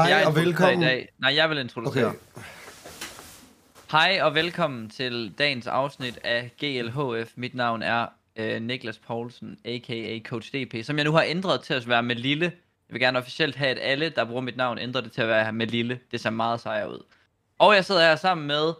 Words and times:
Hej 0.00 0.18
jeg 0.18 0.26
og 0.26 0.34
velkommen. 0.34 0.82
I 0.82 0.84
dag. 0.84 1.08
Nej, 1.18 1.34
jeg 1.34 1.50
vil 1.50 1.58
introducere. 1.58 2.06
Okay. 2.06 2.18
Hej 3.90 4.18
og 4.22 4.34
velkommen 4.34 4.90
til 4.90 5.34
dagens 5.38 5.66
afsnit 5.66 6.18
af 6.24 6.50
GLHF. 6.60 7.30
Mit 7.36 7.54
navn 7.54 7.82
er 7.82 8.06
øh, 8.36 8.62
Niklas 8.62 8.98
Poulsen, 8.98 9.58
a.k.a. 9.64 10.18
Coach 10.28 10.52
DP, 10.52 10.84
som 10.84 10.96
jeg 10.96 11.04
nu 11.04 11.12
har 11.12 11.24
ændret 11.26 11.60
til 11.60 11.74
at 11.74 11.88
være 11.88 12.02
med 12.02 12.16
Lille. 12.16 12.44
Jeg 12.44 12.92
vil 12.94 13.00
gerne 13.00 13.18
officielt 13.18 13.56
have, 13.56 13.70
at 13.70 13.78
alle, 13.82 14.08
der 14.08 14.24
bruger 14.24 14.40
mit 14.40 14.56
navn, 14.56 14.78
ændrer 14.78 15.00
det 15.00 15.12
til 15.12 15.22
at 15.22 15.28
være 15.28 15.52
med 15.52 15.66
Lille. 15.66 15.98
Det 16.10 16.20
ser 16.20 16.30
meget 16.30 16.60
sejere 16.60 16.90
ud. 16.90 17.02
Og 17.58 17.74
jeg 17.74 17.84
sidder 17.84 18.00
her 18.00 18.16
sammen 18.16 18.46
med 18.46 18.72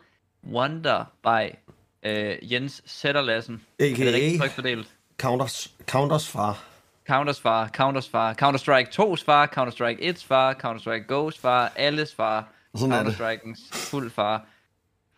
Wonder 0.53 1.05
by 1.23 1.55
øh, 2.03 2.53
Jens 2.53 2.83
Sætterlassen. 2.87 3.63
Er 3.79 3.85
det 3.85 3.93
A.k.a. 3.93 4.05
rigtig 4.05 4.41
trygt 4.41 4.53
fordelt? 4.53 4.89
Counters, 5.19 5.71
Counters 5.87 6.29
far. 6.29 6.70
Counters 7.11 7.41
far, 7.41 7.69
Counters 7.69 8.09
far, 8.09 8.35
Counter-Strike 8.35 8.89
2's 9.01 9.25
far, 9.25 9.47
Counter-Strike 9.47 9.99
1's 10.01 10.25
far, 10.25 10.55
Counter-Strike 10.55 11.07
Go's 11.13 11.39
far, 11.41 11.73
alles 11.77 12.15
far, 12.15 12.49
er. 12.75 12.79
Counter-Strike'ens 12.79 13.61
fuld 13.73 14.11
far. 14.11 14.45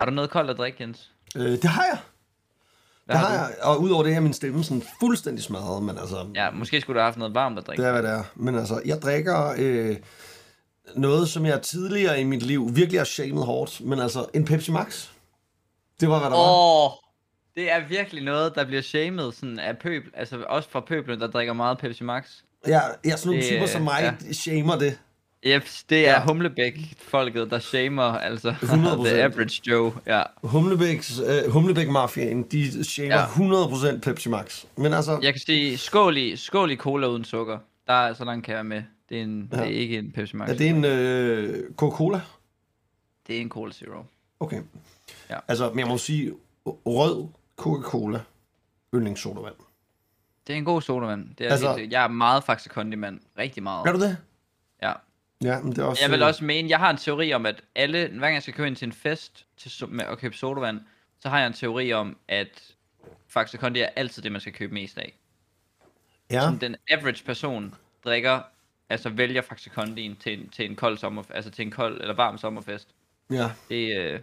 Har 0.00 0.06
du 0.06 0.12
noget 0.12 0.30
koldt 0.30 0.50
at 0.50 0.56
drikke, 0.58 0.82
Jens? 0.82 1.10
Øh, 1.36 1.42
det 1.52 1.64
har 1.64 1.84
jeg. 1.84 1.98
Hvad 3.04 3.16
det 3.16 3.20
har 3.20 3.38
har 3.38 3.46
jeg. 3.48 3.56
Og 3.62 3.80
udover 3.80 4.02
det 4.02 4.12
her, 4.12 4.16
er 4.20 4.22
min 4.22 4.32
stemme 4.32 4.64
sådan 4.64 4.82
fuldstændig 5.00 5.44
smadret, 5.44 5.82
men 5.82 5.98
altså, 5.98 6.26
Ja, 6.34 6.50
måske 6.50 6.80
skulle 6.80 6.94
du 6.94 7.00
have 7.00 7.06
haft 7.06 7.18
noget 7.18 7.34
varmt 7.34 7.58
at 7.58 7.66
drikke. 7.66 7.82
det 7.82 7.88
er, 7.88 7.92
hvad 7.92 8.02
det 8.02 8.10
er. 8.10 8.22
Men 8.34 8.54
altså, 8.54 8.82
jeg 8.84 9.02
drikker 9.02 9.54
øh, 9.58 9.96
noget, 10.96 11.28
som 11.28 11.46
jeg 11.46 11.62
tidligere 11.62 12.20
i 12.20 12.24
mit 12.24 12.42
liv 12.42 12.76
virkelig 12.76 13.00
har 13.00 13.04
shamed 13.04 13.42
hårdt, 13.42 13.80
men 13.80 13.98
altså, 13.98 14.26
en 14.34 14.44
Pepsi 14.44 14.70
Max. 14.70 15.08
Det 16.00 16.08
var, 16.08 16.18
hvad 16.18 16.30
der 16.30 16.36
var. 16.36 16.42
Det 17.56 17.72
er 17.72 17.88
virkelig 17.88 18.24
noget, 18.24 18.54
der 18.54 18.64
bliver 18.64 18.82
shamed 18.82 19.32
sådan 19.32 19.58
af 19.58 19.78
pøbel, 19.78 20.10
altså 20.14 20.44
også 20.48 20.68
fra 20.70 20.80
pøblen, 20.80 21.20
der 21.20 21.26
drikker 21.26 21.52
meget 21.52 21.78
Pepsi 21.78 22.04
Max. 22.04 22.24
Jeg 22.66 22.76
er 23.04 23.16
sådan 23.16 23.18
nogle 23.26 23.40
Det, 23.42 23.48
typer 23.50 23.66
som 23.66 23.82
mig, 23.82 24.14
ja. 24.26 24.32
shamer 24.32 24.78
det. 24.78 24.98
Yep, 25.46 25.64
det 25.90 25.98
er 25.98 26.02
Ja. 26.02 26.10
ja. 26.10 26.24
Humlebæk-folket, 26.26 27.50
der 27.50 27.58
shamer, 27.58 28.02
altså 28.02 28.50
100%. 28.50 29.04
the 29.06 29.22
average 29.22 29.62
Joe, 29.70 29.92
ja. 30.06 30.22
Humlebæks, 30.42 31.20
øh, 31.20 31.50
Humlebæk-mafiaen, 31.52 32.42
de 32.42 32.84
shamer 32.84 33.14
Ja. 33.14 33.20
ja. 33.20 33.96
100% 33.96 34.00
Pepsi 34.00 34.28
Max. 34.28 34.64
Men 34.76 34.92
altså, 34.94 35.18
Jeg 35.22 35.32
kan 35.32 35.40
sige, 35.40 35.78
skål 35.78 36.16
i, 36.16 36.36
skål 36.36 36.70
i 36.70 36.76
cola 36.76 37.06
uden 37.06 37.24
sukker. 37.24 37.58
Der 37.86 37.92
er 37.92 38.14
så 38.14 38.24
langt 38.24 38.44
kan 38.44 38.52
jeg 38.52 38.56
være 38.56 38.64
med. 38.64 38.82
Det 39.08 39.18
er, 39.18 39.22
en, 39.22 39.48
ja. 39.52 39.56
Ja. 39.58 39.64
det 39.64 39.74
er 39.76 39.78
ikke 39.80 39.98
en 39.98 40.12
Pepsi 40.12 40.36
Max. 40.36 40.50
er 40.50 40.54
det 40.54 40.68
en 40.68 40.84
øh, 40.84 41.64
Coca-Cola? 41.76 42.20
det 43.26 43.36
er 43.36 43.40
en 43.40 43.48
Cola 43.48 43.72
Zero. 43.72 44.02
Okay. 44.40 44.60
Ja. 45.30 45.36
Altså, 45.48 45.68
men 45.70 45.78
jeg 45.78 45.88
må 45.88 45.98
sige, 45.98 46.32
rød 46.66 47.28
Coca-Cola, 47.56 48.20
yndlingssodavand. 48.94 49.54
Det 50.46 50.52
er 50.52 50.56
en 50.56 50.64
god 50.64 50.82
sodavand. 50.82 51.34
Det 51.36 51.46
er 51.46 51.50
Altså- 51.50 51.68
altså, 51.68 51.86
jeg 51.90 52.04
er 52.04 52.08
meget 52.08 52.44
Faxe 52.44 52.68
Kondi, 52.68 52.96
mand. 52.96 53.20
Rigtig 53.38 53.62
meget. 53.62 53.86
Er 53.88 53.92
du 53.92 54.00
det? 54.00 54.16
Ja. 54.82 54.92
Ja, 55.44 55.60
men 55.60 55.70
det 55.72 55.78
er 55.78 55.84
også... 55.84 56.02
Jeg 56.04 56.10
vil 56.10 56.20
øh, 56.22 56.26
også 56.26 56.44
mene, 56.44 56.70
jeg 56.70 56.78
har 56.78 56.90
en 56.90 56.96
teori 56.96 57.32
om, 57.32 57.46
at 57.46 57.62
alle, 57.74 58.08
hver 58.08 58.18
gang 58.20 58.34
jeg 58.34 58.42
skal 58.42 58.54
købe 58.54 58.66
ind 58.66 58.76
til 58.76 58.86
en 58.86 58.92
fest 58.92 59.46
til, 59.56 59.88
med 59.88 60.04
at 60.04 60.18
købe 60.18 60.36
sodavand, 60.36 60.80
så 61.20 61.28
har 61.28 61.38
jeg 61.38 61.46
en 61.46 61.52
teori 61.52 61.92
om, 61.92 62.16
at 62.28 62.74
Faxe 63.28 63.58
Kondi 63.58 63.80
er 63.80 63.88
altid 63.96 64.22
det, 64.22 64.32
man 64.32 64.40
skal 64.40 64.52
købe 64.52 64.74
mest 64.74 64.98
af. 64.98 65.18
Ja, 66.30 66.40
Sådan, 66.40 66.58
den 66.60 66.76
average 66.90 67.24
person 67.24 67.74
drikker, 68.04 68.40
altså 68.88 69.08
vælger 69.08 69.42
Faxe 69.42 69.70
Kondien 69.70 70.16
til 70.16 70.40
en, 70.40 70.48
til 70.48 70.70
en 70.70 70.76
kold 70.76 70.98
sommer, 70.98 71.22
altså 71.30 71.50
til 71.50 71.64
en 71.64 71.70
kold 71.70 72.00
eller 72.00 72.14
varm 72.14 72.38
sommerfest. 72.38 72.88
ja. 73.30 73.50
Det, 73.68 73.96
øh, 73.98 74.20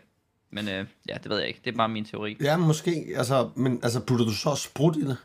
men 0.51 0.67
øh, 0.67 0.85
ja, 1.09 1.13
det 1.23 1.29
ved 1.29 1.37
jeg 1.37 1.47
ikke. 1.47 1.61
Det 1.65 1.73
er 1.73 1.77
bare 1.77 1.89
min 1.89 2.05
teori. 2.05 2.37
Ja, 2.41 2.57
måske. 2.57 3.05
Altså, 3.15 3.49
men 3.55 3.79
altså, 3.83 3.99
putter 3.99 4.25
du 4.25 4.31
så 4.33 4.55
sprut 4.55 4.95
i 4.97 5.01
det? 5.05 5.17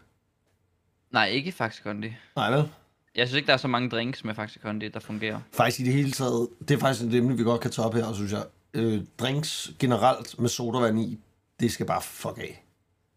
Nej, 1.13 1.27
ikke 1.29 1.53
Faxe 1.53 1.83
Kondi. 1.83 2.13
Nej, 2.37 2.51
vel? 2.51 2.69
Jeg 3.15 3.29
synes 3.29 3.37
ikke, 3.37 3.47
der 3.47 3.53
er 3.53 3.57
så 3.57 3.69
mange 3.69 3.89
drinks 3.91 4.25
med 4.25 4.35
Faxe 4.35 4.59
Kondi, 4.59 4.89
der 4.89 5.01
fungerer. 5.01 5.41
Faktisk 5.53 5.81
i 5.81 5.85
det 5.85 5.93
hele 5.93 6.11
taget, 6.13 6.49
det 6.69 6.71
er 6.75 6.79
faktisk 6.79 7.05
et 7.05 7.15
emne, 7.15 7.37
vi 7.37 7.43
godt 7.43 7.61
kan 7.61 7.71
tage 7.71 7.87
op 7.87 7.95
her, 7.95 8.13
synes 8.15 8.33
jeg. 8.33 8.43
Øh, 8.75 9.01
drinks 9.19 9.71
generelt 9.79 10.39
med 10.41 10.49
sodavand 10.49 11.01
i, 11.01 11.19
det 11.61 11.73
skal 11.73 11.87
bare 11.87 12.03
fuck 12.03 12.39
af. 12.39 12.61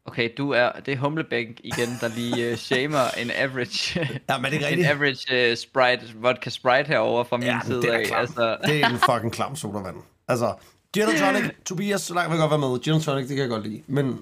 Okay, 0.05 0.29
du 0.37 0.51
er, 0.51 0.71
det 0.71 0.93
er 0.93 0.97
Humlebæk 0.97 1.61
igen, 1.63 1.89
der 2.01 2.07
lige 2.15 2.51
uh, 2.51 2.57
shamer 2.57 3.09
en 3.21 3.31
average, 3.35 3.99
Ja, 4.29 4.37
men 4.37 4.51
det 4.51 4.63
er 4.63 4.67
en 4.67 4.85
average 4.85 5.51
uh, 5.51 5.57
Sprite, 5.57 6.13
vodka 6.15 6.49
Sprite 6.49 6.87
herover 6.87 7.23
fra 7.23 7.37
min 7.37 7.45
Ja, 7.47 7.53
men 7.53 7.65
side 7.65 7.81
det 7.81 7.93
er 7.93 7.97
af. 7.97 8.05
klam. 8.05 8.19
Altså, 8.19 8.57
Det 8.65 8.83
er 8.83 8.89
en 8.89 8.97
fucking 8.99 9.33
klam 9.33 9.55
sodavand. 9.55 9.95
Altså, 10.27 10.53
gin 11.05 11.09
and 11.09 11.35
tonic, 11.35 11.51
Tobias, 11.65 12.01
så 12.01 12.13
langt 12.13 12.31
vil 12.31 12.37
jeg 12.37 12.49
godt 12.49 12.61
være 12.61 12.69
med. 12.69 12.79
Gin 12.79 12.93
and 12.93 13.01
tonic, 13.01 13.27
det 13.27 13.35
kan 13.35 13.41
jeg 13.41 13.49
godt 13.49 13.67
lide. 13.67 13.81
Men, 13.87 14.19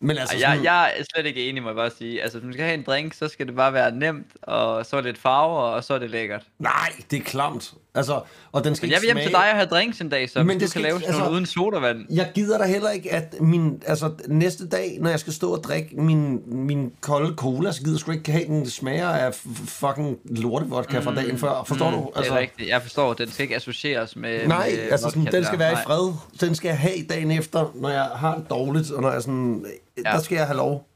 men 0.00 0.18
altså 0.18 0.36
jeg, 0.36 0.48
sådan, 0.48 0.64
jeg 0.64 0.94
er 0.96 1.04
slet 1.14 1.26
ikke 1.26 1.48
enig, 1.48 1.62
må 1.62 1.68
jeg 1.68 1.76
bare 1.76 1.90
sige. 1.90 2.22
Altså, 2.22 2.38
hvis 2.38 2.44
man 2.44 2.52
skal 2.52 2.64
have 2.64 2.74
en 2.74 2.82
drink, 2.82 3.14
så 3.14 3.28
skal 3.28 3.46
det 3.46 3.56
bare 3.56 3.72
være 3.72 3.92
nemt, 3.92 4.26
og 4.42 4.86
så 4.86 4.96
er 4.96 5.00
lidt 5.00 5.18
farver, 5.18 5.60
og 5.60 5.84
så 5.84 5.94
er 5.94 5.98
det 5.98 6.10
lækkert. 6.10 6.42
nej, 6.58 6.92
det 7.10 7.18
er 7.18 7.24
klamt. 7.24 7.74
Altså, 7.96 8.20
og 8.52 8.64
den 8.64 8.74
skal 8.76 8.86
Men 8.86 8.92
jeg 8.92 9.00
vil 9.00 9.06
hjem 9.06 9.16
til 9.16 9.24
smage... 9.30 9.42
dig 9.44 9.50
og 9.50 9.56
have 9.56 9.66
drinks 9.66 10.00
en 10.00 10.08
dag, 10.08 10.30
så 10.30 10.42
Men 10.42 10.60
det 10.60 10.70
skal 10.70 10.82
lave 10.82 11.00
sådan 11.00 11.10
noget 11.12 11.22
altså- 11.22 11.32
uden 11.32 11.46
sodavand. 11.46 12.06
Jeg 12.10 12.30
gider 12.34 12.58
da 12.58 12.64
heller 12.64 12.90
ikke, 12.90 13.12
at 13.12 13.34
min, 13.40 13.82
altså, 13.86 14.10
næste 14.28 14.68
dag, 14.68 14.98
når 15.00 15.10
jeg 15.10 15.20
skal 15.20 15.32
stå 15.32 15.52
og 15.52 15.64
drikke 15.64 16.00
min, 16.00 16.40
min 16.46 16.92
kolde 17.00 17.34
cola, 17.36 17.72
så 17.72 17.80
gider 17.80 17.92
jeg 17.92 18.00
sgu 18.00 18.10
ikke 18.12 18.32
have, 18.32 18.44
den 18.44 18.70
smager 18.70 19.08
af 19.08 19.34
fucking 19.66 20.18
lortevodka 20.24 20.98
fra 20.98 21.14
dagen 21.14 21.38
før. 21.38 21.64
Forstår 21.66 21.90
du? 21.90 22.10
Altså, 22.16 22.32
det 22.32 22.36
er 22.38 22.40
rigtigt. 22.42 22.68
Jeg 22.68 22.82
forstår, 22.82 23.14
den 23.14 23.30
skal 23.30 23.42
ikke 23.42 23.56
associeres 23.56 24.16
med 24.16 24.46
Nej, 24.48 24.70
med 24.70 24.78
altså 24.90 25.08
sådan, 25.08 25.26
den 25.32 25.44
skal 25.44 25.58
være 25.58 25.70
i 25.70 25.74
Nej. 25.74 25.84
fred. 25.84 26.12
Den 26.40 26.54
skal 26.54 26.68
jeg 26.68 26.78
have 26.78 27.02
dagen 27.10 27.30
efter, 27.30 27.72
når 27.74 27.88
jeg 27.88 28.02
har 28.04 28.34
det 28.34 28.50
dårligt, 28.50 28.90
og 28.90 29.02
når 29.02 29.12
jeg 29.12 29.22
sådan. 29.22 29.66
Ja. 30.04 30.10
der 30.10 30.20
skal 30.20 30.36
jeg 30.36 30.46
have 30.46 30.56
lov. 30.56 30.86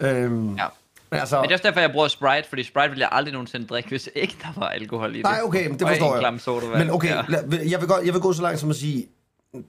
Øhm, 0.00 0.54
Ja. 0.56 0.64
Altså, 1.12 1.36
Men 1.36 1.42
det 1.42 1.50
er 1.50 1.54
også 1.54 1.62
derfor, 1.68 1.80
jeg 1.80 1.92
bruger 1.92 2.08
Sprite, 2.08 2.48
fordi 2.48 2.62
Sprite 2.62 2.90
vil 2.90 2.98
jeg 2.98 3.08
aldrig 3.12 3.32
nogensinde 3.32 3.66
drikke, 3.66 3.88
hvis 3.88 4.08
ikke 4.14 4.36
der 4.42 4.60
var 4.60 4.68
alkohol 4.68 5.10
i 5.14 5.16
det. 5.16 5.22
nej, 5.24 5.40
okay, 5.44 5.66
men 5.66 5.78
det 5.78 5.88
forstår 5.88 6.12
jeg. 6.14 6.20
klam 6.20 6.38
sodavand. 6.38 6.78
Men 6.78 6.90
okay, 6.90 7.08
Ja. 7.08 7.22
jeg 7.70 7.80
vil, 7.80 7.88
godt, 7.88 8.04
jeg 8.06 8.12
vil 8.14 8.20
gå 8.22 8.32
så 8.32 8.42
langt 8.42 8.60
som 8.60 8.70
at 8.70 8.76
sige, 8.76 9.06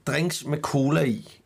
drinks 0.06 0.44
med 0.44 0.58
cola 0.58 1.02
i, 1.02 1.38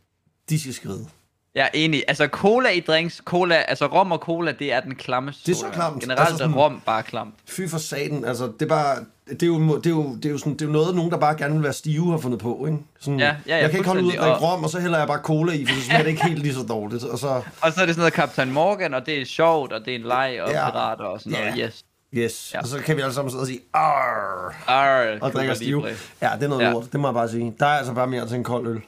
de 0.50 0.60
skal 0.60 0.74
skride. 0.74 1.06
Jeg 1.54 1.64
er 1.64 1.68
enig. 1.74 2.04
Altså, 2.08 2.26
cola 2.26 2.68
i 2.70 2.80
drinks, 2.80 3.22
cola, 3.24 3.54
altså 3.54 3.86
rom 3.86 4.12
og 4.12 4.18
cola, 4.18 4.52
det 4.52 4.72
er 4.72 4.80
den 4.80 4.94
klammeste 4.94 5.46
Det 5.46 5.52
er 5.52 5.56
så 5.60 5.66
klamt. 5.72 6.00
Generelt 6.02 6.20
Altså 6.20 6.36
sådan- 6.36 6.54
er 6.54 6.58
rom 6.58 6.82
bare 6.86 7.02
klamt. 7.02 7.34
Fy 7.46 7.60
for 7.68 7.78
satan, 7.78 8.24
altså 8.24 8.46
det 8.46 8.62
er 8.62 8.66
bare, 8.66 8.96
det 9.30 9.42
er 9.42 9.46
jo, 9.46 9.76
det 9.76 9.86
er 9.86 9.90
jo, 9.90 10.14
det 10.16 10.24
er 10.24 10.30
jo, 10.30 10.38
sådan, 10.38 10.52
det 10.52 10.62
er 10.62 10.66
jo 10.66 10.72
noget, 10.72 10.94
nogen 10.94 11.10
der 11.10 11.18
bare 11.18 11.36
gerne 11.36 11.54
vil 11.54 11.62
være 11.62 11.72
stive 11.72 12.10
har 12.10 12.18
fundet 12.18 12.40
på, 12.40 12.66
ikke? 12.66 12.78
Sådan, 13.00 13.20
Ja, 13.20 13.26
ja, 13.26 13.34
ja, 13.46 13.56
jeg 13.62 13.70
kan 13.70 13.78
ikke 13.78 13.88
holde 13.88 14.00
ud 14.02 14.04
fuldstændig, 14.10 14.30
drikke 14.32 14.46
rom, 14.46 14.64
og 14.64 14.70
så 14.70 14.80
hælder 14.80 14.98
jeg 14.98 15.06
bare 15.06 15.18
cola 15.22 15.52
i, 15.52 15.66
for 15.66 15.74
så 15.74 15.80
smager 15.80 16.02
det 16.02 16.10
ikke 16.10 16.24
helt 16.26 16.38
lige 16.42 16.54
så 16.54 16.62
dårligt. 16.68 17.04
Og 17.04 17.18
så, 17.18 17.28
Og 17.28 17.42
så 17.60 17.64
er 17.64 17.68
det 17.68 17.78
sådan 17.78 17.96
noget 17.96 18.12
Captain 18.14 18.52
Morgan, 18.52 18.94
og 18.94 19.06
det 19.06 19.20
er 19.20 19.24
sjovt, 19.24 19.72
og 19.72 19.84
det 19.84 19.90
er 19.94 19.98
en 19.98 20.02
leg, 20.04 20.38
og 20.42 20.50
Ja. 20.50 20.70
pirater 20.70 21.04
og 21.04 21.20
sådan 21.20 21.38
noget. 21.38 21.54
Yes. 21.58 21.84
yes, 22.14 22.50
Ja. 22.54 22.60
og 22.60 22.66
så 22.66 22.78
kan 22.78 22.96
vi 22.96 23.00
alle 23.02 23.14
sammen 23.14 23.30
sidde 23.30 23.42
og 23.42 23.46
sige, 23.46 23.60
arr, 23.74 24.54
Arr, 24.66 25.12
og 25.12 25.18
Cuba 25.30 25.38
drikker 25.38 25.54
stive. 25.54 25.86
Ja, 26.22 26.30
det 26.36 26.42
er 26.44 26.48
noget 26.48 26.62
Ja. 26.64 26.70
lort, 26.70 26.92
det 26.92 27.00
må 27.00 27.08
jeg 27.08 27.14
bare 27.14 27.28
sige. 27.28 27.54
Der 27.60 27.66
er 27.66 27.78
altså 27.78 27.92
bare 27.92 28.06
mere 28.06 28.26
til 28.28 28.36
en 28.36 28.44
kold 28.44 28.66
øl. 28.66 28.80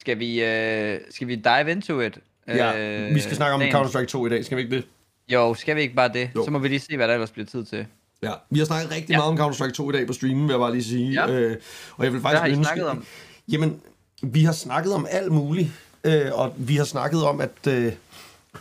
Skal 0.00 0.18
vi, 0.18 0.44
øh, 0.44 1.00
skal 1.10 1.26
vi 1.28 1.34
dive 1.34 1.70
into 1.70 2.00
it? 2.00 2.18
Ja, 2.48 3.08
vi 3.12 3.20
skal 3.20 3.36
snakke 3.36 3.54
om 3.54 3.62
Counter-Strike 3.62 4.06
2 4.06 4.26
i 4.26 4.30
dag, 4.30 4.44
skal 4.44 4.56
vi 4.56 4.62
ikke 4.62 4.76
det? 4.76 4.84
Jo, 5.28 5.54
skal 5.54 5.76
vi 5.76 5.80
ikke 5.80 5.94
bare 5.94 6.08
det? 6.08 6.30
Jo. 6.36 6.44
Så 6.44 6.50
må 6.50 6.58
vi 6.58 6.68
lige 6.68 6.80
se, 6.80 6.96
hvad 6.96 7.08
der 7.08 7.14
ellers 7.14 7.30
bliver 7.30 7.46
tid 7.46 7.64
til. 7.64 7.86
Ja, 8.22 8.32
vi 8.50 8.58
har 8.58 8.66
snakket 8.66 8.90
rigtig 8.90 9.10
Ja. 9.10 9.16
meget 9.18 9.40
om 9.40 9.50
Counter-Strike 9.50 9.72
2 9.72 9.90
i 9.90 9.92
dag 9.92 10.06
på 10.06 10.12
streamen, 10.12 10.42
vil 10.42 10.50
jeg 10.52 10.58
bare 10.60 10.72
lige 10.72 10.84
sige. 10.84 11.12
Ja. 11.12 11.30
Øh, 11.32 11.56
og 11.96 12.04
jeg 12.04 12.12
vil 12.12 12.20
faktisk 12.20 12.32
Hvad 12.32 12.40
har 12.40 12.46
I 12.46 12.50
ønske... 12.52 12.64
snakket 12.64 12.86
om? 12.86 13.04
Jamen, 13.52 13.80
vi 14.22 14.44
har 14.44 14.52
snakket 14.52 14.94
om 14.94 15.06
alt 15.10 15.32
muligt, 15.32 15.70
øh, 16.04 16.26
og 16.32 16.54
vi 16.56 16.76
har 16.76 16.84
snakket 16.84 17.24
om, 17.24 17.40
at 17.40 17.66
øh, 17.68 17.92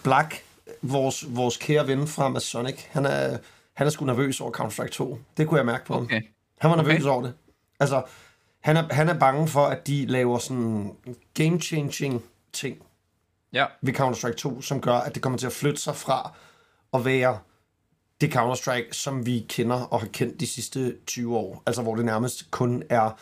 Black, 0.03 0.43
vores, 0.81 1.25
vores 1.35 1.57
kære 1.57 1.87
ven 1.87 2.07
fra 2.07 2.29
Masonic, 2.29 2.75
han 2.89 3.05
er, 3.05 3.37
han 3.73 3.87
er 3.87 3.91
sgu 3.91 4.05
nervøs 4.05 4.41
over 4.41 4.51
Counter-Strike 4.51 4.89
2. 4.91 5.19
Det 5.37 5.47
kunne 5.47 5.57
jeg 5.57 5.65
mærke 5.65 5.85
på 5.85 5.93
ham. 5.93 6.03
Okay. 6.03 6.21
Han 6.59 6.69
var 6.71 6.77
nervøs 6.77 6.93
Okay. 7.01 7.09
over 7.13 7.21
det. 7.21 7.33
Altså, 7.79 8.03
han 8.61 8.77
er, 8.77 8.83
han 8.93 9.09
er 9.09 9.13
bange 9.19 9.47
for, 9.47 9.65
at 9.65 9.87
de 9.87 10.05
laver 10.05 10.37
sådan 10.37 10.91
game-changing 11.39 12.21
ting 12.53 12.77
Ja. 13.53 13.65
ved 13.81 13.93
Counter-Strike 13.99 14.35
2, 14.35 14.61
som 14.61 14.81
gør, 14.81 14.93
at 14.95 15.13
det 15.15 15.21
kommer 15.23 15.39
til 15.39 15.47
at 15.47 15.53
flytte 15.53 15.81
sig 15.81 15.95
fra 15.95 16.31
at 16.93 17.05
være 17.05 17.37
det 18.21 18.35
Counter-Strike, 18.35 18.87
som 18.91 19.25
vi 19.25 19.45
kender 19.49 19.75
og 19.81 19.99
har 19.99 20.07
kendt 20.07 20.39
de 20.39 20.47
sidste 20.47 20.95
20 21.07 21.37
år. 21.37 21.63
Altså, 21.65 21.81
hvor 21.81 21.95
det 21.95 22.05
nærmest 22.05 22.51
kun 22.51 22.83
er, 22.89 23.19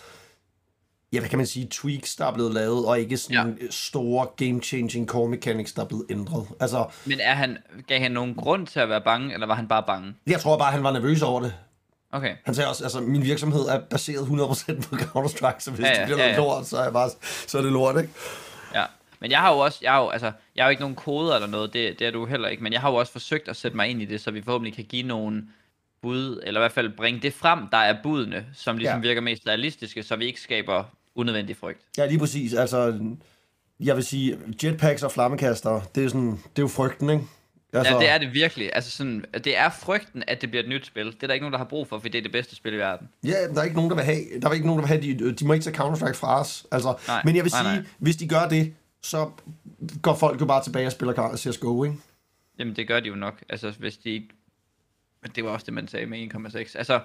ja, 1.13 1.19
hvad 1.19 1.29
kan 1.29 1.37
man 1.37 1.47
sige, 1.47 1.67
tweaks, 1.71 2.15
der 2.15 2.25
er 2.25 2.33
blevet 2.33 2.53
lavet, 2.53 2.85
og 2.85 2.99
ikke 2.99 3.17
sådan 3.17 3.57
ja. 3.61 3.67
store 3.69 4.27
game-changing 4.41 5.05
core 5.05 5.29
mechanics, 5.29 5.73
der 5.73 5.81
er 5.81 5.85
blevet 5.87 6.05
ændret. 6.09 6.47
Altså, 6.59 6.85
Men 7.05 7.19
er 7.19 7.33
han, 7.33 7.57
gav 7.87 7.99
han 7.99 8.11
nogen 8.11 8.35
grund 8.35 8.67
til 8.67 8.79
at 8.79 8.89
være 8.89 9.01
bange, 9.01 9.33
eller 9.33 9.47
var 9.47 9.55
han 9.55 9.67
bare 9.67 9.83
bange? 9.87 10.13
jeg 10.27 10.39
tror 10.39 10.57
bare, 10.57 10.71
han 10.71 10.83
var 10.83 10.91
nervøs 10.91 11.21
over 11.21 11.41
det. 11.41 11.53
Okay. 12.11 12.35
Han 12.45 12.55
sagde 12.55 12.69
også, 12.69 12.83
altså, 12.83 12.99
min 13.01 13.23
virksomhed 13.23 13.61
er 13.61 13.81
baseret 13.89 14.21
100% 14.21 14.81
på 14.81 14.95
Counter-Strike, 14.95 15.59
så 15.59 15.71
hvis 15.71 15.85
Ja, 15.85 15.91
ja, 15.93 15.99
det 15.99 16.05
bliver 16.05 16.23
ja, 16.23 16.29
ja. 16.29 16.37
lort, 16.37 16.67
så 16.67 16.77
er, 16.77 16.83
jeg 16.83 16.93
bare, 16.93 17.09
så 17.47 17.57
er 17.57 17.61
det 17.61 17.71
lort, 17.71 18.01
ikke? 18.01 18.13
Men 19.21 19.31
jeg 19.31 19.39
har 19.39 19.53
jo 19.53 19.59
også, 19.59 19.79
jeg 19.81 19.91
har 19.91 20.01
jo, 20.01 20.09
altså, 20.09 20.31
jeg 20.55 20.63
har 20.63 20.69
jo 20.69 20.71
ikke 20.71 20.81
nogen 20.81 20.95
koder 20.95 21.35
eller 21.35 21.47
noget, 21.47 21.73
det, 21.73 21.99
det 21.99 22.07
er 22.07 22.11
du 22.11 22.25
heller 22.25 22.47
ikke, 22.47 22.63
men 22.63 22.73
jeg 22.73 22.81
har 22.81 22.89
jo 22.89 22.95
også 22.95 23.11
forsøgt 23.11 23.47
at 23.47 23.55
sætte 23.55 23.77
mig 23.77 23.87
ind 23.87 24.01
i 24.01 24.05
det, 24.05 24.21
så 24.21 24.31
vi 24.31 24.41
forhåbentlig 24.41 24.75
kan 24.75 24.85
give 24.85 25.03
nogle 25.03 25.43
bud, 26.01 26.41
eller 26.43 26.59
i 26.59 26.61
hvert 26.61 26.71
fald 26.71 26.97
bringe 26.97 27.19
det 27.19 27.33
frem, 27.33 27.59
der 27.71 27.77
er 27.77 27.95
budene, 28.03 28.45
som 28.53 28.77
ligesom 28.77 28.97
ja. 28.97 29.07
virker 29.07 29.21
mest 29.21 29.47
realistiske, 29.47 30.03
så 30.03 30.15
vi 30.15 30.25
ikke 30.25 30.41
skaber 30.41 30.83
unødvendig 31.15 31.57
frygt. 31.57 31.81
Ja, 31.97 32.05
lige 32.05 32.19
præcis. 32.19 32.53
Altså, 32.53 32.99
jeg 33.79 33.95
vil 33.95 34.03
sige, 34.03 34.37
jetpacks 34.63 35.03
og 35.03 35.11
flammekaster, 35.11 35.81
det 35.95 36.05
er, 36.05 36.07
sådan, 36.07 36.31
det 36.31 36.57
er 36.57 36.61
jo 36.61 36.67
frygten, 36.67 37.09
ikke? 37.09 37.23
Altså... 37.73 37.93
Ja, 37.93 37.99
det 37.99 38.09
er 38.09 38.17
det 38.17 38.33
virkelig. 38.33 38.69
Altså 38.73 38.91
sådan, 38.91 39.25
det 39.33 39.57
er 39.57 39.69
frygten, 39.69 40.23
at 40.27 40.41
det 40.41 40.49
bliver 40.49 40.63
et 40.63 40.69
nyt 40.69 40.85
spil. 40.85 41.05
Det 41.05 41.23
er 41.23 41.27
der 41.27 41.33
ikke 41.33 41.43
nogen, 41.43 41.53
der 41.53 41.57
har 41.57 41.65
brug 41.65 41.87
for, 41.87 41.99
for 41.99 42.09
det 42.09 42.17
er 42.17 42.21
det 42.21 42.31
bedste 42.31 42.55
spil 42.55 42.73
i 42.73 42.77
verden. 42.77 43.09
Ja, 43.23 43.47
der 43.53 43.59
er 43.59 43.63
ikke 43.63 43.75
nogen, 43.75 43.89
der 43.89 43.95
vil 43.95 44.05
have, 44.05 44.21
der 44.41 44.49
er 44.49 44.53
ikke 44.53 44.65
nogen, 44.65 44.81
der 44.81 44.87
vil 44.87 45.01
have, 45.01 45.29
de, 45.29 45.35
de 45.35 45.45
må 45.45 45.53
ikke 45.53 45.63
tage 45.63 45.75
Counter-Strike 45.75 46.13
fra 46.13 46.41
os. 46.41 46.65
Altså, 46.71 46.95
Nej, 47.07 47.21
men 47.25 47.35
jeg 47.35 47.43
vil 47.43 47.51
nej, 47.51 47.63
sige, 47.63 47.75
nej. 47.75 47.85
hvis 47.99 48.15
de 48.15 48.27
gør 48.27 48.47
det, 48.47 48.73
så 49.03 49.31
går 50.01 50.15
folk 50.15 50.41
jo 50.41 50.45
bare 50.45 50.63
tilbage 50.63 50.85
og 50.85 50.91
spiller 50.91 51.35
CSGO, 51.35 51.83
ikke? 51.83 51.97
Jamen, 52.59 52.75
det 52.75 52.87
gør 52.87 52.99
de 52.99 53.07
jo 53.07 53.15
nok. 53.15 53.43
Altså, 53.49 53.71
hvis 53.79 53.97
de 53.97 54.09
ikke... 54.09 54.29
Men 55.21 55.31
det 55.35 55.43
var 55.43 55.49
også 55.49 55.65
det, 55.65 55.73
man 55.73 55.87
sagde 55.87 56.05
med 56.05 56.35
1,6. 56.35 56.57
Altså, 56.57 57.01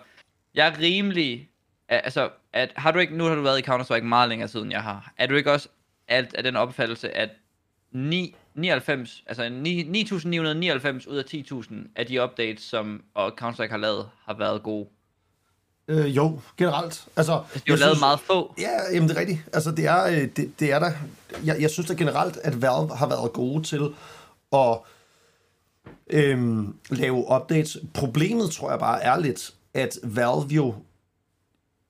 jeg 0.55 0.69
er 0.69 0.79
rimelig... 0.79 1.51
Altså, 1.89 2.31
at, 2.53 2.73
har 2.77 2.91
du 2.91 2.99
ikke... 2.99 3.17
Nu 3.17 3.25
har 3.25 3.35
du 3.35 3.43
været 3.43 3.59
i 3.59 3.71
Counter-Strike 3.71 4.05
meget 4.05 4.29
længere 4.29 4.49
siden, 4.49 4.73
jeg 4.73 4.83
har. 4.83 5.13
Er 5.17 5.27
du 5.27 5.35
ikke 5.35 5.53
også 5.53 5.69
alt 6.09 6.35
af 6.35 6.43
den 6.43 6.57
opfattelse, 6.57 7.11
at 7.11 7.31
9, 7.93 8.37
99, 8.55 9.25
altså 9.27 9.43
9.999 9.43 11.11
ud 11.11 11.17
af 11.17 11.25
10.000 11.35 11.75
af 11.97 12.07
de 12.07 12.23
updates, 12.23 12.63
som 12.63 13.05
og 13.15 13.33
Counter-Strike 13.43 13.71
har 13.71 13.77
lavet, 13.77 14.11
har 14.25 14.35
været 14.35 14.63
gode? 14.63 14.89
Øh, 15.89 16.17
jo, 16.17 16.41
generelt. 16.57 17.05
Altså, 17.17 17.33
Altså, 17.33 17.33
de 17.33 17.39
har 17.39 17.61
jeg 17.67 17.69
jo 17.71 17.77
lavet 17.77 17.91
synes- 17.97 18.01
meget 18.01 18.21
få. 18.21 18.55
Ja, 18.59 18.71
jamen 18.93 19.09
det 19.09 19.17
er 19.17 19.21
rigtigt. 19.21 19.41
Altså, 19.53 19.71
det 19.71 19.87
er, 19.87 20.05
øh, 20.05 20.29
det, 20.37 20.61
det 20.61 20.73
er 20.73 20.79
der. 20.79 20.93
Jeg, 21.45 21.61
jeg 21.61 21.71
synes 21.71 21.89
da 21.89 21.95
generelt, 21.95 22.37
at 22.37 22.63
Valve 22.63 22.97
har 22.97 23.07
været 23.07 23.33
gode 23.33 23.63
til 23.63 23.89
at 24.53 24.79
øhm, 26.11 26.77
lave 26.91 27.17
updates. 27.35 27.77
Problemet, 27.95 28.51
tror 28.51 28.71
jeg 28.71 28.79
bare, 28.79 29.03
er 29.03 29.19
lidt, 29.19 29.55
at 29.75 29.99
Valve 30.03 30.47
jo 30.51 30.75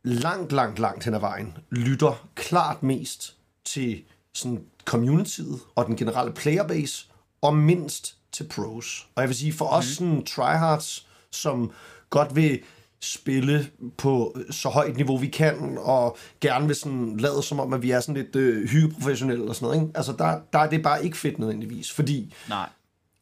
langt, 0.03 0.53
langt, 0.53 0.79
langt 0.79 1.05
hen 1.05 1.15
ad 1.15 1.21
vejen 1.21 1.57
lytter 1.71 2.29
klart 2.35 2.83
mest 2.83 3.35
til 3.65 4.03
sådan 4.33 4.65
communityet 4.85 5.61
og 5.75 5.87
den 5.87 5.97
generelle 5.97 6.33
playerbase, 6.33 7.07
og 7.43 7.57
mindst 7.57 8.17
til 8.33 8.45
pros. 8.49 9.07
Og 9.15 9.21
jeg 9.23 9.29
vil 9.29 9.37
sige, 9.37 9.53
for 9.53 9.65
os 9.67 9.85
sådan 9.85 10.25
tryhards, 10.25 11.07
som 11.31 11.71
godt 12.11 12.37
vil 12.37 12.61
spille 13.05 13.67
på 13.97 14.37
så 14.51 14.69
højt 14.69 14.97
niveau 14.97 15.17
vi 15.17 15.27
kan, 15.27 15.79
og 15.81 16.17
gerne 16.41 16.67
vil 16.67 16.77
sådan 16.77 17.17
lade 17.17 17.43
som 17.43 17.61
om, 17.61 17.73
at 17.73 17.83
vi 17.83 17.91
er 17.91 18.01
sådan 18.01 18.15
lidt 18.15 18.37
øh, 18.37 18.69
hyggeprofessionelle 18.69 19.49
og 19.49 19.55
sådan 19.55 19.67
noget. 19.67 19.83
Ikke? 19.83 19.97
Altså, 19.97 20.13
der, 20.19 20.41
der 20.53 20.59
er 20.59 20.71
det 20.71 20.83
bare 20.83 21.05
ikke 21.05 21.17
fedt 21.17 21.39
nødvendigvis, 21.39 21.93
fordi 21.93 22.35
Nej. 22.49 22.69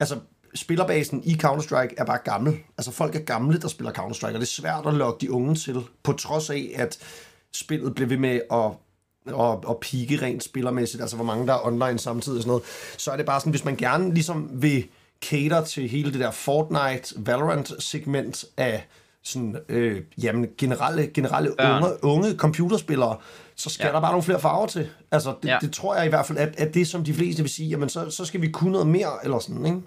altså, 0.00 0.18
spillerbasen 0.54 1.22
i 1.24 1.38
Counter-Strike 1.44 1.94
er 1.96 2.04
bare 2.04 2.18
gammel. 2.24 2.56
Altså, 2.78 2.92
folk 2.92 3.14
er 3.14 3.20
gamle, 3.20 3.60
der 3.60 3.68
spiller 3.68 3.92
Counter-Strike, 3.92 4.26
og 4.26 4.34
det 4.34 4.42
er 4.42 4.46
svært 4.46 4.86
at 4.86 4.94
lokke 4.94 5.20
de 5.20 5.32
unge 5.32 5.54
til, 5.54 5.76
på 6.02 6.12
trods 6.12 6.50
af, 6.50 6.70
at 6.74 6.98
spillet 7.52 7.94
bliver 7.94 8.08
ved 8.08 8.16
med 8.18 8.40
at 8.52 8.70
og, 9.26 9.64
og 9.64 9.78
pike 9.80 10.22
rent 10.22 10.44
spillermæssigt, 10.44 11.00
altså 11.00 11.16
hvor 11.16 11.24
mange 11.24 11.46
der 11.46 11.52
er 11.52 11.66
online 11.66 11.98
samtidig 11.98 12.36
og 12.36 12.42
sådan 12.42 12.48
noget, 12.48 12.62
så 12.96 13.10
er 13.10 13.16
det 13.16 13.26
bare 13.26 13.40
sådan, 13.40 13.50
hvis 13.50 13.64
man 13.64 13.76
gerne 13.76 14.14
ligesom 14.14 14.50
vil 14.52 14.88
cater 15.22 15.64
til 15.64 15.88
hele 15.88 16.12
det 16.12 16.20
der 16.20 16.30
Fortnite, 16.30 17.14
Valorant-segment 17.16 18.44
af 18.56 18.86
sådan, 19.24 19.56
øh, 19.68 20.02
jamen, 20.22 20.48
generelle, 20.58 21.06
generelle 21.14 21.54
Børn. 21.58 21.82
unge, 21.82 22.04
unge 22.04 22.36
computerspillere, 22.36 23.16
så 23.56 23.70
skal 23.70 23.86
ja. 23.86 23.92
Der 23.92 24.00
bare 24.00 24.10
nogle 24.10 24.22
flere 24.22 24.40
farver 24.40 24.66
til. 24.66 24.88
Altså, 25.10 25.34
det, 25.42 25.48
ja. 25.48 25.58
Det 25.60 25.72
tror 25.72 25.96
jeg 25.96 26.06
i 26.06 26.08
hvert 26.08 26.26
fald, 26.26 26.38
at, 26.38 26.54
at 26.58 26.74
det, 26.74 26.88
som 26.88 27.04
de 27.04 27.14
fleste 27.14 27.42
vil 27.42 27.50
sige, 27.50 27.68
jamen, 27.68 27.88
så, 27.88 28.10
så 28.10 28.24
skal 28.24 28.40
vi 28.42 28.50
kunne 28.50 28.72
noget 28.72 28.86
mere, 28.86 29.10
eller 29.24 29.38
sådan, 29.38 29.66
ikke? 29.66 29.78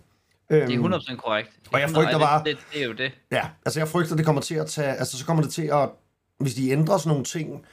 Øhm, 0.50 0.68
Det 0.68 0.76
er 0.94 1.00
100% 1.00 1.16
korrekt. 1.16 1.50
Det 1.64 1.74
Og 1.74 1.80
jeg 1.80 1.86
100 1.86 2.06
frygter 2.06 2.18
det- 2.20 2.26
bare- 2.28 2.44
Det, 2.46 2.58
det, 2.74 2.82
er 2.82 2.86
jo 2.86 2.94
det. 2.94 3.12
Ja, 3.32 3.48
altså 3.66 3.80
jeg 3.80 3.88
frygter, 3.88 4.16
det 4.16 4.26
kommer 4.26 4.42
til 4.42 4.56
at 4.56 4.68
tage, 4.68 4.94
altså 4.96 5.18
så 5.18 5.26
kommer 5.26 5.44
det 5.44 5.52
til 5.54 5.62
at, 5.74 5.90
hvis 6.40 6.54
de 6.56 6.70
ændrer 6.70 6.98
sådan 6.98 7.10
nogle 7.10 7.24
ting, 7.24 7.66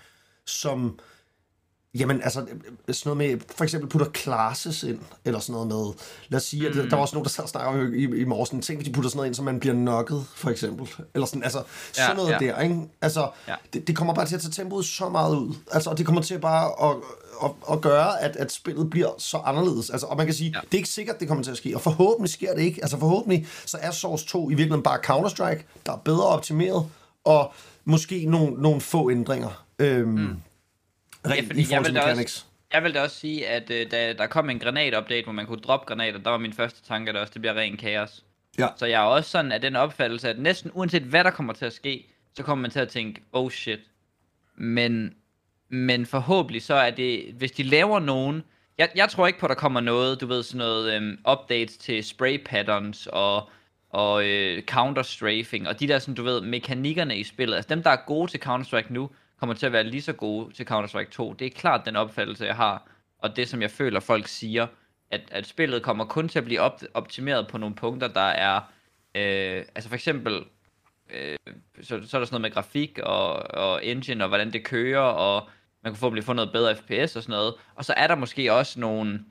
som, 0.46 0.98
jamen 1.94 2.22
altså, 2.22 2.46
sådan 2.92 3.16
noget 3.16 3.32
med, 3.32 3.40
for 3.56 3.64
eksempel 3.64 3.88
putter 3.90 4.10
classes 4.10 4.82
ind, 4.82 4.98
eller 5.24 5.40
sådan 5.40 5.52
noget 5.52 5.68
med, 5.68 5.92
lad 6.28 6.36
os 6.36 6.44
sige, 6.44 6.68
at 6.68 6.74
mm. 6.76 6.88
der 6.88 6.96
var 6.96 7.02
også 7.02 7.14
nogen, 7.14 7.24
der 7.24 7.46
snakkede 7.46 7.86
om 7.86 7.94
i, 7.94 8.20
i 8.20 8.24
morges, 8.24 8.48
sådan, 8.48 8.62
tænk, 8.62 8.78
hvis 8.78 8.88
de 8.88 8.92
putter 8.92 9.10
sådan 9.10 9.16
noget 9.16 9.26
ind, 9.26 9.34
så 9.34 9.42
man 9.42 9.60
bliver 9.60 9.74
knocket, 9.74 10.26
for 10.34 10.50
eksempel, 10.50 10.88
eller 11.14 11.26
sådan, 11.26 11.42
altså, 11.42 11.62
sådan 11.92 12.10
Ja, 12.10 12.16
noget 12.16 12.30
ja. 12.30 12.38
der, 12.38 12.60
ikke? 12.60 12.80
Altså, 13.02 13.30
Ja. 13.48 13.54
det, 13.72 13.86
det 13.86 13.96
kommer 13.96 14.14
bare 14.14 14.26
til 14.26 14.34
at 14.34 14.40
tage 14.40 14.52
tempoet 14.52 14.84
så 14.84 15.08
meget 15.08 15.36
ud, 15.36 15.54
altså, 15.72 15.90
og 15.90 15.98
det 15.98 16.06
kommer 16.06 16.22
til 16.22 16.38
bare 16.38 16.90
at, 16.90 16.96
at, 17.44 17.50
at 17.72 17.80
gøre, 17.80 18.20
at, 18.22 18.36
at 18.36 18.52
spillet 18.52 18.90
bliver 18.90 19.10
så 19.18 19.36
anderledes, 19.36 19.90
altså, 19.90 20.06
og 20.06 20.16
man 20.16 20.26
kan 20.26 20.34
sige. 20.34 20.50
Ja. 20.54 20.60
det 20.60 20.74
er 20.74 20.78
ikke 20.78 20.88
sikkert, 20.88 21.20
det 21.20 21.28
kommer 21.28 21.44
til 21.44 21.50
at 21.50 21.56
ske, 21.56 21.72
og 21.74 21.80
forhåbentlig 21.80 22.30
sker 22.32 22.54
det 22.54 22.62
ikke, 22.62 22.82
altså 22.82 22.98
forhåbentlig, 22.98 23.46
så 23.66 23.78
er 23.80 23.90
Source 23.90 24.26
2 24.26 24.46
i 24.46 24.48
virkeligheden 24.48 24.82
bare 24.82 24.98
Counter-Strike, 25.06 25.62
der 25.86 25.92
er 25.92 25.96
bedre 25.96 26.26
optimeret, 26.26 26.86
og 27.24 27.52
måske 27.84 28.24
nogle, 28.24 28.62
nogle 28.62 28.80
få 28.80 29.10
ændringer. 29.10 29.64
Øhm, 29.78 30.08
mm. 30.08 30.36
Rent 31.26 31.46
fordi 31.46 31.60
i 31.60 31.66
jeg 31.70 31.84
vil 31.84 31.94
da 31.94 32.00
også-. 32.00 32.44
Jeg 32.72 32.82
vil 32.82 32.94
da 32.94 33.02
også 33.02 33.16
sige, 33.16 33.48
at 33.48 33.70
øh, 33.70 33.90
da 33.90 34.12
der 34.12 34.26
kom 34.26 34.50
en 34.50 34.58
granat-update, 34.58 35.24
hvor 35.24 35.32
man 35.32 35.46
kunne 35.46 35.60
droppe 35.60 35.86
granater, 35.86 36.18
der 36.18 36.30
var 36.30 36.38
min 36.38 36.52
første 36.52 36.82
tanke, 36.88 37.08
at 37.08 37.14
det 37.14 37.20
også 37.20 37.32
det 37.32 37.42
bliver 37.42 37.54
ren 37.54 37.76
kaos. 37.76 38.24
Ja. 38.58 38.68
Så 38.76 38.86
jeg 38.86 39.02
er 39.02 39.06
også 39.06 39.30
sådan 39.30 39.52
af 39.52 39.60
den 39.60 39.76
opfattelse, 39.76 40.28
at 40.28 40.38
næsten 40.38 40.70
uanset 40.74 41.02
hvad 41.02 41.24
der 41.24 41.30
kommer 41.30 41.52
til 41.52 41.64
at 41.64 41.72
ske, 41.72 42.06
så 42.36 42.42
kommer 42.42 42.62
man 42.62 42.70
til 42.70 42.80
at 42.80 42.88
tænke, 42.88 43.22
oh 43.32 43.50
shit. 43.50 43.80
Men, 44.56 45.14
men 45.68 46.06
forhåbentlig 46.06 46.62
så 46.62 46.74
er 46.74 46.90
det, 46.90 47.34
hvis 47.38 47.52
de 47.52 47.62
laver 47.62 48.00
nogen... 48.00 48.42
Jeg, 48.78 48.88
jeg 48.94 49.08
tror 49.08 49.26
ikke 49.26 49.38
på, 49.38 49.46
at 49.46 49.50
der 49.50 49.54
kommer 49.54 49.80
noget, 49.80 50.20
du 50.20 50.26
ved, 50.26 50.42
sådan 50.42 50.58
noget 50.58 50.94
øhm, 50.94 51.18
updates 51.32 51.76
til 51.76 52.04
spray 52.04 52.44
patterns 52.44 53.08
og, 53.12 53.50
og 53.90 54.26
øh, 54.26 54.62
counter-strafing, 54.70 55.68
og 55.68 55.80
de 55.80 55.88
der, 55.88 55.98
sådan, 55.98 56.14
du 56.14 56.22
ved, 56.22 56.40
mekanikkerne 56.40 57.16
i 57.16 57.24
spillet. 57.24 57.56
Altså 57.56 57.68
dem, 57.68 57.82
der 57.82 57.90
er 57.90 58.06
gode 58.06 58.30
til 58.30 58.38
Counter-Strike 58.38 58.92
nu, 58.92 59.10
kommer 59.42 59.54
til 59.54 59.66
at 59.66 59.72
være 59.72 59.84
lige 59.84 60.02
så 60.02 60.12
gode 60.12 60.54
til 60.54 60.66
Counter-Strike 60.70 61.10
2. 61.10 61.32
Det 61.32 61.46
er 61.46 61.50
klart 61.50 61.86
den 61.86 61.96
opfattelse, 61.96 62.44
jeg 62.44 62.56
har, 62.56 62.88
og 63.18 63.36
det, 63.36 63.48
som 63.48 63.62
jeg 63.62 63.70
føler, 63.70 64.00
folk 64.00 64.26
siger, 64.26 64.66
at, 65.10 65.20
at 65.30 65.46
spillet 65.46 65.82
kommer 65.82 66.04
kun 66.04 66.28
til 66.28 66.38
at 66.38 66.44
blive 66.44 66.60
op, 66.60 66.82
optimeret 66.94 67.48
på 67.48 67.58
nogle 67.58 67.74
punkter, 67.74 68.08
der 68.08 68.20
er... 68.20 68.56
Øh, 69.14 69.64
altså 69.74 69.88
for 69.88 69.94
eksempel, 69.94 70.44
øh, 71.10 71.36
så, 71.82 71.84
så 71.88 71.94
er 71.94 71.98
der 71.98 72.06
sådan 72.06 72.28
noget 72.30 72.40
med 72.40 72.50
grafik 72.50 72.98
og, 72.98 73.32
og 73.50 73.84
engine, 73.84 74.24
og 74.24 74.28
hvordan 74.28 74.52
det 74.52 74.64
kører, 74.64 75.00
og 75.00 75.48
man 75.82 75.92
kan 75.92 75.98
forhåbentlig 75.98 76.24
få 76.24 76.32
noget 76.32 76.52
bedre 76.52 76.76
FPS 76.76 77.16
og 77.16 77.22
sådan 77.22 77.32
noget. 77.32 77.54
Og 77.74 77.84
så 77.84 77.94
er 77.96 78.06
der 78.06 78.14
måske 78.14 78.52
også 78.52 78.80
nogle 78.80 79.24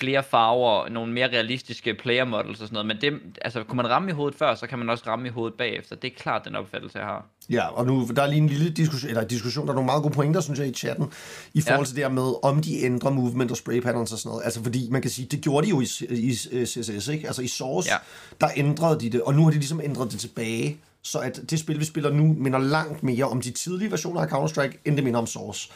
flere 0.00 0.22
farver, 0.22 0.88
nogle 0.88 1.12
mere 1.12 1.28
realistiske 1.28 1.94
player 1.94 2.24
models 2.24 2.60
og 2.60 2.66
sådan 2.68 2.72
noget, 2.72 2.86
men 2.86 2.96
det, 3.00 3.20
altså, 3.42 3.62
kunne 3.64 3.76
man 3.76 3.90
ramme 3.90 4.10
i 4.10 4.12
hovedet 4.12 4.38
før, 4.38 4.54
så 4.54 4.66
kan 4.66 4.78
man 4.78 4.90
også 4.90 5.04
ramme 5.06 5.26
i 5.28 5.30
hovedet 5.30 5.54
bagefter. 5.58 5.96
Det 5.96 6.12
er 6.12 6.14
klart 6.18 6.44
den 6.44 6.56
opfattelse, 6.56 6.98
jeg 6.98 7.06
har. 7.06 7.26
Ja, 7.50 7.66
og 7.68 7.86
nu 7.86 8.08
der 8.16 8.22
er 8.22 8.26
lige 8.26 8.38
en 8.38 8.48
lille 8.48 8.70
diskussion, 8.70 9.08
eller 9.08 9.24
diskussion, 9.24 9.64
der 9.66 9.70
er 9.72 9.74
nogle 9.74 9.86
meget 9.86 10.02
gode 10.02 10.14
pointer, 10.14 10.40
synes 10.40 10.58
jeg, 10.58 10.68
i 10.68 10.72
chatten, 10.72 11.06
i 11.54 11.60
forhold 11.60 11.80
Ja. 11.80 11.86
til 11.86 11.96
det 11.96 12.04
her 12.04 12.10
med, 12.10 12.32
om 12.42 12.62
de 12.62 12.82
ændrer 12.82 13.10
movement 13.10 13.50
og 13.50 13.56
spray 13.56 13.80
patterns 13.80 14.12
og 14.12 14.18
sådan 14.18 14.28
noget. 14.30 14.44
Altså 14.44 14.62
fordi, 14.62 14.88
man 14.90 15.02
kan 15.02 15.10
sige, 15.10 15.28
det 15.30 15.40
gjorde 15.40 15.66
de 15.66 15.70
jo 15.70 15.80
i, 15.80 15.86
i, 16.10 16.30
i 16.52 16.66
CSS, 16.66 17.08
ikke? 17.08 17.26
Altså 17.26 17.42
i 17.42 17.46
Source, 17.48 17.88
ja. 17.88 17.94
Ja. 17.94 18.46
der 18.46 18.52
ændrede 18.56 19.00
de 19.00 19.10
det, 19.10 19.22
og 19.22 19.34
nu 19.34 19.42
har 19.44 19.50
de 19.50 19.56
ligesom 19.56 19.80
ændret 19.84 20.12
det 20.12 20.20
tilbage, 20.20 20.76
så 21.02 21.18
at 21.18 21.40
det 21.50 21.58
spil, 21.58 21.80
vi 21.80 21.84
spiller 21.84 22.10
nu, 22.10 22.34
minder 22.38 22.58
langt 22.58 23.02
mere 23.02 23.24
om 23.24 23.40
de 23.40 23.50
tidlige 23.50 23.90
versioner 23.90 24.20
af 24.20 24.26
Counter-Strike, 24.26 24.82
end 24.84 24.96
det 24.96 25.04
minder 25.04 25.20
om 25.20 25.26
Source. 25.26 25.70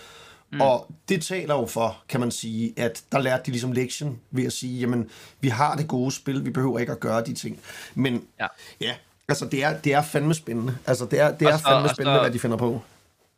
Mm. 0.53 0.61
Og 0.61 0.91
det 1.09 1.23
taler 1.23 1.55
jo 1.55 1.67
for, 1.67 2.03
kan 2.09 2.21
man 2.21 2.31
sige, 2.31 2.73
at 2.77 3.03
der 3.13 3.19
lærte 3.19 3.43
de 3.47 3.51
ligesom 3.51 3.73
lektion 3.73 4.21
ved 4.31 4.45
at 4.47 4.53
sige, 4.53 4.81
jamen, 4.81 5.11
vi 5.41 5.49
har 5.49 5.77
det 5.77 5.89
gode 5.89 6.13
spil, 6.13 6.45
vi 6.45 6.51
behøver 6.51 6.79
ikke 6.79 6.93
at 6.93 7.01
gøre 7.01 7.25
de 7.25 7.35
ting. 7.35 7.61
Men 7.95 8.27
Ja. 8.41 8.47
ja 8.81 8.97
altså 9.29 9.47
det 9.49 9.65
er, 9.65 9.81
det 9.81 9.93
er 9.95 10.03
fandme 10.03 10.35
spændende. 10.35 10.79
Altså 10.87 11.07
det 11.07 11.21
er, 11.21 11.37
det 11.39 11.49
er 11.49 11.57
så- 11.57 11.63
fandme 11.63 11.83
og 11.83 11.89
så- 11.89 11.95
spændende, 11.95 12.21
hvad 12.21 12.31
de 12.31 12.39
finder 12.39 12.57
på. 12.57 12.83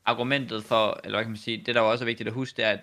argumentet 0.04 0.64
for, 0.64 1.00
eller 1.04 1.16
hvad 1.18 1.24
kan 1.24 1.30
man 1.30 1.40
sige, 1.40 1.62
det 1.66 1.74
der 1.74 1.80
også 1.80 2.04
er 2.04 2.06
vigtigt 2.06 2.26
at 2.26 2.32
huske, 2.34 2.56
det 2.56 2.64
er, 2.64 2.70
at 2.70 2.80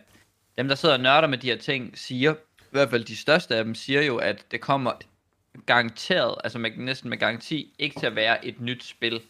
dem, 0.57 0.67
der 0.67 0.75
sidder 0.75 0.95
og 0.95 1.01
nørder 1.01 1.27
med 1.27 1.37
de 1.37 1.47
her 1.47 1.57
ting, 1.57 1.91
siger, 1.97 2.33
i 2.59 2.69
hvert 2.71 2.89
fald 2.89 3.03
de 3.05 3.15
største 3.17 3.55
af 3.55 3.63
dem, 3.63 3.75
siger 3.75 4.01
jo, 4.01 4.17
at 4.17 4.45
det 4.51 4.61
kommer 4.61 4.91
garanteret, 5.65 6.35
altså 6.43 6.59
med, 6.59 6.71
næsten 6.77 7.09
med 7.09 7.17
garanti, 7.17 7.73
ikke 7.79 7.99
til 7.99 8.05
at 8.07 8.15
være 8.15 8.45
et 8.45 8.61
nyt 8.61 8.83
spil. 8.85 9.21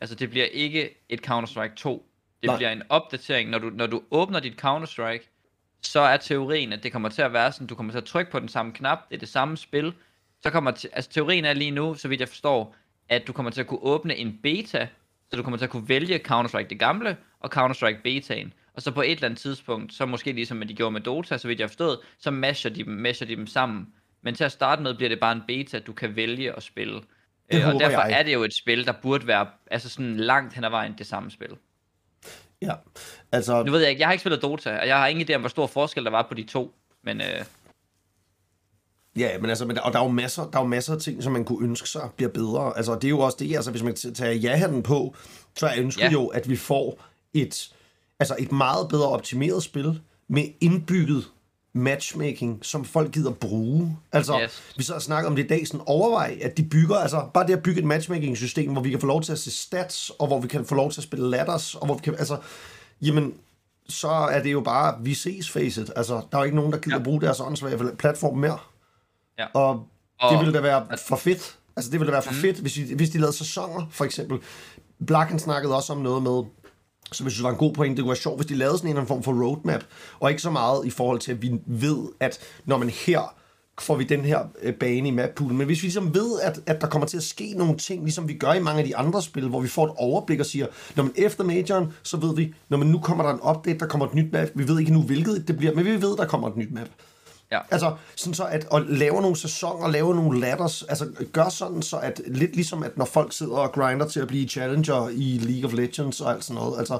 Altså 0.00 0.14
det 0.14 0.30
bliver 0.30 0.46
ikke 0.46 0.90
et 1.08 1.20
Counter-Strike 1.30 1.74
2. 1.76 2.06
Det 2.42 2.46
Nej. 2.46 2.56
Bliver 2.56 2.70
en 2.70 2.82
opdatering. 2.88 3.50
Når 3.50 3.58
du, 3.58 3.70
når 3.70 3.86
du 3.86 4.02
åbner 4.10 4.40
dit 4.40 4.64
Counter-Strike, 4.64 5.32
så 5.82 6.00
er 6.00 6.16
teorien, 6.16 6.72
at 6.72 6.82
det 6.82 6.92
kommer 6.92 7.08
til 7.08 7.22
at 7.22 7.32
være 7.32 7.52
sådan, 7.52 7.66
du 7.66 7.74
kommer 7.74 7.92
til 7.92 7.98
at 7.98 8.04
trykke 8.04 8.30
på 8.30 8.40
den 8.40 8.48
samme 8.48 8.72
knap, 8.72 9.08
det 9.08 9.14
er 9.14 9.18
det 9.18 9.28
samme 9.28 9.56
spil. 9.56 9.92
Så 10.42 10.50
kommer, 10.50 10.70
te- 10.70 10.88
altså 10.92 11.10
teorien 11.10 11.44
er 11.44 11.52
lige 11.52 11.70
nu, 11.70 11.94
så 11.94 12.08
vidt 12.08 12.20
jeg 12.20 12.28
forstår, 12.28 12.76
at 13.08 13.26
du 13.26 13.32
kommer 13.32 13.50
til 13.50 13.60
at 13.60 13.66
kunne 13.66 13.82
åbne 13.82 14.16
en 14.16 14.38
beta, 14.42 14.88
så 15.30 15.36
du 15.36 15.42
kommer 15.42 15.58
til 15.58 15.64
at 15.64 15.70
kunne 15.70 15.88
vælge 15.88 16.20
Counter-Strike 16.28 16.66
det 16.68 16.78
gamle, 16.78 17.16
og 17.40 17.50
Counter-Strike 17.56 18.02
betaen. 18.02 18.52
Og 18.74 18.82
så 18.82 18.90
på 18.90 19.02
et 19.02 19.10
eller 19.10 19.24
andet 19.24 19.40
tidspunkt, 19.40 19.94
så 19.94 20.06
måske 20.06 20.32
ligesom 20.32 20.62
de 20.68 20.74
gjorde 20.74 20.92
med 20.92 21.00
Dota, 21.00 21.38
så 21.38 21.48
vidt 21.48 21.58
jeg 21.58 21.64
har 21.64 21.68
forstået, 21.68 21.98
så 22.18 22.30
masher 22.30 22.70
de 22.70 22.84
dem, 22.84 22.92
masher 22.92 23.26
de 23.26 23.36
dem 23.36 23.46
sammen. 23.46 23.86
Men 24.22 24.34
til 24.34 24.44
at 24.44 24.52
starte 24.52 24.82
med 24.82 24.94
bliver 24.94 25.08
det 25.08 25.20
bare 25.20 25.32
en 25.32 25.42
beta, 25.46 25.78
du 25.78 25.92
kan 25.92 26.16
vælge 26.16 26.52
at 26.56 26.62
spille. 26.62 26.94
Det 27.52 27.62
Øh, 27.62 27.68
og 27.68 27.80
derfor 27.80 28.00
jeg. 28.00 28.18
er 28.18 28.22
det 28.22 28.34
jo 28.34 28.42
et 28.44 28.54
spil, 28.54 28.86
der 28.86 28.92
burde 28.92 29.26
være 29.26 29.46
altså 29.70 29.88
sådan 29.88 30.16
langt 30.16 30.54
hen 30.54 30.64
ad 30.64 30.70
vejen 30.70 30.94
det 30.98 31.06
samme 31.06 31.30
spil. 31.30 31.56
Ja, 32.66 32.72
altså, 33.32 33.62
Nu 33.62 33.72
ved 33.72 33.80
jeg 33.80 33.90
ikke, 33.90 34.00
jeg 34.00 34.08
har 34.08 34.12
ikke 34.12 34.20
spillet 34.20 34.42
Dota, 34.42 34.78
og 34.78 34.86
jeg 34.86 34.98
har 34.98 35.06
ingen 35.06 35.28
idé 35.30 35.34
om, 35.34 35.40
hvor 35.40 35.48
stor 35.48 35.66
forskel 35.66 36.04
der 36.04 36.10
var 36.10 36.26
på 36.28 36.34
de 36.34 36.44
to. 36.44 36.74
Men 37.04 37.20
øh, 37.20 37.44
ja, 39.16 39.38
men 39.38 39.50
altså, 39.50 39.66
men 39.66 39.76
der, 39.76 39.82
og 39.82 39.92
der 39.92 39.98
er, 39.98 40.02
jo 40.02 40.10
masser, 40.10 40.50
der 40.50 40.58
er 40.58 40.62
jo 40.62 40.68
masser 40.68 40.94
af 40.94 41.00
ting, 41.00 41.22
som 41.22 41.32
man 41.32 41.44
kunne 41.44 41.64
ønske 41.64 41.88
sig 41.88 42.10
bliver 42.16 42.30
bedre. 42.30 42.76
Altså, 42.76 42.94
det 42.94 43.04
er 43.04 43.08
jo 43.08 43.20
også 43.20 43.36
det, 43.40 43.56
altså, 43.56 43.70
hvis 43.70 43.82
man 43.82 43.94
tager 43.94 44.32
ja-hatten 44.32 44.82
på, 44.82 45.16
så 45.56 45.66
er 45.66 45.72
ønsket 45.78 46.02
ja. 46.02 46.06
Ja. 46.06 46.12
jo, 46.12 46.26
at 46.26 46.48
vi 46.48 46.56
får 46.56 47.04
et, 47.34 47.70
altså, 48.20 48.36
et 48.38 48.52
meget 48.52 48.88
bedre 48.88 49.08
optimeret 49.08 49.62
spil 49.62 50.00
med 50.28 50.44
indbygget 50.60 51.24
matchmaking, 51.76 52.58
som 52.64 52.84
folk 52.84 53.12
gider 53.12 53.30
bruge. 53.30 53.96
Altså, 54.12 54.40
Yes. 54.42 54.62
vi 54.76 54.82
så 54.82 54.92
har 54.92 55.00
snakket 55.00 55.26
om 55.28 55.36
det 55.36 55.44
i 55.44 55.46
dag, 55.46 55.66
sådan 55.66 55.80
overvej, 55.86 56.38
at 56.42 56.56
de 56.56 56.62
bygger, 56.62 56.96
altså 56.96 57.28
bare 57.34 57.46
det 57.46 57.52
at 57.52 57.62
bygge 57.62 57.78
et 57.80 57.86
matchmaking-system, 57.86 58.72
hvor 58.72 58.82
vi 58.82 58.90
kan 58.90 59.00
få 59.00 59.06
lov 59.06 59.22
til 59.22 59.32
at 59.32 59.38
se 59.38 59.50
stats, 59.50 60.10
og 60.18 60.26
hvor 60.26 60.40
vi 60.40 60.48
kan 60.48 60.64
få 60.64 60.74
lov 60.74 60.90
til 60.90 61.00
at 61.00 61.04
spille 61.04 61.30
ladders, 61.30 61.74
og 61.74 61.86
hvor 61.86 61.94
vi 61.94 62.00
kan, 62.04 62.14
altså, 62.18 62.36
jamen, 63.02 63.34
så 63.88 64.08
er 64.08 64.42
det 64.42 64.52
jo 64.52 64.60
bare, 64.60 64.94
vi 65.02 65.14
ses 65.14 65.50
facet. 65.50 65.92
Altså, 65.96 66.14
der 66.14 66.36
er 66.36 66.38
jo 66.38 66.44
ikke 66.44 66.56
nogen, 66.56 66.72
der 66.72 66.78
gider 66.78 66.96
Ja. 66.96 67.02
bruge 67.02 67.20
deres 67.20 67.40
åndssvage 67.40 67.96
platform 67.98 68.38
mere. 68.38 68.58
Ja. 69.38 69.46
Og, 69.54 69.86
Og- 70.20 70.32
det 70.32 70.38
ville 70.40 70.54
da 70.54 70.60
være 70.60 70.86
for 71.08 71.16
fedt. 71.16 71.56
Altså, 71.76 71.90
det 71.90 72.00
ville 72.00 72.06
da 72.10 72.14
være 72.14 72.22
for 72.22 72.32
mm. 72.32 72.36
fedt, 72.38 72.56
hvis, 72.58 72.76
vi, 72.76 72.94
hvis 72.96 73.10
de 73.10 73.18
lavede 73.18 73.36
sæsoner, 73.36 73.86
for 73.90 74.04
eksempel. 74.04 74.38
Blacken 75.06 75.38
snakkede 75.38 75.76
også 75.76 75.92
om 75.92 75.98
noget 75.98 76.22
med, 76.22 76.42
som 77.12 77.26
jeg 77.26 77.32
synes 77.32 77.42
var 77.42 77.50
en 77.50 77.56
god 77.56 77.72
point, 77.72 77.96
det 77.96 78.02
kunne 78.02 78.10
være 78.10 78.16
sjovt, 78.16 78.38
hvis 78.38 78.46
de 78.46 78.54
lavede 78.54 78.78
sådan 78.78 78.88
en 78.88 78.90
eller 78.90 79.00
anden 79.00 79.08
form 79.08 79.22
for 79.22 79.44
roadmap, 79.44 79.84
og 80.20 80.30
ikke 80.30 80.42
så 80.42 80.50
meget 80.50 80.86
i 80.86 80.90
forhold 80.90 81.18
til, 81.18 81.32
at 81.32 81.42
vi 81.42 81.60
ved, 81.66 81.98
at 82.20 82.38
når 82.64 82.78
man 82.78 82.90
her 82.90 83.34
får 83.80 83.96
vi 83.96 84.04
den 84.04 84.20
her 84.20 84.40
øh, 84.62 84.74
bane 84.74 85.08
i 85.08 85.10
mappoolen. 85.10 85.56
Men 85.58 85.66
hvis 85.66 85.82
vi 85.82 85.86
ligesom 85.86 86.14
ved, 86.14 86.40
at, 86.42 86.60
at 86.66 86.80
der 86.80 86.86
kommer 86.86 87.08
til 87.08 87.16
at 87.16 87.22
ske 87.22 87.54
nogle 87.56 87.76
ting, 87.76 88.02
ligesom 88.02 88.28
vi 88.28 88.34
gør 88.34 88.52
i 88.52 88.60
mange 88.60 88.80
af 88.80 88.86
de 88.86 88.96
andre 88.96 89.22
spil, 89.22 89.48
hvor 89.48 89.60
vi 89.60 89.68
får 89.68 89.84
et 89.84 89.92
overblik 89.96 90.40
og 90.40 90.46
siger, 90.46 90.66
når 90.96 91.02
man 91.02 91.12
efter 91.16 91.44
majoren, 91.44 91.92
så 92.02 92.16
ved 92.16 92.36
vi, 92.36 92.54
når 92.68 92.78
man 92.78 92.88
nu 92.88 92.98
kommer 92.98 93.24
der 93.24 93.32
en 93.32 93.56
update, 93.56 93.78
der 93.78 93.86
kommer 93.86 94.06
et 94.06 94.14
nyt 94.14 94.32
map. 94.32 94.48
Vi 94.54 94.68
ved 94.68 94.78
ikke 94.78 94.92
nu, 94.92 95.02
hvilket 95.02 95.48
det 95.48 95.56
bliver, 95.56 95.74
men 95.74 95.84
vi 95.84 96.02
ved, 96.02 96.16
der 96.16 96.26
kommer 96.26 96.48
et 96.48 96.56
nyt 96.56 96.72
map. 96.72 96.88
Ja. 97.52 97.60
Altså, 97.70 97.96
sådan 98.16 98.34
så 98.34 98.44
at, 98.44 98.66
at 98.72 98.86
lave 98.86 99.20
nogle 99.22 99.36
sæsoner, 99.36 99.88
lave 99.88 100.14
nogle 100.14 100.40
ladders, 100.40 100.82
altså 100.82 101.08
gør 101.32 101.48
sådan 101.48 101.82
så, 101.82 101.96
at 101.98 102.20
lidt 102.26 102.54
ligesom, 102.56 102.82
at 102.82 102.96
når 102.96 103.04
folk 103.04 103.32
sidder 103.32 103.56
og 103.56 103.72
grinder 103.72 104.08
til 104.08 104.20
at 104.20 104.28
blive 104.28 104.48
challenger 104.48 105.08
i 105.08 105.38
League 105.42 105.64
of 105.70 105.72
Legends 105.76 106.20
og 106.20 106.30
alt 106.32 106.44
sådan 106.44 106.62
noget, 106.62 106.78
altså 106.78 106.98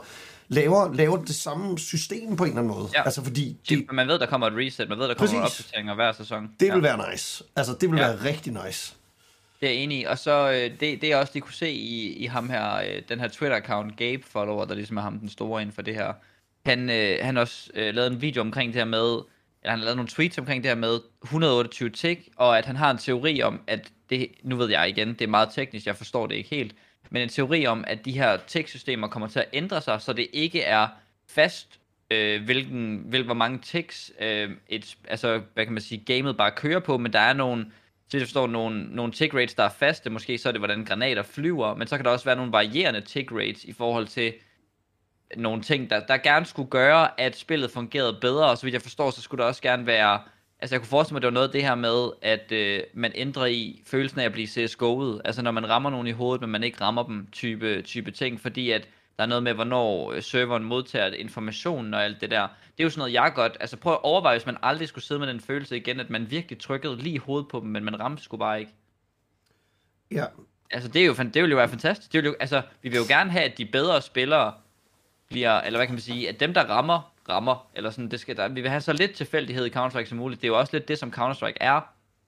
laver, 0.49 0.95
laver 0.95 1.17
det 1.25 1.35
samme 1.35 1.79
system 1.79 2.37
på 2.37 2.45
en 2.45 2.51
eller 2.51 2.63
anden 2.63 2.77
måde. 2.77 2.89
Ja. 2.95 3.03
Altså, 3.05 3.25
fordi 3.25 3.57
det, 3.69 3.79
Det, 3.79 3.93
man 3.93 4.09
ved, 4.09 4.19
der 4.19 4.27
kommer 4.27 4.47
et 4.47 4.53
reset, 4.57 4.89
man 4.89 4.99
ved, 4.99 5.09
der 5.09 5.15
kommer 5.15 5.41
Præcis. 5.41 5.61
opdateringer 5.61 5.95
hver 5.95 6.13
sæson. 6.13 6.51
det 6.61 6.67
ja. 6.67 6.75
vil 6.75 6.83
være 6.83 7.11
nice. 7.13 7.45
Altså, 7.57 7.73
det 7.81 7.91
vil 7.91 7.99
Ja. 7.99 8.07
være 8.07 8.25
rigtig 8.25 8.53
nice. 8.67 8.95
Det 9.61 9.67
er 9.69 9.73
jeg 9.73 9.81
enig 9.83 10.01
i. 10.01 10.05
Og 10.05 10.19
så 10.19 10.51
øh, 10.51 10.71
det, 10.81 11.01
det 11.01 11.09
jeg 11.09 11.19
også 11.19 11.31
lige 11.35 11.43
kunne 11.43 11.55
se 11.55 11.71
i, 11.71 12.13
i 12.13 12.27
ham 12.27 12.49
her, 12.51 12.77
øh, 12.77 13.03
den 13.09 13.21
her 13.21 13.29
Twitter-account, 13.29 13.97
Gabe 13.97 14.23
Follower, 14.31 14.65
der 14.65 14.75
ligesom 14.75 14.97
er 14.97 15.03
ham 15.03 15.19
den 15.19 15.29
store 15.29 15.63
inden 15.63 15.75
for 15.75 15.83
det 15.83 15.95
her. 15.95 16.13
Han, 16.67 16.91
øh, 16.91 17.19
han 17.23 17.37
også 17.37 17.71
øh, 17.75 17.95
lavet 17.95 18.13
en 18.13 18.21
video 18.21 18.41
omkring 18.41 18.73
det 18.73 18.81
her 18.81 18.85
med, 18.87 19.19
eller 19.67 19.73
han 19.73 19.79
har 19.79 19.85
lavet 19.85 19.97
nogle 19.97 20.09
tweets 20.09 20.39
omkring 20.39 20.63
det 20.63 20.71
her 20.71 20.77
med 20.77 21.01
128 21.23 21.91
tick, 21.91 22.29
og 22.37 22.59
at 22.59 22.67
han 22.67 22.77
har 22.77 22.91
en 22.91 22.99
teori 22.99 23.43
om, 23.43 23.61
at 23.67 23.93
det, 24.11 24.29
nu 24.43 24.57
ved 24.57 24.71
jeg 24.71 24.89
igen, 24.89 25.09
det 25.09 25.23
er 25.23 25.27
meget 25.29 25.49
teknisk, 25.53 25.87
jeg 25.87 25.97
forstår 25.97 26.27
det 26.27 26.35
ikke 26.35 26.51
helt, 26.51 26.75
men 27.11 27.23
en 27.23 27.29
teori 27.29 27.67
om, 27.67 27.85
at 27.87 28.05
de 28.05 28.13
her 28.13 28.37
tick-systemer 28.47 29.09
kommer 29.09 29.29
til 29.29 29.39
at 29.39 29.47
ændre 29.53 29.81
sig, 29.81 30.01
så 30.01 30.13
det 30.13 30.27
ikke 30.33 30.63
er 30.63 30.89
fast, 31.29 31.81
øh, 32.11 32.45
hvilken, 32.45 33.03
hvil, 33.07 33.25
hvor 33.25 33.35
mange 33.35 33.59
ticks, 33.59 34.13
øh, 34.21 34.51
et, 34.69 34.97
altså, 35.09 35.41
hvad 35.55 35.65
kan 35.65 35.73
man 35.73 35.83
sige, 35.83 36.05
gamet 36.07 36.37
bare 36.37 36.51
kører 36.51 36.81
på, 36.81 36.99
men 36.99 37.13
der 37.13 37.21
er 37.21 37.33
nogle, 37.33 37.67
så 38.09 38.17
jeg 38.17 38.27
forstår, 38.27 38.47
nogle, 38.47 38.85
nogle 38.85 39.13
tick 39.13 39.35
rates, 39.35 39.55
der 39.55 39.63
er 39.63 39.69
faste, 39.79 40.11
måske 40.11 40.39
så 40.39 40.49
er 40.49 40.53
det, 40.53 40.61
hvordan 40.61 40.85
granater 40.85 41.23
flyver, 41.23 41.75
men 41.75 41.89
så 41.89 41.97
kan 41.97 42.05
der 42.05 42.11
også 42.11 42.25
være 42.25 42.37
nogle 42.37 42.53
varierende 42.53 43.01
tick 43.01 43.33
rates 43.33 43.65
i 43.65 43.73
forhold 43.73 44.07
til 44.07 44.33
nogle 45.37 45.63
ting, 45.63 45.91
der, 45.91 46.01
der 46.01 46.17
gerne 46.17 46.47
skulle 46.47 46.71
gøre, 46.71 47.21
at 47.21 47.37
spillet 47.37 47.71
fungerede 47.71 48.19
bedre, 48.21 48.51
og 48.51 48.59
så 48.59 48.67
vidt 48.67 48.73
jeg 48.73 48.83
forstår, 48.83 49.11
så 49.11 49.23
skulle 49.23 49.43
der 49.43 49.49
også 49.49 49.63
gerne 49.63 49.87
være, 49.87 50.21
altså 50.59 50.75
jeg 50.75 50.81
kunne 50.81 50.89
forestille 50.89 51.15
mig, 51.15 51.19
at 51.19 51.23
det 51.23 51.27
var 51.27 51.35
noget 51.35 51.49
af 51.49 51.53
det 51.53 51.63
her 51.63 51.75
med, 51.75 52.11
at 52.23 52.53
øh, 52.53 52.83
man 52.95 53.13
ændrer 53.15 53.47
i 53.47 53.83
følelsen 53.87 54.21
af 54.21 54.25
at 54.25 54.33
blive 54.33 54.47
CSGO'et, 54.47 55.21
altså 55.25 55.43
når 55.43 55.51
man 55.51 55.69
rammer 55.69 55.91
nogen 55.91 56.07
i 56.07 56.13
hovedet, 56.13 56.41
men 56.41 56.51
man 56.51 56.63
ikke 56.63 56.81
rammer 56.81 57.03
dem, 57.03 57.29
type, 57.33 57.83
type 57.83 58.11
ting, 58.11 58.41
fordi 58.41 58.71
at 58.71 58.89
der 59.17 59.23
er 59.23 59.27
noget 59.27 59.43
med, 59.43 59.55
hvornår 59.55 60.13
øh, 60.13 60.23
serveren 60.23 60.65
modtager 60.65 61.07
informationen 61.07 61.95
og 61.95 62.05
alt 62.05 62.21
det 62.21 62.31
der. 62.31 62.43
Det 62.43 62.81
er 62.81 62.85
jo 62.85 62.91
sådan 62.91 63.01
noget, 63.01 63.13
jeg 63.13 63.33
godt, 63.35 63.57
altså 63.61 63.77
prøv 63.77 63.93
at 63.93 64.03
overveje, 64.03 64.39
hvis 64.39 64.47
man 64.47 64.57
aldrig 64.63 64.89
skulle 64.89 65.05
sidde 65.05 65.19
med 65.19 65.29
den 65.29 65.41
følelse 65.41 65.77
igen, 65.77 66.01
at 66.01 66.11
man 66.11 66.31
virkelig 66.31 66.61
trykkede 66.61 66.97
lige 66.97 67.15
i 67.15 67.19
hovedet 67.19 67.49
på 67.49 67.61
dem, 67.61 67.69
men 67.69 67.85
man 67.85 68.01
ramte 68.01 68.23
sgu 68.23 68.37
bare 68.37 68.61
ikke. 68.61 68.73
Ja. 70.11 70.25
Altså, 70.71 70.89
det, 70.89 71.03
er 71.03 71.07
jo, 71.07 71.15
det 71.15 71.35
ville 71.35 71.51
jo 71.51 71.57
være 71.57 71.69
fantastisk. 71.69 72.13
Det 72.13 72.19
ville 72.19 72.29
jo, 72.29 72.37
altså, 72.41 72.63
vi 72.83 72.89
vil 72.89 72.97
jo 72.97 73.05
gerne 73.09 73.31
have, 73.31 73.45
at 73.45 73.59
de 73.59 73.65
bedre 73.65 74.03
spillere 74.03 74.53
bliver, 75.29 75.61
eller 75.61 75.79
hvad 75.79 75.87
kan 75.87 75.95
man 75.95 76.03
sige, 76.03 76.29
at 76.29 76.41
dem, 76.41 76.55
der 76.55 76.65
rammer, 76.65 77.13
rammer. 77.29 77.69
Eller 77.75 77.91
sådan, 77.91 78.11
det 78.11 78.21
skal 78.21 78.37
der, 78.37 78.49
vi 78.49 78.61
vil 78.61 78.71
have 78.71 78.81
så 78.81 78.93
lidt 78.93 79.15
tilfældighed 79.15 79.67
i 79.67 79.71
Counter-Strike 79.71 80.09
som 80.09 80.19
muligt. 80.19 80.41
Det 80.41 80.49
er 80.49 80.53
jo 80.53 80.59
også 80.59 80.77
lidt 80.77 80.89
det, 80.89 80.99
som 80.99 81.13
Counter-Strike 81.17 81.57
er. 81.61 81.81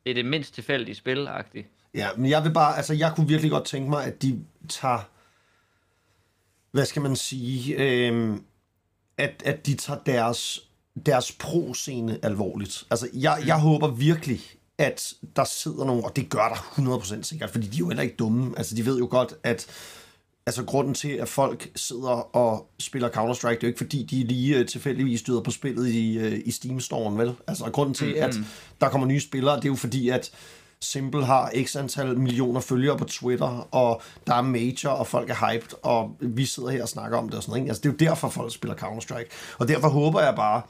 Det 0.04 0.10
er 0.10 0.14
det 0.14 0.24
mindst 0.24 0.54
tilfældige 0.54 0.94
spil 0.94 1.28
-agtigt. 1.28 1.90
Ja, 1.94 2.08
men 2.16 2.30
jeg 2.30 2.44
vil 2.44 2.52
bare, 2.52 2.76
altså 2.76 2.94
jeg 2.94 3.12
kunne 3.16 3.28
virkelig 3.28 3.50
godt 3.50 3.64
tænke 3.64 3.90
mig, 3.90 4.04
at 4.04 4.22
de 4.22 4.44
tager, 4.68 4.98
hvad 6.70 6.84
skal 6.84 7.02
man 7.02 7.16
sige, 7.16 7.74
øhm, 7.74 8.44
at, 9.18 9.42
at 9.44 9.66
de 9.66 9.74
tager 9.74 10.00
deres, 10.06 10.60
deres 11.06 11.32
pro-scene 11.32 12.18
alvorligt. 12.22 12.84
Altså 12.90 13.08
jeg, 13.14 13.42
jeg 13.46 13.60
håber 13.60 13.88
virkelig, 13.88 14.40
at 14.78 15.14
der 15.36 15.44
sidder 15.44 15.84
nogen, 15.84 16.04
og 16.04 16.16
det 16.16 16.30
gør 16.30 16.48
der 16.48 16.98
100% 17.18 17.22
sikkert, 17.22 17.50
fordi 17.50 17.66
de 17.66 17.76
er 17.76 17.78
jo 17.78 17.88
heller 17.88 18.02
ikke 18.02 18.16
dumme. 18.16 18.54
Altså 18.56 18.76
de 18.76 18.86
ved 18.86 18.98
jo 18.98 19.08
godt, 19.10 19.34
at 19.42 19.66
altså 20.48 20.64
grunden 20.64 20.94
til, 20.94 21.08
at 21.08 21.28
folk 21.28 21.70
sidder 21.76 22.36
og 22.36 22.70
spiller 22.78 23.08
Counter-Strike, 23.08 23.48
det 23.48 23.56
er 23.56 23.58
jo 23.62 23.66
ikke 23.66 23.78
fordi, 23.78 24.02
de 24.02 24.24
lige 24.24 24.56
øh, 24.56 24.66
tilfældigvis 24.66 25.20
støder 25.20 25.40
på 25.40 25.50
spillet 25.50 25.88
i, 25.88 26.18
øh, 26.18 26.40
i 26.44 26.50
Steam-storen, 26.50 27.18
vel? 27.18 27.34
Altså 27.46 27.64
grunden 27.64 27.94
til, 27.94 28.06
mm-hmm. 28.06 28.22
at 28.22 28.36
der 28.80 28.88
kommer 28.88 29.06
nye 29.06 29.20
spillere, 29.20 29.56
det 29.56 29.64
er 29.64 29.68
jo 29.68 29.74
fordi, 29.74 30.08
at 30.08 30.30
Simple 30.80 31.24
har 31.24 31.52
x 31.64 31.76
antal 31.76 32.18
millioner 32.18 32.60
følgere 32.60 32.98
på 32.98 33.04
Twitter, 33.04 33.68
og 33.70 34.02
der 34.26 34.34
er 34.34 34.42
major, 34.42 34.90
og 34.90 35.06
folk 35.06 35.30
er 35.30 35.52
hyped, 35.52 35.68
og 35.82 36.16
vi 36.20 36.44
sidder 36.44 36.68
her 36.68 36.82
og 36.82 36.88
snakker 36.88 37.18
om 37.18 37.28
det 37.28 37.36
og 37.36 37.42
sådan 37.42 37.60
noget. 37.60 37.68
Altså 37.68 37.80
det 37.82 37.88
er 37.88 37.92
jo 37.92 38.10
derfor, 38.10 38.28
folk 38.28 38.54
spiller 38.54 38.76
Counter-Strike. 38.76 39.56
Og 39.58 39.68
derfor 39.68 39.88
håber 39.88 40.20
jeg 40.20 40.34
bare, 40.36 40.62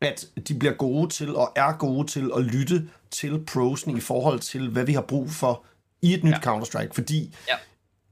at 0.00 0.26
de 0.48 0.54
bliver 0.54 0.74
gode 0.74 1.08
til, 1.08 1.36
og 1.36 1.52
er 1.56 1.72
gode 1.72 2.08
til 2.08 2.30
at 2.36 2.42
lytte 2.42 2.88
til 3.10 3.44
prosen 3.44 3.96
i 3.96 4.00
forhold 4.00 4.40
til, 4.40 4.68
hvad 4.68 4.84
vi 4.84 4.92
har 4.92 5.00
brug 5.00 5.30
for 5.30 5.64
i 6.02 6.14
et 6.14 6.24
nyt 6.24 6.32
ja. 6.32 6.38
Counter-Strike. 6.38 6.92
Fordi 6.92 7.34
Ja. 7.48 7.54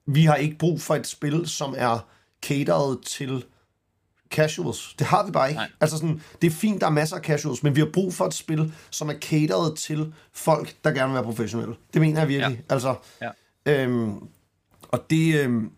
Vi 0.08 0.24
har 0.24 0.34
ikke 0.34 0.58
brug 0.58 0.80
for 0.80 0.94
et 0.94 1.06
spil, 1.06 1.48
som 1.48 1.74
er 1.76 1.98
cateret 2.42 2.98
til 3.06 3.44
casuals. 4.30 4.94
Det 4.98 5.06
har 5.06 5.26
vi 5.26 5.30
bare 5.32 5.48
ikke. 5.48 5.58
Nej. 5.58 5.70
Altså 5.80 5.96
sådan, 5.98 6.22
det 6.42 6.46
er 6.46 6.50
fint, 6.50 6.80
der 6.80 6.86
er 6.86 6.90
masser 6.90 7.16
af 7.16 7.22
casuals, 7.22 7.62
men 7.62 7.76
vi 7.76 7.80
har 7.80 7.88
brug 7.92 8.14
for 8.14 8.26
et 8.26 8.34
spil, 8.34 8.72
som 8.90 9.08
er 9.10 9.14
cateret 9.20 9.76
til 9.78 10.12
folk, 10.32 10.74
der 10.84 10.90
gerne 10.90 11.06
vil 11.06 11.14
være 11.14 11.24
professionelle. 11.24 11.74
Det 11.92 12.00
mener 12.00 12.20
jeg 12.20 12.28
virkelig. 12.28 12.56
Ja. 12.68 12.74
Altså, 12.74 12.94
Ja. 13.22 13.30
øhm, 13.66 14.14
og 14.82 15.04
det, 15.10 15.34
øhm, 15.44 15.70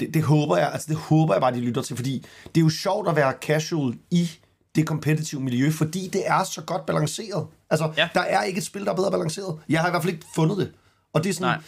det, 0.00 0.14
det 0.14 0.22
håber 0.22 0.56
jeg, 0.56 0.72
altså 0.72 0.86
det 0.88 0.96
håber 0.96 1.34
jeg 1.34 1.40
bare, 1.40 1.54
de 1.54 1.60
lytter 1.60 1.82
til, 1.82 1.96
fordi 1.96 2.26
det 2.54 2.60
er 2.60 2.64
jo 2.64 2.68
sjovt 2.70 3.08
at 3.08 3.16
være 3.16 3.34
casual 3.40 3.94
i 4.10 4.30
det 4.74 4.86
kompetitive 4.86 5.40
miljø, 5.40 5.70
fordi 5.70 6.08
det 6.08 6.22
er 6.26 6.44
så 6.44 6.62
godt 6.62 6.86
balanceret. 6.86 7.46
Altså, 7.70 7.92
Ja. 7.96 8.08
der 8.14 8.20
er 8.20 8.42
ikke 8.42 8.58
et 8.58 8.64
spil, 8.64 8.84
der 8.84 8.90
er 8.92 8.96
bedre 8.96 9.10
balanceret. 9.10 9.58
Jeg 9.68 9.80
har 9.80 9.88
i 9.88 9.90
hvert 9.90 10.02
fald 10.02 10.12
ikke 10.14 10.26
fundet 10.34 10.56
det. 10.58 10.72
Og 11.12 11.24
det 11.24 11.30
er 11.30 11.34
sådan, 11.34 11.46
Nej. 11.46 11.60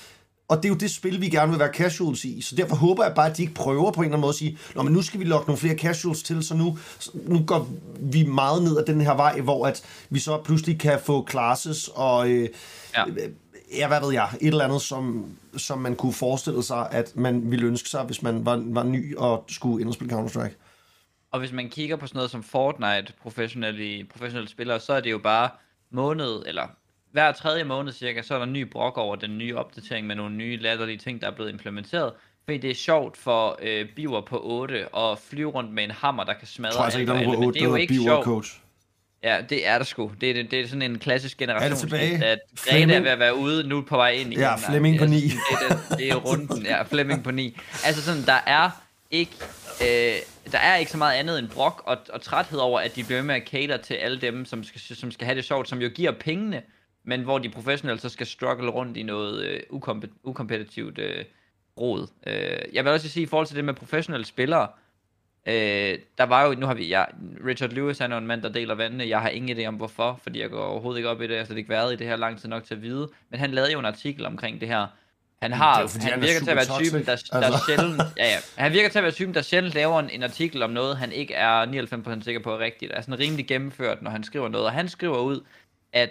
Og 0.52 0.56
det 0.56 0.64
er 0.64 0.68
jo 0.68 0.74
det 0.74 0.90
spil, 0.90 1.20
vi 1.20 1.28
gerne 1.28 1.50
vil 1.50 1.58
være 1.58 1.72
casuals 1.72 2.24
i. 2.24 2.40
Så 2.40 2.56
derfor 2.56 2.76
håber 2.76 3.04
jeg 3.04 3.14
bare, 3.14 3.30
at 3.30 3.36
de 3.36 3.42
ikke 3.42 3.54
prøver 3.54 3.90
på 3.92 4.00
en 4.00 4.04
eller 4.04 4.12
anden 4.12 4.20
måde 4.20 4.28
at 4.30 4.34
sige, 4.34 4.58
Nå, 4.74 4.82
men 4.82 4.92
nu 4.92 5.02
skal 5.02 5.20
vi 5.20 5.24
lokke 5.24 5.46
nogle 5.46 5.58
flere 5.58 5.78
casuals 5.78 6.22
til, 6.22 6.42
så 6.42 6.54
nu, 6.54 6.78
nu 7.14 7.44
går 7.46 7.68
vi 8.00 8.22
meget 8.22 8.62
ned 8.62 8.78
ad 8.78 8.84
den 8.84 9.00
her 9.00 9.14
vej, 9.14 9.40
hvor 9.40 9.66
at 9.66 9.82
vi 10.10 10.18
så 10.18 10.38
pludselig 10.38 10.80
kan 10.80 11.00
få 11.04 11.26
classes 11.30 11.90
og... 11.94 12.30
Øh, 12.30 12.48
Ja. 12.96 13.04
ja, 13.76 13.88
hvad 13.88 14.00
ved 14.00 14.12
jeg, 14.12 14.28
et 14.40 14.48
eller 14.48 14.64
andet, 14.64 14.82
som, 14.82 15.26
som 15.56 15.78
man 15.78 15.96
kunne 15.96 16.12
forestille 16.12 16.62
sig, 16.62 16.88
at 16.90 17.16
man 17.16 17.50
ville 17.50 17.66
ønske 17.66 17.88
sig, 17.88 18.04
hvis 18.04 18.22
man 18.22 18.46
var, 18.46 18.62
var 18.66 18.82
ny 18.82 19.16
og 19.16 19.44
skulle 19.48 19.80
ind 19.80 19.88
og 19.88 19.94
spille 19.94 20.14
Counter-Strike. 20.18 20.54
Og 21.30 21.38
hvis 21.38 21.52
man 21.52 21.68
kigger 21.70 21.96
på 21.96 22.06
sådan 22.06 22.16
noget 22.18 22.30
som 22.30 22.42
Fortnite, 22.42 23.12
professionelle, 23.22 24.04
professionelle 24.04 24.48
spillere, 24.48 24.80
så 24.80 24.92
er 24.92 25.00
det 25.00 25.10
jo 25.10 25.18
bare 25.18 25.50
måned, 25.90 26.42
eller 26.46 26.62
hver 27.12 27.32
tredje 27.32 27.64
måned 27.64 27.92
cirka, 27.92 28.22
så 28.22 28.34
er 28.34 28.38
der 28.38 28.46
en 28.46 28.52
ny 28.52 28.70
brok 28.70 28.98
over 28.98 29.16
den 29.16 29.38
nye 29.38 29.56
opdatering 29.56 30.06
med 30.06 30.16
nogle 30.16 30.34
nye 30.34 30.56
latterlige 30.56 30.98
ting, 30.98 31.20
der 31.20 31.26
er 31.26 31.30
blevet 31.30 31.50
implementeret. 31.50 32.12
Fordi 32.44 32.58
det 32.58 32.70
er 32.70 32.74
sjovt 32.74 33.16
for 33.16 33.58
øh, 33.62 33.86
biver 33.96 34.20
på 34.20 34.40
8 34.42 34.96
at 34.96 35.18
flyve 35.18 35.50
rundt 35.50 35.72
med 35.72 35.84
en 35.84 35.90
hammer, 35.90 36.24
der 36.24 36.32
kan 36.32 36.46
smadre 36.46 36.74
tror 36.74 36.84
altså 36.84 36.98
alt 36.98 37.10
og 37.10 37.16
nogen 37.16 37.40
men 37.40 37.54
det 37.54 37.62
er 37.62 37.64
jo 37.64 37.70
8, 37.70 37.82
ikke 37.82 37.94
der 37.94 38.02
sjovt. 38.02 38.24
coach. 38.24 38.50
Ja, 39.22 39.40
det 39.48 39.68
er 39.68 39.78
der 39.78 39.84
sgu. 39.84 40.12
Det 40.20 40.30
er, 40.30 40.42
det 40.44 40.60
er 40.60 40.66
sådan 40.68 40.82
en 40.82 40.98
klassisk 40.98 41.38
generation. 41.38 41.94
At 42.22 42.40
Greta 42.64 42.94
er 42.94 43.00
ved 43.00 43.10
at 43.10 43.18
være 43.18 43.36
ude, 43.36 43.68
nu 43.68 43.82
på 43.82 43.96
vej 43.96 44.10
ind 44.10 44.32
igen. 44.32 44.40
Ja, 44.42 44.56
Flemming 44.56 44.98
på 44.98 45.04
Altså, 45.04 45.16
ni. 45.16 45.22
Det 45.22 45.34
er, 45.60 45.68
den, 45.68 45.98
det 45.98 46.08
er 46.08 46.14
runden, 46.14 46.66
ja, 46.66 46.82
Flemming 46.82 47.24
på 47.24 47.30
9. 47.30 47.58
Altså 47.84 48.02
sådan, 48.02 48.22
der 48.22 48.38
er 48.46 48.70
ikke... 49.10 49.32
Øh, 49.82 50.14
der 50.52 50.58
er 50.58 50.76
ikke 50.76 50.90
så 50.90 50.98
meget 50.98 51.18
andet 51.18 51.38
end 51.38 51.48
brok 51.48 51.82
og, 51.86 51.98
og 52.12 52.22
træthed 52.22 52.58
over, 52.58 52.80
at 52.80 52.96
de 52.96 53.04
bliver 53.04 53.22
med 53.22 53.34
at 53.34 53.42
cater 53.46 53.76
til 53.76 53.94
alle 53.94 54.20
dem, 54.20 54.44
som 54.44 54.64
skal, 54.64 54.80
som 54.96 55.10
skal 55.10 55.24
have 55.24 55.36
det 55.36 55.44
sjovt, 55.44 55.68
som 55.68 55.78
jo 55.78 55.88
giver 55.88 56.12
pengene, 56.12 56.62
men 57.04 57.22
hvor 57.22 57.38
de 57.38 57.50
professionelle 57.50 58.00
så 58.00 58.08
skal 58.08 58.26
struggle 58.26 58.70
rundt 58.70 58.96
i 58.96 59.02
noget 59.02 59.44
øh, 59.44 59.60
ukompe- 59.70 60.20
ukompetitivt 60.22 60.98
øh, 60.98 61.24
råd. 61.80 62.06
Øh, 62.26 62.58
jeg 62.72 62.84
vil 62.84 62.92
også 62.92 63.08
sige, 63.08 63.24
i 63.24 63.26
forhold 63.26 63.46
til 63.46 63.56
det 63.56 63.64
med 63.64 63.74
professionelle 63.74 64.26
spillere, 64.26 64.68
Øh, 65.46 65.98
der 66.18 66.24
var 66.24 66.46
jo, 66.46 66.54
nu 66.54 66.66
har 66.66 66.74
vi, 66.74 66.86
ja, 66.86 67.04
Richard 67.46 67.70
Lewis 67.70 67.98
han 67.98 68.12
er 68.12 68.18
en 68.18 68.26
mand, 68.26 68.42
der 68.42 68.48
deler 68.48 68.74
vandene. 68.74 69.08
Jeg 69.08 69.20
har 69.20 69.28
ingen 69.28 69.58
idé 69.58 69.66
om 69.66 69.74
hvorfor, 69.74 70.20
fordi 70.22 70.40
jeg 70.40 70.50
går 70.50 70.64
overhovedet 70.64 70.98
ikke 70.98 71.08
op 71.08 71.20
i 71.22 71.26
det. 71.26 71.30
Jeg 71.30 71.40
har 71.40 71.46
slet 71.46 71.58
ikke 71.58 71.70
været 71.70 71.92
i 71.92 71.96
det 71.96 72.06
her 72.06 72.16
lang 72.16 72.40
tid 72.40 72.48
nok 72.48 72.64
til 72.64 72.74
at 72.74 72.82
vide. 72.82 73.08
Men 73.30 73.40
han 73.40 73.50
lavede 73.50 73.72
jo 73.72 73.78
en 73.78 73.84
artikel 73.84 74.26
omkring 74.26 74.60
det 74.60 74.68
her. 74.68 74.86
Han 75.42 75.52
har, 75.52 75.80
jo, 75.80 75.86
fordi 75.86 76.04
han, 76.04 76.12
han 76.12 76.22
er 76.22 76.26
virker 76.26 76.40
til 76.40 76.50
at 76.50 76.56
være 76.56 76.64
super 76.64 76.84
typen, 76.84 77.06
der, 77.06 77.16
toxic, 77.16 77.30
der 77.30 77.40
altså. 77.40 77.64
sjældent, 77.66 78.02
ja, 78.18 78.26
ja. 78.26 78.36
Han 78.56 78.72
virker 78.72 78.88
til 78.88 78.98
at 78.98 79.02
være 79.02 79.12
typen, 79.12 79.34
der 79.34 79.42
sjældent 79.42 79.74
laver 79.74 79.98
en, 79.98 80.10
en 80.10 80.22
artikel 80.22 80.62
om 80.62 80.70
noget, 80.70 80.96
han 80.96 81.12
ikke 81.12 81.34
er 81.34 81.66
99% 82.20 82.24
sikker 82.24 82.42
på 82.42 82.52
er 82.52 82.58
rigtigt. 82.58 82.92
Er 82.94 83.00
sådan 83.00 83.18
rimelig 83.18 83.46
gennemført, 83.46 84.02
når 84.02 84.10
han 84.10 84.24
skriver 84.24 84.48
noget. 84.48 84.66
Og 84.66 84.72
han 84.72 84.88
skriver 84.88 85.18
ud, 85.18 85.40
at, 85.92 86.10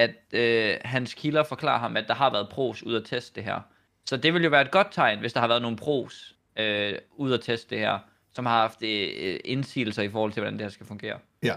at 0.00 0.38
øh, 0.38 0.76
hans 0.84 1.14
kilder 1.14 1.42
forklarer 1.42 1.78
ham, 1.78 1.96
at 1.96 2.04
der 2.08 2.14
har 2.14 2.32
været 2.32 2.48
pros 2.48 2.82
ud 2.82 2.94
at 2.94 3.04
teste 3.04 3.34
det 3.34 3.44
her. 3.44 3.60
Så 4.06 4.16
det 4.16 4.34
vil 4.34 4.42
jo 4.42 4.50
være 4.50 4.62
et 4.62 4.70
godt 4.70 4.86
tegn, 4.92 5.18
hvis 5.18 5.32
der 5.32 5.40
har 5.40 5.48
været 5.48 5.62
nogle 5.62 5.76
pros 5.76 6.34
øh, 6.58 6.92
ud 7.16 7.32
at 7.32 7.40
teste 7.40 7.70
det 7.70 7.78
her, 7.78 7.98
som 8.34 8.46
har 8.46 8.60
haft 8.60 8.82
øh, 8.82 9.08
øh, 9.20 9.38
indsigelser 9.44 10.02
i 10.02 10.08
forhold 10.08 10.32
til, 10.32 10.40
hvordan 10.40 10.58
det 10.58 10.62
her 10.62 10.70
skal 10.70 10.86
fungere. 10.86 11.18
Ja. 11.42 11.54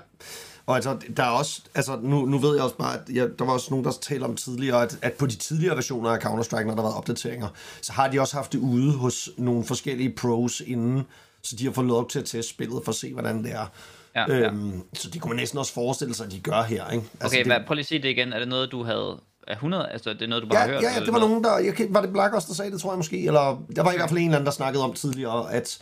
Og 0.65 0.75
altså, 0.75 0.97
der 1.17 1.23
er 1.23 1.29
også, 1.29 1.61
altså 1.75 1.99
nu, 2.01 2.25
nu 2.25 2.37
ved 2.37 2.55
jeg 2.55 2.63
også 2.63 2.77
bare, 2.77 2.99
at 2.99 3.09
jeg, 3.09 3.39
der 3.39 3.45
var 3.45 3.53
også 3.53 3.67
nogen, 3.69 3.85
der 3.85 3.91
talte 4.01 4.23
om 4.23 4.35
tidligere, 4.35 4.83
at, 4.83 4.99
at 5.01 5.13
på 5.13 5.25
de 5.25 5.35
tidligere 5.35 5.75
versioner 5.75 6.09
af 6.09 6.17
Counter-Strike, 6.17 6.63
når 6.63 6.75
der 6.75 6.81
har 6.81 6.89
været 6.89 6.97
opdateringer, 6.97 7.47
så 7.81 7.93
har 7.93 8.07
de 8.07 8.19
også 8.19 8.35
haft 8.35 8.53
det 8.53 8.59
ude 8.59 8.97
hos 8.97 9.29
nogle 9.37 9.65
forskellige 9.65 10.13
pros 10.15 10.61
inden, 10.65 11.03
så 11.43 11.55
de 11.55 11.65
har 11.65 11.71
fået 11.71 11.87
lov 11.87 12.09
til 12.09 12.19
at 12.19 12.25
teste 12.25 12.53
spillet 12.53 12.81
for 12.85 12.91
at 12.91 12.95
se, 12.95 13.13
hvordan 13.13 13.43
det 13.43 13.51
er. 13.51 13.67
Ja, 14.15 14.25
ja. 14.35 14.47
øhm, 14.47 14.83
Så 14.93 15.09
det 15.09 15.21
kunne 15.21 15.29
man 15.29 15.37
næsten 15.37 15.59
også 15.59 15.73
forestille 15.73 16.13
sig, 16.13 16.25
at 16.25 16.31
de 16.31 16.39
gør 16.39 16.61
her, 16.61 16.89
ikke? 16.89 17.03
Altså, 17.13 17.27
Okay, 17.27 17.37
det, 17.37 17.45
hvad, 17.47 17.57
prøv 17.67 17.73
lige 17.75 17.81
at 17.83 17.87
sige 17.87 18.01
det 18.01 18.09
igen. 18.09 18.33
Er 18.33 18.39
det 18.39 18.47
noget, 18.47 18.71
du 18.71 18.83
havde 18.83 19.19
af 19.47 19.53
100? 19.53 19.89
Altså, 19.91 20.09
det 20.13 20.21
er 20.21 20.27
noget, 20.27 20.43
du 20.43 20.47
bare 20.49 20.59
Ja, 20.59 20.65
har 20.65 20.73
hørt? 20.73 20.83
ja, 20.83 20.91
ja, 20.93 20.99
det 20.99 21.13
var 21.13 21.19
noget? 21.19 21.29
nogen, 21.29 21.43
der... 21.43 21.57
Jeg, 21.57 21.87
var 21.89 22.01
det 22.01 22.13
Black 22.13 22.33
Ops, 22.33 22.45
der 22.45 22.53
sagde 22.53 22.71
det, 22.71 22.81
tror 22.81 22.91
jeg 22.91 22.97
måske? 22.97 23.25
Eller 23.27 23.63
der 23.75 23.83
var 23.83 23.91
i 23.91 23.95
hvert 23.95 24.09
fald 24.09 24.19
en 24.19 24.25
eller 24.25 24.37
anden, 24.37 24.45
der 24.45 24.51
snakkede 24.51 24.83
om 24.83 24.93
tidligere, 24.93 25.53
at 25.53 25.77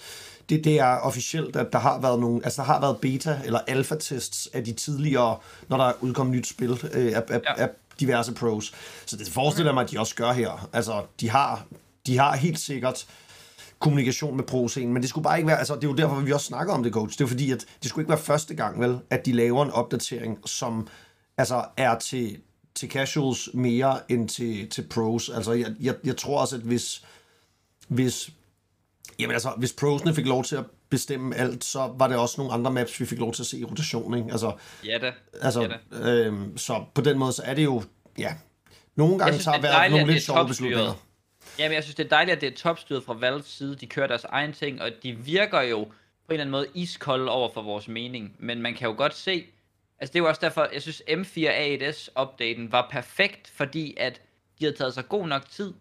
det, 0.49 0.63
det 0.63 0.79
er 0.79 0.97
officielt, 0.97 1.55
at 1.55 1.73
der 1.73 1.79
har 1.79 1.99
været 1.99 2.19
nogle... 2.19 2.41
Altså, 2.43 2.61
der 2.61 2.65
har 2.65 2.79
været 2.81 2.95
beta- 3.05 3.45
eller 3.45 3.59
alfa-tests 3.67 4.49
af 4.53 4.63
de 4.63 4.73
tidligere, 4.73 5.37
når 5.67 5.77
der 5.77 5.85
er 5.85 5.93
udkommet 6.01 6.35
nyt 6.35 6.47
spil 6.47 6.71
øh, 6.93 7.05
af, 7.15 7.23
af, 7.29 7.41
Ja. 7.57 7.61
af 7.63 7.69
diverse 7.99 8.33
pros. 8.33 8.73
Så 9.05 9.17
det 9.17 9.29
forestiller 9.29 9.69
jeg 9.69 9.73
mig, 9.73 9.83
at 9.83 9.91
de 9.91 9.99
også 9.99 10.15
gør 10.15 10.31
her. 10.31 10.69
Altså, 10.73 11.01
de 11.19 11.29
har, 11.29 11.63
de 12.07 12.17
har 12.17 12.35
helt 12.35 12.59
sikkert 12.59 13.05
kommunikation 13.81 14.35
med 14.35 14.43
pro-scenen, 14.43 14.93
men 14.93 15.01
det 15.01 15.09
skulle 15.09 15.23
bare 15.23 15.37
ikke 15.37 15.47
være, 15.47 15.59
altså 15.59 15.75
det 15.75 15.83
er 15.83 15.87
jo 15.87 15.95
derfor, 15.95 16.19
vi 16.19 16.31
også 16.31 16.45
snakker 16.45 16.73
om 16.73 16.83
det, 16.83 16.93
coach. 16.93 17.17
Det 17.17 17.23
er 17.23 17.27
fordi, 17.27 17.51
at 17.51 17.65
det 17.81 17.89
skulle 17.89 18.03
ikke 18.03 18.09
være 18.09 18.19
første 18.19 18.55
gang, 18.55 18.81
vel, 18.81 18.99
at 19.09 19.25
de 19.25 19.31
laver 19.31 19.65
en 19.65 19.71
opdatering, 19.71 20.49
som 20.49 20.87
altså 21.37 21.65
er 21.77 21.99
til, 21.99 22.37
til 22.75 22.89
casuals 22.89 23.49
mere 23.53 23.99
end 24.11 24.29
til, 24.29 24.69
til 24.69 24.81
pros. 24.89 25.29
Altså 25.29 25.53
jeg, 25.53 25.73
jeg, 25.79 25.95
jeg 26.03 26.17
tror 26.17 26.41
også, 26.41 26.55
at 26.55 26.61
hvis, 26.61 27.03
hvis, 27.87 28.29
jamen 29.19 29.33
altså, 29.33 29.53
hvis 29.57 29.73
prosene 29.73 30.15
fik 30.15 30.25
lov 30.25 30.43
til 30.43 30.55
at 30.55 30.65
bestemme 30.89 31.35
alt, 31.35 31.63
så 31.63 31.93
var 31.97 32.07
det 32.07 32.17
også 32.17 32.35
nogle 32.37 32.53
andre 32.53 32.71
maps, 32.71 32.99
vi 32.99 33.05
fik 33.05 33.19
lov 33.19 33.33
til 33.33 33.43
at 33.43 33.47
se 33.47 33.57
i 33.57 33.63
rotation, 33.63 34.17
ikke? 34.17 34.31
Altså, 34.31 34.51
Ja 34.85 34.97
da. 35.01 35.11
altså 35.41 35.61
Ja 35.61 35.67
da. 35.67 36.09
øhm, 36.11 36.57
så 36.57 36.83
på 36.93 37.01
den 37.01 37.17
måde, 37.17 37.33
så 37.33 37.41
er 37.45 37.53
det 37.53 37.63
jo, 37.63 37.83
ja, 38.17 38.33
nogle 38.95 39.19
gange 39.19 39.33
synes, 39.33 39.45
tager 39.45 39.57
er 39.57 39.61
dejligt, 39.61 39.99
nogle 39.99 40.13
lidt 40.13 40.23
sjove 40.23 40.47
beslutninger. 40.47 40.93
Jamen, 41.59 41.75
jeg 41.75 41.83
synes, 41.83 41.95
det 41.95 42.05
er 42.05 42.09
dejligt, 42.09 42.35
at 42.35 42.41
det 42.41 42.51
er 42.51 42.55
topstyret 42.55 43.03
fra 43.03 43.13
Valves 43.13 43.45
side. 43.45 43.75
De 43.75 43.87
kører 43.87 44.07
deres 44.07 44.23
egen 44.23 44.53
ting, 44.53 44.81
og 44.81 44.91
de 45.03 45.13
virker 45.13 45.61
jo 45.61 45.83
på 45.83 45.91
en 46.29 46.33
eller 46.33 46.43
anden 46.43 46.51
måde 46.51 46.67
iskolde 46.73 47.31
over 47.31 47.49
for 47.53 47.61
vores 47.61 47.87
mening. 47.87 48.35
Men 48.39 48.61
man 48.61 48.75
kan 48.75 48.87
jo 48.87 48.93
godt 48.97 49.15
se, 49.15 49.45
altså 49.99 50.13
det 50.13 50.19
er 50.19 50.23
jo 50.23 50.27
også 50.27 50.41
derfor, 50.41 50.67
jeg 50.73 50.81
synes 50.81 51.01
M4A1S-updaten 51.09 52.71
var 52.71 52.87
perfekt, 52.91 53.47
fordi 53.47 53.95
at 53.97 54.21
de 54.59 54.65
havde 54.65 54.77
taget 54.77 54.93
sig 54.93 55.09
god 55.09 55.27
nok 55.27 55.49
tid 55.49 55.73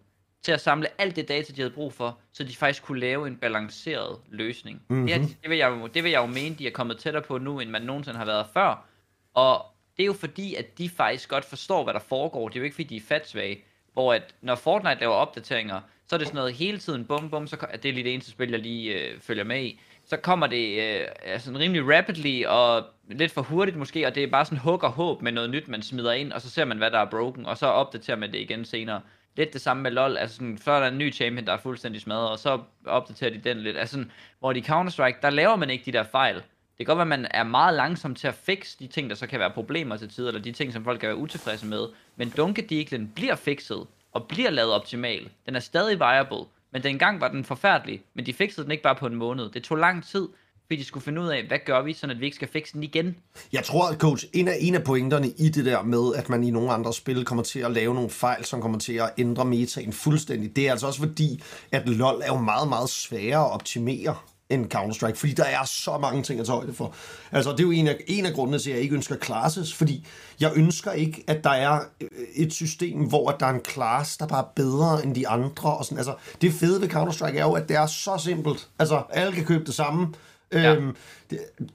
til 0.42 0.52
at 0.52 0.60
samle 0.60 0.88
alt 0.98 1.16
det 1.16 1.28
data, 1.28 1.52
de 1.52 1.60
havde 1.60 1.74
brug 1.74 1.92
for, 1.92 2.18
så 2.32 2.44
de 2.44 2.56
faktisk 2.56 2.82
kunne 2.82 3.00
lave 3.00 3.26
en 3.26 3.36
balanceret 3.36 4.18
løsning. 4.28 4.82
Mm-hmm. 4.88 5.06
Det, 5.06 5.14
er, 5.14 5.18
det, 5.18 5.50
vil 5.50 5.58
jeg 5.58 5.70
jo, 5.70 5.86
det 5.86 6.04
vil 6.04 6.10
jeg 6.10 6.20
jo 6.20 6.26
mene, 6.26 6.54
de 6.54 6.66
er 6.66 6.70
kommet 6.70 6.98
tættere 6.98 7.22
på 7.22 7.38
nu, 7.38 7.60
end 7.60 7.70
man 7.70 7.82
nogensinde 7.82 8.18
har 8.18 8.24
været 8.24 8.46
før. 8.54 8.86
Og 9.34 9.66
det 9.96 10.02
er 10.02 10.06
jo 10.06 10.12
fordi, 10.12 10.54
at 10.54 10.78
de 10.78 10.88
faktisk 10.88 11.28
godt 11.28 11.44
forstår, 11.44 11.84
hvad 11.84 11.94
der 11.94 12.00
foregår. 12.00 12.48
Det 12.48 12.56
er 12.56 12.60
jo 12.60 12.64
ikke 12.64 12.74
fordi, 12.74 12.88
de 12.88 12.96
er 12.96 13.06
fatsvage. 13.08 13.64
Hvor 13.92 14.14
at 14.14 14.34
når 14.40 14.54
Fortnite 14.54 15.00
laver 15.00 15.14
opdateringer, 15.14 15.80
så 16.06 16.16
er 16.16 16.18
det 16.18 16.26
sådan 16.26 16.38
noget 16.38 16.54
hele 16.54 16.78
tiden, 16.78 17.04
bum 17.04 17.30
bum, 17.30 17.46
så 17.46 17.56
det 17.82 17.88
er 17.88 17.92
lige 17.92 18.04
det 18.04 18.14
eneste 18.14 18.30
spil, 18.30 18.50
jeg 18.50 18.58
lige 18.58 18.94
øh, 18.94 19.20
følger 19.20 19.44
med 19.44 19.62
i. 19.62 19.80
Så 20.04 20.16
kommer 20.16 20.46
det 20.46 20.78
øh, 20.78 21.06
altså 21.24 21.50
rimelig 21.58 21.98
rapidly 21.98 22.44
og 22.44 22.84
lidt 23.08 23.32
for 23.32 23.42
hurtigt 23.42 23.76
måske, 23.76 24.06
og 24.06 24.14
det 24.14 24.22
er 24.22 24.30
bare 24.30 24.44
sådan 24.44 24.58
hug 24.58 24.82
og 24.84 24.90
håb 24.90 25.22
med 25.22 25.32
noget 25.32 25.50
nyt, 25.50 25.68
man 25.68 25.82
smider 25.82 26.12
ind, 26.12 26.32
og 26.32 26.40
så 26.40 26.50
ser 26.50 26.64
man, 26.64 26.78
hvad 26.78 26.90
der 26.90 26.98
er 26.98 27.10
broken, 27.10 27.46
og 27.46 27.58
så 27.58 27.66
opdaterer 27.66 28.16
man 28.16 28.32
det 28.32 28.38
igen 28.38 28.64
senere. 28.64 29.00
Lidt 29.36 29.52
det 29.52 29.60
samme 29.60 29.82
med 29.82 29.90
LoL, 29.90 30.16
altså 30.16 30.36
sådan, 30.36 30.58
så 30.58 30.72
er 30.72 30.80
der 30.80 30.88
en 30.88 30.98
ny 30.98 31.14
champion, 31.14 31.46
der 31.46 31.52
er 31.52 31.58
fuldstændig 31.58 32.00
smadret, 32.00 32.28
og 32.28 32.38
så 32.38 32.60
opdaterer 32.86 33.30
de 33.30 33.38
den 33.38 33.60
lidt. 33.60 33.76
Altså 33.76 33.92
sådan, 33.92 34.10
hvor 34.38 34.52
i 34.52 34.60
Counter-Strike, 34.60 35.18
der 35.22 35.30
laver 35.30 35.56
man 35.56 35.70
ikke 35.70 35.84
de 35.84 35.92
der 35.92 36.02
fejl. 36.02 36.42
Det 36.80 36.86
kan 36.86 36.96
godt 36.96 37.08
være, 37.08 37.14
at 37.14 37.20
man 37.20 37.30
er 37.30 37.42
meget 37.42 37.74
langsom 37.74 38.14
til 38.14 38.28
at 38.28 38.34
fikse 38.34 38.76
de 38.78 38.86
ting, 38.86 39.10
der 39.10 39.16
så 39.16 39.26
kan 39.26 39.40
være 39.40 39.50
problemer 39.50 39.96
til 39.96 40.08
tider, 40.08 40.28
eller 40.28 40.42
de 40.42 40.52
ting, 40.52 40.72
som 40.72 40.84
folk 40.84 41.00
kan 41.00 41.08
være 41.08 41.16
utilfredse 41.16 41.66
med. 41.66 41.86
Men 42.16 42.30
dunkediklen 42.30 43.12
bliver 43.14 43.34
fikset, 43.34 43.86
og 44.12 44.24
bliver 44.28 44.50
lavet 44.50 44.72
optimal. 44.72 45.28
Den 45.46 45.56
er 45.56 45.60
stadig 45.60 45.98
viable, 45.98 46.44
men 46.72 46.82
dengang 46.82 47.20
var 47.20 47.28
den 47.28 47.44
forfærdelig, 47.44 48.02
men 48.14 48.26
de 48.26 48.32
fikset 48.32 48.64
den 48.64 48.72
ikke 48.72 48.82
bare 48.82 48.94
på 48.94 49.06
en 49.06 49.14
måned. 49.14 49.50
Det 49.50 49.62
tog 49.62 49.78
lang 49.78 50.04
tid, 50.04 50.28
fordi 50.66 50.76
de 50.76 50.84
skulle 50.84 51.04
finde 51.04 51.22
ud 51.22 51.28
af, 51.28 51.44
hvad 51.44 51.58
gør 51.66 51.82
vi, 51.82 51.92
så 51.92 52.14
vi 52.18 52.24
ikke 52.24 52.34
skal 52.34 52.48
fikse 52.48 52.72
den 52.72 52.82
igen. 52.82 53.16
Jeg 53.52 53.64
tror, 53.64 53.92
coach, 53.92 54.26
en 54.32 54.48
af, 54.48 54.56
en 54.60 54.74
af 54.74 54.84
pointerne 54.84 55.28
i 55.28 55.48
det 55.48 55.64
der 55.64 55.82
med, 55.82 56.14
at 56.16 56.28
man 56.28 56.44
i 56.44 56.50
nogle 56.50 56.72
andre 56.72 56.94
spil 56.94 57.24
kommer 57.24 57.44
til 57.44 57.60
at 57.60 57.70
lave 57.70 57.94
nogle 57.94 58.10
fejl, 58.10 58.44
som 58.44 58.60
kommer 58.60 58.78
til 58.78 58.92
at 58.92 59.10
ændre 59.18 59.44
metaen 59.44 59.92
fuldstændig, 59.92 60.56
det 60.56 60.66
er 60.66 60.70
altså 60.70 60.86
også 60.86 61.00
fordi, 61.00 61.42
at 61.72 61.88
LoL 61.88 62.22
er 62.22 62.26
jo 62.26 62.38
meget, 62.38 62.68
meget 62.68 62.88
sværere 62.88 63.44
at 63.44 63.52
optimere 63.52 64.16
end 64.50 64.74
Counter-Strike, 64.74 65.16
fordi 65.16 65.32
der 65.32 65.44
er 65.44 65.64
så 65.64 65.98
mange 65.98 66.22
ting 66.22 66.40
at 66.40 66.46
tage 66.46 66.56
højde 66.56 66.74
for. 66.74 66.94
Altså, 67.32 67.50
det 67.50 67.60
er 67.60 67.64
jo 67.64 67.70
en 67.70 67.88
af, 67.88 67.96
en 68.06 68.26
af 68.26 68.32
grundene 68.32 68.58
til, 68.58 68.70
at 68.70 68.74
jeg 68.74 68.82
ikke 68.82 68.94
ønsker 68.94 69.16
classes, 69.16 69.74
fordi 69.74 70.06
jeg 70.40 70.52
ønsker 70.54 70.92
ikke, 70.92 71.24
at 71.26 71.44
der 71.44 71.50
er 71.50 71.80
øh, 72.00 72.08
et 72.34 72.52
system, 72.52 72.98
hvor 72.98 73.30
der 73.30 73.46
er 73.46 73.50
en 73.50 73.64
class, 73.64 74.16
der 74.16 74.26
bare 74.26 74.44
er 74.44 74.52
bedre 74.56 75.04
end 75.04 75.14
de 75.14 75.28
andre. 75.28 75.76
Og 75.76 75.84
sådan. 75.84 75.98
Altså, 75.98 76.14
det 76.40 76.52
fede 76.52 76.80
ved 76.80 76.88
Counter-Strike 76.88 77.38
er 77.38 77.44
jo, 77.44 77.52
at 77.52 77.68
det 77.68 77.76
er 77.76 77.86
så 77.86 78.18
simpelt. 78.24 78.68
Altså, 78.78 79.02
alle 79.10 79.32
kan 79.32 79.44
købe 79.44 79.64
det 79.64 79.74
samme. 79.74 80.08
Ja. 80.52 80.74
Øhm, 80.74 80.96
det, 81.30 81.38
det, 81.58 81.68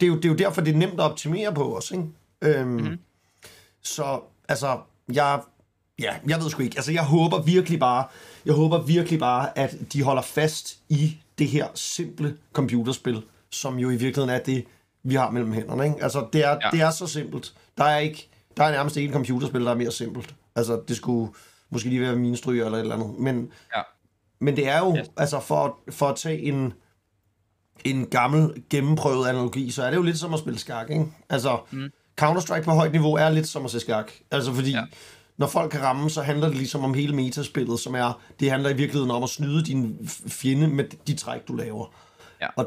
det, 0.00 0.02
er 0.02 0.06
jo, 0.06 0.16
det 0.16 0.24
er 0.24 0.28
jo 0.28 0.34
derfor, 0.34 0.60
det 0.60 0.74
er 0.74 0.78
nemt 0.78 0.92
at 0.92 1.00
optimere 1.00 1.54
på 1.54 1.76
os, 1.76 1.90
ikke? 1.90 2.04
Øhm, 2.42 2.68
mm-hmm. 2.68 2.98
Så, 3.82 4.20
altså, 4.48 4.78
jeg, 5.12 5.40
ja, 6.00 6.14
jeg 6.28 6.40
ved 6.42 6.50
sgu 6.50 6.62
ikke. 6.62 6.76
Altså, 6.78 6.92
jeg 6.92 7.04
håber 7.04 7.42
virkelig 7.42 7.78
bare, 7.80 8.04
jeg 8.46 8.54
håber 8.54 8.82
virkelig 8.82 9.18
bare, 9.18 9.58
at 9.58 9.76
de 9.92 10.02
holder 10.02 10.22
fast 10.22 10.78
i 10.88 11.16
det 11.38 11.48
her 11.48 11.66
simple 11.74 12.36
computerspil, 12.52 13.22
som 13.50 13.78
jo 13.78 13.88
i 13.90 13.96
virkeligheden 13.96 14.30
er 14.30 14.38
det, 14.38 14.64
vi 15.02 15.14
har 15.14 15.30
mellem 15.30 15.52
hænderne, 15.52 15.84
ikke? 15.84 16.02
Altså, 16.02 16.26
det 16.32 16.44
er, 16.44 16.50
ja. 16.50 16.70
Det 16.72 16.80
er 16.80 16.90
så 16.90 17.06
simpelt. 17.06 17.54
Der 17.78 17.84
er 17.84 17.98
ikke, 17.98 18.28
der 18.56 18.64
er 18.64 18.70
nærmest 18.70 18.96
ikke 18.96 19.08
et 19.08 19.12
computerspil, 19.14 19.60
der 19.64 19.70
er 19.70 19.74
mere 19.74 19.92
simpelt. 19.92 20.34
Altså, 20.56 20.80
det 20.88 20.96
skulle 20.96 21.32
måske 21.70 21.88
lige 21.88 22.00
være 22.00 22.16
mine 22.16 22.36
stryger 22.36 22.64
eller 22.64 22.78
et 22.78 22.82
eller 22.82 22.94
andet. 22.94 23.18
Men, 23.18 23.50
Ja. 23.76 23.82
men 24.40 24.56
det 24.56 24.68
er 24.68 24.78
jo, 24.78 24.96
Yes. 24.96 25.10
altså 25.16 25.40
for, 25.40 25.78
for 25.90 26.08
at 26.08 26.16
tage 26.16 26.38
en, 26.42 26.72
en 27.84 28.06
gammel, 28.06 28.62
gennemprøvet 28.70 29.28
analogi, 29.28 29.70
så 29.70 29.82
er 29.82 29.90
det 29.90 29.96
jo 29.96 30.02
lidt 30.02 30.18
som 30.18 30.34
at 30.34 30.40
spille 30.40 30.58
skak, 30.58 30.90
ikke? 30.90 31.06
Altså, 31.28 31.58
mm. 31.70 31.90
Counter-Strike 32.20 32.62
på 32.62 32.70
højt 32.70 32.92
niveau 32.92 33.14
er 33.14 33.30
lidt 33.30 33.48
som 33.48 33.64
at 33.64 33.70
se 33.70 33.80
skak. 33.80 34.12
Altså, 34.30 34.52
fordi 34.54 34.70
ja. 34.70 34.84
Når 35.40 35.46
folk 35.46 35.70
kan 35.70 35.82
ramme, 35.82 36.10
så 36.10 36.22
handler 36.22 36.48
det 36.48 36.56
ligesom 36.56 36.84
om 36.84 36.94
hele 36.94 37.14
metaspillet, 37.16 37.80
som 37.80 37.94
er, 37.94 38.20
det 38.40 38.50
handler 38.50 38.70
i 38.70 38.76
virkeligheden 38.76 39.10
om 39.10 39.22
at 39.22 39.28
snyde 39.28 39.64
din 39.64 40.10
fjende 40.28 40.68
med 40.68 40.84
de 41.06 41.14
træk, 41.14 41.48
du 41.48 41.54
laver. 41.54 41.94
Ja. 42.40 42.46
Og 42.56 42.66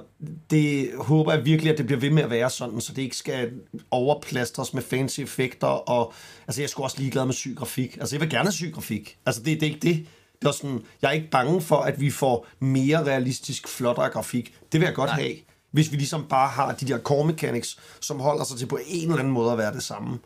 det 0.49 0.89
håber 0.97 1.33
jeg 1.33 1.45
virkelig, 1.45 1.71
at 1.71 1.77
det 1.77 1.85
bliver 1.85 1.99
ved 1.99 2.09
med 2.09 2.23
at 2.23 2.29
være 2.29 2.49
sådan, 2.49 2.81
så 2.81 2.93
det 2.93 3.01
ikke 3.01 3.17
skal 3.17 3.51
overplastres 3.91 4.73
med 4.73 4.81
fancy 4.81 5.19
effekter, 5.19 5.67
og 5.67 6.13
altså 6.47 6.61
jeg 6.61 6.69
skulle 6.69 6.85
også 6.85 6.97
ligeglad 6.99 7.25
med 7.25 7.33
syg 7.33 7.55
grafik. 7.57 7.97
Altså 7.97 8.15
jeg 8.15 8.21
vil 8.21 8.29
gerne 8.29 8.43
have 8.43 8.53
syg 8.53 8.71
grafik. 8.73 9.17
Altså 9.25 9.43
det, 9.43 9.61
det 9.61 9.67
er 9.67 9.73
ikke 9.73 9.87
det. 9.87 10.05
Det 10.41 10.47
er 10.47 10.51
sådan, 10.51 10.81
jeg 11.01 11.07
er 11.07 11.13
ikke 11.13 11.29
bange 11.29 11.61
for, 11.61 11.77
at 11.77 12.01
vi 12.01 12.11
får 12.11 12.47
mere 12.59 13.03
realistisk, 13.03 13.67
flottere 13.67 14.09
grafik. 14.09 14.55
Det 14.71 14.79
vil 14.79 14.85
jeg 14.85 14.95
godt 14.95 15.09
Nej. 15.09 15.21
have, 15.21 15.35
hvis 15.71 15.91
vi 15.91 15.97
ligesom 15.97 16.25
bare 16.29 16.49
har 16.49 16.71
de 16.71 16.87
der 16.87 16.99
core 16.99 17.25
mechanics, 17.25 17.79
som 18.01 18.19
holder 18.19 18.43
sig 18.43 18.57
til 18.57 18.65
på 18.65 18.79
en 18.87 19.01
eller 19.09 19.19
anden 19.19 19.33
måde 19.33 19.51
at 19.51 19.57
være 19.57 19.73
det 19.73 19.83
samme. 19.83 20.19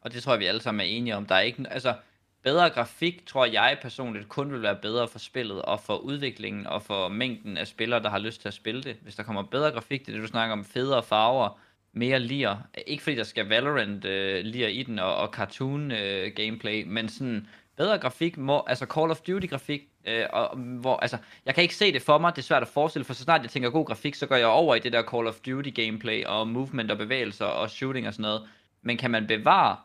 Og 0.00 0.12
det 0.12 0.22
tror 0.22 0.32
jeg, 0.32 0.40
vi 0.40 0.46
alle 0.46 0.60
sammen 0.60 0.80
er 0.80 0.90
enige 0.90 1.16
om. 1.16 1.26
Der 1.26 1.34
er 1.34 1.40
ikke, 1.40 1.66
altså, 1.70 1.94
bedre 2.42 2.70
grafik, 2.70 3.26
tror 3.26 3.44
jeg 3.44 3.78
personligt, 3.82 4.28
kun 4.28 4.52
vil 4.52 4.62
være 4.62 4.76
bedre 4.82 5.08
for 5.08 5.18
spillet, 5.18 5.62
og 5.62 5.80
for 5.80 5.96
udviklingen, 5.96 6.66
og 6.66 6.82
for 6.82 7.08
mængden 7.08 7.56
af 7.56 7.66
spillere, 7.66 8.02
der 8.02 8.10
har 8.10 8.18
lyst 8.18 8.40
til 8.40 8.48
at 8.48 8.54
spille 8.54 8.82
det. 8.82 8.96
Hvis 9.02 9.14
der 9.14 9.22
kommer 9.22 9.42
bedre 9.42 9.70
grafik, 9.70 10.00
det 10.00 10.08
er 10.08 10.12
det, 10.12 10.22
du 10.22 10.28
snakker 10.28 10.52
om, 10.52 10.64
federe 10.64 11.02
farver, 11.02 11.58
mere 11.92 12.18
lir. 12.18 12.56
Ikke 12.86 13.02
fordi 13.02 13.16
der 13.16 13.24
skal 13.24 13.48
Valorant 13.48 14.04
øh, 14.04 14.44
lir 14.44 14.68
i 14.68 14.82
den, 14.82 14.98
og, 14.98 15.16
og 15.16 15.28
cartoon 15.28 15.90
øh, 15.90 16.32
gameplay, 16.36 16.84
men 16.86 17.08
sådan 17.08 17.46
bedre 17.76 17.98
grafik, 17.98 18.36
må, 18.36 18.64
altså 18.66 18.86
Call 18.86 19.10
of 19.10 19.20
Duty 19.20 19.46
grafik, 19.46 19.82
øh, 20.06 20.26
og, 20.32 20.56
hvor, 20.56 20.96
altså, 20.96 21.18
jeg 21.46 21.54
kan 21.54 21.62
ikke 21.62 21.74
se 21.74 21.92
det 21.92 22.02
for 22.02 22.18
mig, 22.18 22.36
det 22.36 22.42
er 22.42 22.46
svært 22.46 22.62
at 22.62 22.68
forestille, 22.68 23.04
for 23.04 23.14
så 23.14 23.22
snart 23.22 23.42
jeg 23.42 23.50
tænker 23.50 23.70
god 23.70 23.86
grafik, 23.86 24.14
så 24.14 24.26
går 24.26 24.36
jeg 24.36 24.46
over 24.46 24.74
i 24.74 24.78
det 24.78 24.92
der 24.92 25.02
Call 25.02 25.26
of 25.26 25.34
Duty 25.34 25.70
gameplay, 25.74 26.24
og 26.24 26.48
movement 26.48 26.90
og 26.90 26.98
bevægelser, 26.98 27.44
og 27.44 27.70
shooting 27.70 28.06
og 28.06 28.12
sådan 28.12 28.22
noget. 28.22 28.48
Men 28.82 28.96
kan 28.96 29.10
man 29.10 29.26
bevare 29.26 29.76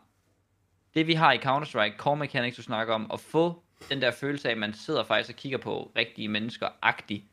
det 0.96 1.06
vi 1.06 1.14
har 1.14 1.32
i 1.32 1.36
Counter-Strike, 1.36 1.96
core 1.98 2.16
mechanics 2.16 2.56
du 2.56 2.62
snakker 2.62 2.94
om, 2.94 3.10
at 3.12 3.20
få 3.20 3.62
den 3.90 4.00
der 4.00 4.10
følelse 4.10 4.48
af, 4.48 4.52
at 4.52 4.58
man 4.58 4.74
sidder 4.86 5.04
faktisk 5.04 5.30
og 5.30 5.36
kigger 5.36 5.58
på 5.58 5.90
rigtige 5.96 6.28
mennesker 6.28 6.66
agtigt, 6.82 7.24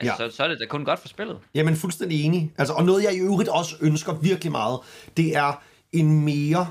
altså, 0.00 0.22
Ja. 0.24 0.30
så, 0.30 0.36
så 0.36 0.44
er 0.44 0.48
det 0.48 0.58
da 0.60 0.66
kun 0.66 0.84
godt 0.84 1.00
for 1.00 1.08
spillet. 1.08 1.38
Jamen 1.54 1.76
fuldstændig 1.76 2.24
enig. 2.24 2.52
Altså, 2.58 2.74
og 2.74 2.84
noget, 2.84 3.04
jeg 3.04 3.14
i 3.14 3.20
øvrigt 3.20 3.48
også 3.48 3.76
ønsker 3.80 4.12
virkelig 4.12 4.52
meget, 4.52 4.80
det 5.16 5.36
er 5.36 5.62
en 5.92 6.24
mere 6.24 6.66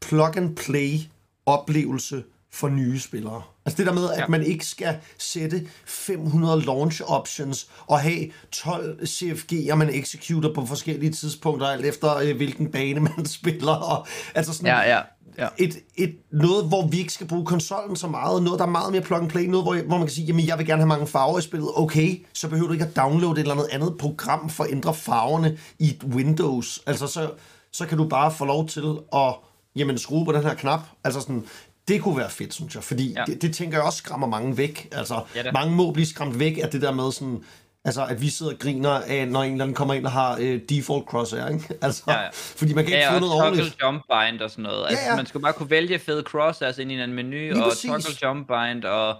plug-and-play 0.00 0.98
oplevelse 1.46 2.24
for 2.56 2.68
nye 2.68 3.00
spillere. 3.00 3.42
Altså 3.66 3.76
det 3.76 3.86
der 3.86 3.92
med, 3.92 4.10
at 4.10 4.18
Ja. 4.18 4.26
man 4.28 4.42
ikke 4.42 4.66
skal 4.66 4.96
sætte 5.18 5.66
500 5.86 6.62
launch 6.62 7.02
options 7.06 7.68
og 7.86 8.00
have 8.00 8.26
12 8.52 9.02
CFG'er, 9.02 9.74
man 9.74 9.90
executer 9.94 10.54
på 10.54 10.66
forskellige 10.66 11.12
tidspunkter, 11.12 11.66
alt 11.66 11.86
efter 11.86 12.16
øh, 12.16 12.36
hvilken 12.36 12.72
bane 12.72 13.00
man 13.16 13.26
spiller. 13.26 13.72
Og, 13.72 14.06
altså 14.34 14.52
sådan, 14.52 14.66
Ja, 14.66 14.80
ja. 14.96 15.00
ja. 15.38 15.48
et, 15.58 15.76
et, 15.96 16.16
noget, 16.32 16.64
hvor 16.68 16.86
vi 16.86 16.98
ikke 16.98 17.12
skal 17.12 17.26
bruge 17.28 17.46
konsollen 17.46 17.96
så 17.96 18.06
meget, 18.08 18.42
noget, 18.42 18.58
der 18.58 18.66
er 18.66 18.70
meget 18.70 18.92
mere 18.92 19.02
plug 19.02 19.18
and 19.20 19.28
play, 19.30 19.42
noget, 19.44 19.64
hvor, 19.64 19.74
hvor 19.74 19.96
man 19.98 20.06
kan 20.06 20.14
sige, 20.14 20.24
jamen 20.26 20.46
jeg 20.46 20.58
vil 20.58 20.66
gerne 20.66 20.80
have 20.82 20.88
mange 20.88 21.06
farver 21.06 21.38
i 21.38 21.42
spillet, 21.42 21.68
okay, 21.76 22.24
så 22.34 22.48
behøver 22.48 22.66
du 22.66 22.72
ikke 22.72 22.84
at 22.84 22.96
downloade 22.96 23.32
et 23.32 23.38
eller 23.38 23.54
andet 23.54 23.68
andet 23.72 23.94
program 23.98 24.48
for 24.50 24.64
at 24.64 24.70
ændre 24.72 24.94
farverne 24.94 25.58
i 25.78 25.88
et 25.88 26.04
Windows. 26.04 26.80
Altså, 26.86 27.06
så, 27.06 27.30
så 27.72 27.86
kan 27.86 27.98
du 27.98 28.08
bare 28.08 28.32
få 28.32 28.44
lov 28.44 28.68
til 28.68 28.96
at 29.14 29.34
jamen, 29.76 29.98
skrue 29.98 30.24
på 30.24 30.32
den 30.32 30.42
her 30.42 30.54
knap. 30.54 30.80
Altså 31.04 31.20
sådan, 31.20 31.44
det 31.88 32.02
kunne 32.02 32.16
være 32.16 32.30
fedt, 32.30 32.54
synes 32.54 32.74
jeg, 32.74 32.82
fordi 32.84 33.12
Ja. 33.12 33.20
ja. 33.20 33.24
det, 33.24 33.42
det 33.42 33.54
tænker 33.54 33.76
jeg 33.78 33.84
også 33.86 33.98
skræmmer 33.98 34.26
mange 34.26 34.56
væk. 34.56 34.88
Altså, 34.92 35.20
Ja 35.34 35.52
mange 35.52 35.74
må 35.74 35.90
blive 35.90 36.06
skræmt 36.06 36.38
væk 36.38 36.58
af 36.62 36.68
det 36.70 36.82
der 36.82 36.92
med 36.92 37.12
sådan, 37.12 37.44
altså 37.84 38.04
at 38.06 38.20
vi 38.20 38.28
sidder 38.30 38.52
og 38.52 38.58
griner 38.58 38.90
af, 38.90 39.28
når 39.28 39.42
en 39.42 39.52
eller 39.52 39.64
anden 39.64 39.74
kommer 39.74 39.94
ind 39.94 40.06
og 40.06 40.12
har 40.12 40.36
øh, 40.40 40.60
default 40.68 41.06
crosshair, 41.08 41.48
ikke? 41.48 41.74
Altså, 41.82 42.02
Ja, 42.08 42.20
ja. 42.20 42.28
fordi 42.32 42.74
man 42.74 42.84
kan 42.84 42.92
ikke 42.94 43.04
Ja, 43.04 43.10
få 43.10 43.14
og 43.14 43.20
noget 43.20 43.32
toggle 43.32 43.46
ordentligt. 43.46 43.82
jump 43.82 44.02
bind 44.10 44.40
og 44.40 44.50
sådan 44.50 44.62
noget. 44.62 44.86
Altså, 44.88 45.04
Ja, 45.04 45.10
ja. 45.10 45.16
man 45.16 45.26
skulle 45.26 45.42
bare 45.42 45.52
kunne 45.52 45.70
vælge 45.70 45.98
fede 45.98 46.22
cross 46.22 46.62
altså 46.62 46.82
ind 46.82 46.92
i 46.92 47.00
en 47.00 47.12
menu, 47.12 47.30
Lige 47.30 47.56
og 47.64 47.68
præcis. 47.70 47.90
toggle 47.90 48.10
jump 48.22 48.46
bind, 48.48 48.84
og 48.84 49.16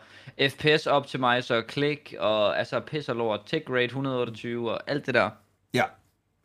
FPS 0.50 0.86
optimizer, 0.86 1.60
klik, 1.68 2.14
og 2.18 2.58
altså 2.58 2.80
pis 2.80 3.08
og 3.08 3.16
lort, 3.16 3.40
tick 3.46 3.70
rate 3.70 3.84
128, 3.84 4.70
og 4.72 4.80
alt 4.90 5.06
det 5.06 5.14
der. 5.14 5.30
Ja, 5.74 5.84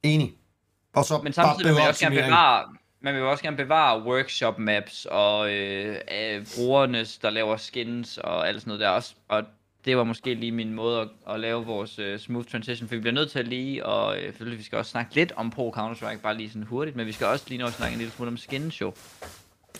enig. 0.04 0.34
Og 0.96 1.06
så 1.06 1.22
Men 1.24 1.34
samtidig 1.34 1.66
vil 1.70 1.80
man 1.80 1.88
også 1.88 2.02
gerne 2.02 2.16
bevare, 2.16 2.64
man 3.02 3.14
vil 3.14 3.20
jo 3.20 3.32
også 3.32 3.44
gerne 3.44 3.58
bevare 3.58 4.04
workshop 4.04 4.60
maps 4.60 5.08
og 5.12 5.52
øh, 5.52 5.96
øh, 6.12 6.46
brugernes, 6.56 7.18
der 7.18 7.30
laver 7.30 7.58
skins 7.58 8.18
og 8.18 8.48
alt 8.48 8.62
sådan 8.62 8.70
noget 8.70 8.80
der 8.82 8.90
også. 8.90 9.14
Og 9.28 9.44
det 9.86 9.98
var 9.98 10.04
måske 10.04 10.34
lige 10.34 10.52
min 10.52 10.74
måde 10.74 11.02
at, 11.02 11.08
at 11.30 11.40
lave 11.40 11.66
vores 11.66 12.00
øh, 12.00 12.20
smooth 12.20 12.48
transition, 12.48 12.88
for 12.88 12.96
vi 12.96 13.02
bliver 13.02 13.14
nødt 13.14 13.32
til 13.32 13.40
at 13.40 13.48
lige, 13.48 13.86
og 13.86 14.18
øh, 14.18 14.24
selvfølgelig 14.24 14.60
vi 14.60 14.64
skal 14.64 14.78
også 14.78 14.92
snakke 14.92 15.16
lidt 15.16 15.32
om 15.36 15.50
Pro 15.50 15.74
Counter-Strike, 15.78 16.22
bare 16.22 16.38
lige 16.38 16.50
sådan 16.50 16.64
hurtigt, 16.64 16.96
men 16.96 17.06
vi 17.06 17.12
skal 17.12 17.28
også 17.28 17.46
lige 17.48 17.60
nå 17.60 17.66
at 17.66 17.74
snakke 17.74 17.94
en 17.94 17.98
lille 17.98 18.14
smule 18.14 18.28
om 18.32 18.38
skins 18.38 18.82
jo. 18.82 18.94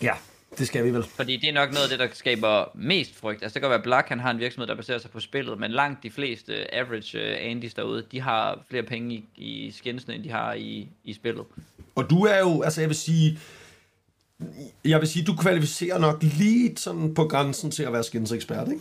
Ja, 0.02 0.14
det 0.58 0.66
skal 0.66 0.84
vi 0.84 0.90
vel. 0.90 1.02
Fordi 1.04 1.36
det 1.36 1.48
er 1.48 1.52
nok 1.52 1.70
noget 1.72 1.82
af 1.84 1.88
det, 1.90 1.98
der 1.98 2.08
skaber 2.12 2.64
mest 2.74 3.14
frygt. 3.14 3.42
Altså 3.42 3.54
det 3.54 3.62
kan 3.62 3.70
godt 3.70 3.78
være, 3.78 3.82
Black 3.82 4.08
han 4.08 4.20
har 4.20 4.30
en 4.30 4.38
virksomhed, 4.38 4.66
der 4.66 4.74
baserer 4.74 4.98
sig 4.98 5.10
på 5.10 5.20
spillet, 5.20 5.58
men 5.58 5.70
langt 5.70 6.02
de 6.02 6.10
fleste 6.10 6.52
øh, 6.54 6.66
average 6.72 7.18
uh, 7.18 7.50
Andys 7.50 7.74
derude, 7.74 8.04
de 8.12 8.20
har 8.20 8.64
flere 8.70 8.82
penge 8.82 9.14
i, 9.14 9.24
i 9.36 9.70
skinsene, 9.70 10.14
end 10.14 10.24
de 10.24 10.30
har 10.30 10.52
i, 10.52 10.88
i 11.04 11.12
spillet. 11.12 11.44
Og 11.94 12.10
du 12.10 12.24
er 12.24 12.38
jo, 12.38 12.62
altså 12.62 12.80
jeg 12.80 12.88
vil 12.88 12.96
sige, 12.96 13.38
jeg 14.84 15.00
vil 15.00 15.08
sige, 15.08 15.24
du 15.24 15.36
kvalificerer 15.36 15.98
nok 15.98 16.22
lige 16.22 16.76
sådan 16.76 17.14
på 17.14 17.24
grænsen 17.24 17.70
til 17.70 17.82
at 17.82 17.92
være 17.92 18.04
skinsekspert, 18.04 18.68
ikke? 18.68 18.80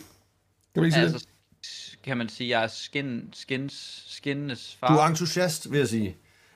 Kan 0.74 0.82
man 0.82 0.86
ikke 0.86 0.94
sige 0.96 1.04
Altså, 1.04 1.20
det? 1.20 1.98
kan 2.04 2.18
man 2.18 2.30
sige, 2.30 2.50
jeg 2.50 2.64
er 2.64 2.68
skin, 2.68 3.30
skins, 3.34 4.04
skinnes 4.08 4.78
far. 4.80 4.94
Du 4.96 5.00
er 5.00 5.06
entusiast, 5.06 5.72
vil 5.72 5.78
jeg 5.80 5.88
sige. 5.88 6.16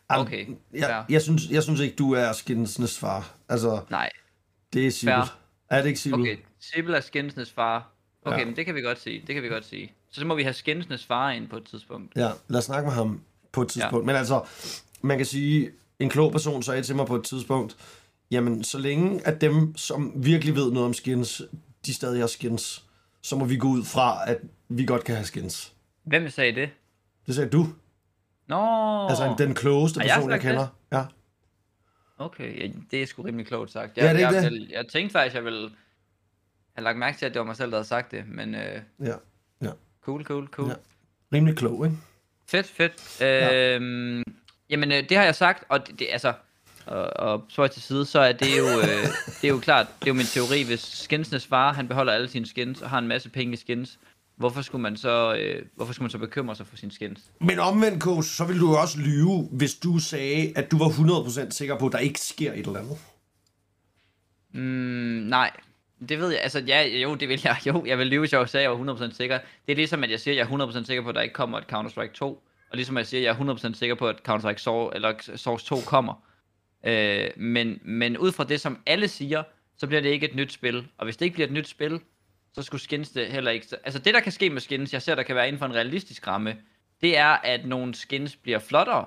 Al- 0.09 0.19
Okay, 0.19 0.45
Jeg, 0.73 1.05
jeg, 1.09 1.21
synes, 1.21 1.49
jeg 1.49 1.63
synes 1.63 1.79
ikke, 1.79 1.95
du 1.95 2.11
er 2.13 2.31
skinsenes 2.33 2.97
far. 2.99 3.35
Altså, 3.49 3.79
Nej, 3.89 4.09
det 4.75 4.87
er 4.87 4.91
Sibel. 4.91 5.13
Er 5.69 5.81
det 5.81 5.87
ikke 5.87 5.99
Sibel? 5.99 6.19
okay. 6.21 6.37
Sibyl 6.59 6.93
er 6.93 6.99
skinsnes 7.01 7.51
far. 7.51 7.91
Okay, 8.25 8.39
Ja. 8.39 8.45
men 8.45 8.55
det 8.55 8.65
kan 8.65 8.75
vi 8.75 8.81
godt 8.81 9.01
sige. 9.01 9.23
Det 9.27 9.35
kan 9.35 9.43
vi 9.43 9.47
godt 9.47 9.65
sige. 9.65 9.91
Så, 10.11 10.19
så 10.19 10.25
må 10.25 10.35
vi 10.35 10.43
have 10.43 10.53
skinsnes 10.53 11.05
far 11.05 11.31
ind 11.31 11.47
på 11.47 11.57
et 11.57 11.63
tidspunkt. 11.63 12.15
Ja, 12.15 12.29
lad 12.47 12.57
os 12.57 12.63
snakke 12.65 12.87
med 12.87 12.95
ham 12.95 13.21
på 13.51 13.61
et 13.61 13.67
tidspunkt. 13.67 14.03
Ja. 14.03 14.05
Men 14.05 14.15
altså, 14.15 14.43
man 15.01 15.17
kan 15.17 15.25
sige, 15.25 15.71
en 15.99 16.09
klog 16.09 16.31
person 16.31 16.63
sagde 16.63 16.83
til 16.83 16.95
mig 16.95 17.05
på 17.07 17.15
et 17.15 17.23
tidspunkt, 17.23 17.75
jamen, 18.31 18.63
så 18.63 18.77
længe 18.77 19.27
at 19.27 19.41
dem, 19.41 19.77
som 19.77 20.11
virkelig 20.15 20.55
ved 20.55 20.71
noget 20.71 20.85
om 20.85 20.93
skins, 20.93 21.41
de 21.85 21.93
stadig 21.93 22.19
har 22.19 22.27
skins, 22.27 22.83
så 23.21 23.35
må 23.35 23.45
vi 23.45 23.57
gå 23.57 23.67
ud 23.67 23.83
fra, 23.83 24.29
at 24.29 24.37
vi 24.69 24.85
godt 24.85 25.03
kan 25.03 25.15
have 25.15 25.25
skins. 25.25 25.73
Hvem 26.03 26.29
sagde 26.29 26.55
det? 26.55 26.69
Det 27.27 27.35
sagde 27.35 27.49
du. 27.49 27.67
Nå, 28.47 29.07
Altså 29.09 29.35
den 29.37 29.53
klogeste 29.55 29.99
jeg 29.99 30.09
person, 30.15 30.29
jeg, 30.31 30.41
sagt 30.41 30.47
kender. 30.49 30.67
Ja. 30.91 31.03
Okay. 32.17 32.61
Ja, 32.61 32.71
det 32.91 33.01
er 33.01 33.05
sgu 33.05 33.21
rimelig 33.21 33.47
klogt 33.47 33.71
sagt. 33.71 33.97
Ja, 33.97 34.01
det 34.01 34.09
er 34.09 34.19
jeg, 34.19 34.33
jeg, 34.33 34.51
det? 34.51 34.61
jeg, 34.61 34.71
jeg 34.71 34.87
tænkte 34.87 35.11
faktisk, 35.11 35.35
jeg 35.35 35.45
ville 35.45 35.69
have 36.73 36.83
lagt 36.83 36.97
mærke 36.97 37.17
til, 37.17 37.25
at 37.25 37.33
det 37.33 37.39
var 37.39 37.45
mig 37.45 37.55
selv, 37.55 37.71
der 37.71 37.77
havde 37.77 37.87
sagt 37.87 38.11
det. 38.11 38.23
Men 38.27 38.55
øh, 38.55 38.81
ja. 38.99 39.15
Ja. 39.61 39.71
cool, 40.01 40.23
cool, 40.23 40.47
cool. 40.47 40.69
Ja. 40.69 40.75
Rimelig 41.33 41.57
klog, 41.57 41.85
ikke? 41.85 41.97
Fedt, 42.47 42.67
fedt. 42.67 43.21
Øhm, 43.21 44.23
jamen, 44.69 44.91
øh, 44.91 45.09
det 45.09 45.17
har 45.17 45.23
jeg 45.23 45.35
sagt, 45.35 45.63
og 45.69 45.87
det, 45.87 45.99
det 45.99 46.07
altså, 46.11 46.33
og, 46.85 47.03
og 47.03 47.45
så 47.49 47.67
til 47.67 47.81
side, 47.81 48.05
så 48.05 48.19
er 48.19 48.31
det 48.31 48.57
jo, 48.57 48.65
øh, 48.65 49.07
det 49.41 49.47
er 49.47 49.51
jo 49.51 49.59
klart, 49.59 49.87
det 49.99 50.05
er 50.05 50.11
jo 50.11 50.13
min 50.13 50.25
teori, 50.25 50.63
hvis 50.63 50.79
skinsnes 50.79 51.47
far, 51.47 51.73
han 51.73 51.87
beholder 51.87 52.13
alle 52.13 52.27
sine 52.27 52.45
skins, 52.45 52.81
og 52.81 52.89
har 52.89 52.99
en 52.99 53.07
masse 53.07 53.29
penge 53.29 53.53
i 53.53 53.57
skins, 53.57 53.99
hvorfor 54.35 54.61
skulle 54.61 54.81
man 54.81 54.97
så, 54.97 55.35
øh, 55.35 55.65
hvorfor 55.75 55.93
skulle 55.93 56.03
man 56.03 56.11
så 56.11 56.17
bekymre 56.17 56.55
sig 56.55 56.67
for 56.67 56.77
sine 56.77 56.91
skins? 56.91 57.31
Men 57.41 57.59
omvendt, 57.59 58.03
coach, 58.03 58.29
så 58.29 58.45
ville 58.45 58.61
du 58.61 58.75
også 58.75 58.99
lyve, 58.99 59.49
hvis 59.51 59.75
du 59.75 59.99
sagde, 59.99 60.53
at 60.55 60.71
du 60.71 60.77
var 60.77 60.89
100% 60.89 61.49
sikker 61.51 61.77
på, 61.79 61.85
at 61.85 61.91
der 61.91 61.99
ikke 61.99 62.19
sker 62.19 62.53
et 62.53 62.67
eller 62.67 62.79
andet. 62.79 62.97
Mm, 64.51 64.61
nej, 65.29 65.51
det 66.09 66.19
ved 66.19 66.29
jeg, 66.29 66.41
altså 66.41 66.59
ja, 66.59 66.87
jo, 66.87 67.15
det 67.15 67.29
vil 67.29 67.41
jeg, 67.43 67.57
jo, 67.67 67.85
jeg 67.85 67.97
vil 67.97 68.07
lyve, 68.07 68.19
hvis 68.19 68.33
jeg 68.33 68.49
sagde, 68.49 68.67
at 68.67 68.71
jeg 68.71 68.87
var 68.87 68.93
100% 68.93 69.13
sikker. 69.13 69.39
Det 69.65 69.71
er 69.71 69.75
ligesom, 69.75 70.03
at 70.03 70.11
jeg 70.11 70.19
siger, 70.19 70.43
at 70.43 70.49
jeg 70.49 70.63
er 70.63 70.67
100% 70.67 70.85
sikker 70.85 71.03
på, 71.03 71.09
at 71.09 71.15
der 71.15 71.21
ikke 71.21 71.33
kommer 71.33 71.57
et 71.57 71.63
Counter-Strike 71.73 72.13
2, 72.13 72.27
og 72.69 72.75
ligesom 72.75 72.97
jeg 72.97 73.07
siger, 73.07 73.31
at 73.31 73.39
jeg 73.39 73.47
er 73.47 73.55
100% 73.55 73.73
sikker 73.73 73.95
på, 73.95 74.07
at 74.07 74.15
Counter-Strike 74.29 74.57
Source, 74.57 74.95
eller 74.95 75.13
Source 75.35 75.65
2 75.65 75.79
kommer. 75.85 76.13
Øh, 76.85 77.29
men, 77.37 77.79
men 77.83 78.17
ud 78.17 78.31
fra 78.31 78.43
det, 78.43 78.61
som 78.61 78.77
alle 78.85 79.07
siger, 79.07 79.43
så 79.77 79.87
bliver 79.87 80.01
det 80.01 80.09
ikke 80.09 80.29
et 80.29 80.35
nyt 80.35 80.53
spil. 80.53 80.87
Og 80.97 81.03
hvis 81.05 81.17
det 81.17 81.25
ikke 81.25 81.33
bliver 81.33 81.47
et 81.47 81.53
nyt 81.53 81.67
spil, 81.67 81.99
så 82.55 82.61
skulle 82.61 82.81
skins 82.81 83.09
det 83.09 83.27
heller 83.27 83.51
ikke. 83.51 83.67
Altså 83.83 83.99
det, 83.99 84.13
der 84.13 84.19
kan 84.19 84.31
ske 84.31 84.49
med 84.49 84.61
skins, 84.61 84.93
jeg 84.93 85.01
ser, 85.01 85.15
der 85.15 85.23
kan 85.23 85.35
være 85.35 85.47
inden 85.47 85.59
for 85.59 85.65
en 85.65 85.73
realistisk 85.75 86.27
ramme, 86.27 86.55
det 87.01 87.17
er, 87.17 87.27
at 87.27 87.65
nogle 87.65 87.95
skins 87.95 88.35
bliver 88.35 88.59
flottere, 88.59 89.05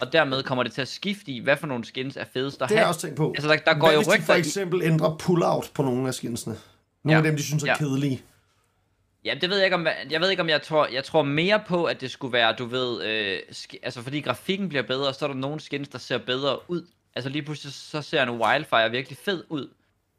og 0.00 0.12
dermed 0.12 0.42
kommer 0.42 0.62
det 0.62 0.72
til 0.72 0.82
at 0.82 0.88
skifte 0.88 1.32
i, 1.32 1.38
hvad 1.40 1.56
for 1.56 1.66
nogle 1.66 1.84
skins 1.84 2.16
er 2.16 2.24
fedest 2.32 2.62
at 2.62 2.68
Det 2.68 2.76
har 2.76 2.82
jeg 2.82 2.88
også 2.88 3.00
tænkt 3.00 3.16
på. 3.16 3.32
Altså, 3.36 3.48
der, 3.48 3.56
der 3.56 3.74
går 3.74 3.80
Hvad 3.88 3.90
jo 3.96 4.02
hvis 4.10 4.20
de 4.20 4.22
for 4.22 4.34
i- 4.34 4.38
eksempel 4.38 4.82
ændrer 4.82 5.16
pull-out 5.16 5.70
på 5.74 5.82
nogle 5.82 6.08
af 6.08 6.14
skinsene? 6.14 6.56
Nogle 7.04 7.14
Ja. 7.14 7.18
af 7.18 7.22
dem, 7.30 7.36
de 7.36 7.42
synes 7.42 7.62
er 7.62 7.66
Ja. 7.66 7.76
kedelige. 7.76 8.22
Ja, 9.24 9.34
det 9.40 9.50
ved 9.50 9.56
jeg 9.56 9.64
ikke 9.66 9.74
om, 9.76 9.86
jeg 10.10 10.20
ved 10.20 10.30
ikke 10.30 10.42
om 10.42 10.48
jeg 10.48 10.62
tror, 10.62 10.86
jeg 10.86 11.04
tror 11.04 11.22
mere 11.22 11.62
på, 11.66 11.84
at 11.84 12.00
det 12.00 12.10
skulle 12.10 12.32
være, 12.32 12.52
du 12.52 12.64
ved, 12.64 13.02
øh, 13.04 13.38
altså 13.82 14.02
fordi 14.02 14.20
grafikken 14.20 14.68
bliver 14.68 14.82
bedre, 14.82 15.14
så 15.14 15.24
er 15.24 15.28
der 15.28 15.36
nogle 15.36 15.60
skins, 15.60 15.88
der 15.88 15.98
ser 15.98 16.18
bedre 16.18 16.70
ud. 16.70 16.86
Altså 17.14 17.30
lige 17.30 17.42
pludselig, 17.42 17.72
så 17.74 18.02
ser 18.02 18.22
en 18.22 18.30
Wildfire 18.30 18.90
virkelig 18.90 19.18
fed 19.18 19.44
ud. 19.48 19.68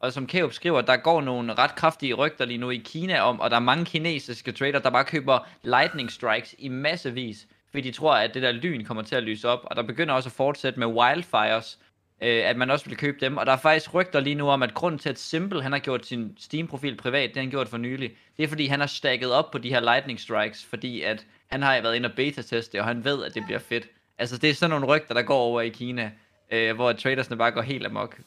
Og 0.02 0.14
som 0.14 0.28
Kæup 0.28 0.54
skriver, 0.54 0.82
der 0.82 0.98
går 0.98 1.22
nogle 1.22 1.54
ret 1.54 1.76
kraftige 1.76 2.14
rygter 2.14 2.46
lige 2.46 2.58
nu 2.58 2.70
i 2.70 2.82
Kina 2.86 3.20
om, 3.20 3.40
og 3.40 3.50
der 3.50 3.56
er 3.56 3.60
mange 3.60 3.86
kinesiske 3.86 4.52
trader, 4.52 4.80
der 4.80 4.90
bare 4.90 5.06
køber 5.06 5.48
lightning 5.64 6.12
strikes 6.12 6.56
i 6.58 6.68
massevis, 6.68 7.48
fordi 7.72 7.82
de 7.82 7.92
tror, 7.92 8.14
at 8.14 8.34
det 8.34 8.42
der 8.42 8.52
lyn 8.52 8.86
kommer 8.86 9.04
til 9.04 9.16
at 9.16 9.24
lyse 9.24 9.50
op, 9.50 9.60
og 9.64 9.76
der 9.76 9.82
begynder 9.84 10.14
også 10.14 10.30
at 10.30 10.34
fortsætte 10.34 10.80
med 10.80 10.88
wildfires, 10.88 11.80
øh, 12.22 12.50
at 12.50 12.58
man 12.58 12.72
også 12.72 12.86
vil 12.86 12.98
købe 12.98 13.18
dem. 13.22 13.38
Og 13.38 13.46
der 13.46 13.52
er 13.52 13.58
faktisk 13.58 13.94
rygter 13.94 14.20
lige 14.20 14.36
nu 14.36 14.50
om, 14.50 14.64
at 14.64 14.74
grunden 14.74 15.00
til, 15.00 15.10
at 15.10 15.20
Simple 15.20 15.62
han 15.62 15.72
har 15.72 15.80
gjort 15.80 16.06
sin 16.06 16.36
Steam-profil 16.40 16.98
privat, 16.98 17.30
det 17.30 17.36
har 17.36 17.44
han 17.44 17.50
gjort 17.50 17.70
for 17.70 17.78
nylig, 17.78 18.12
det 18.38 18.44
er 18.44 18.48
fordi, 18.48 18.66
han 18.66 18.80
har 18.80 18.88
stakket 18.88 19.32
op 19.32 19.52
på 19.52 19.58
de 19.58 19.70
her 19.70 19.80
lightning 19.80 20.20
strikes, 20.20 20.66
fordi 20.66 21.02
at 21.02 21.26
han 21.48 21.62
har 21.62 21.82
været 21.82 21.96
inde 21.96 22.10
og 22.10 22.16
beta-teste, 22.16 22.80
og 22.80 22.86
han 22.86 23.04
ved, 23.04 23.26
at 23.26 23.34
det 23.34 23.44
bliver 23.46 23.60
fedt. 23.60 23.88
Altså, 24.18 24.38
det 24.38 24.50
er 24.50 24.54
sådan 24.54 24.70
nogle 24.70 24.86
rygter, 24.86 25.14
der 25.14 25.22
går 25.22 25.38
over 25.38 25.62
i 25.62 25.70
Kina, 25.70 26.12
øh, 26.52 26.76
hvor 26.76 26.94
tradersne 26.94 27.38
bare 27.38 27.52
går 27.52 27.62
helt 27.62 27.86
amok. 27.86 28.20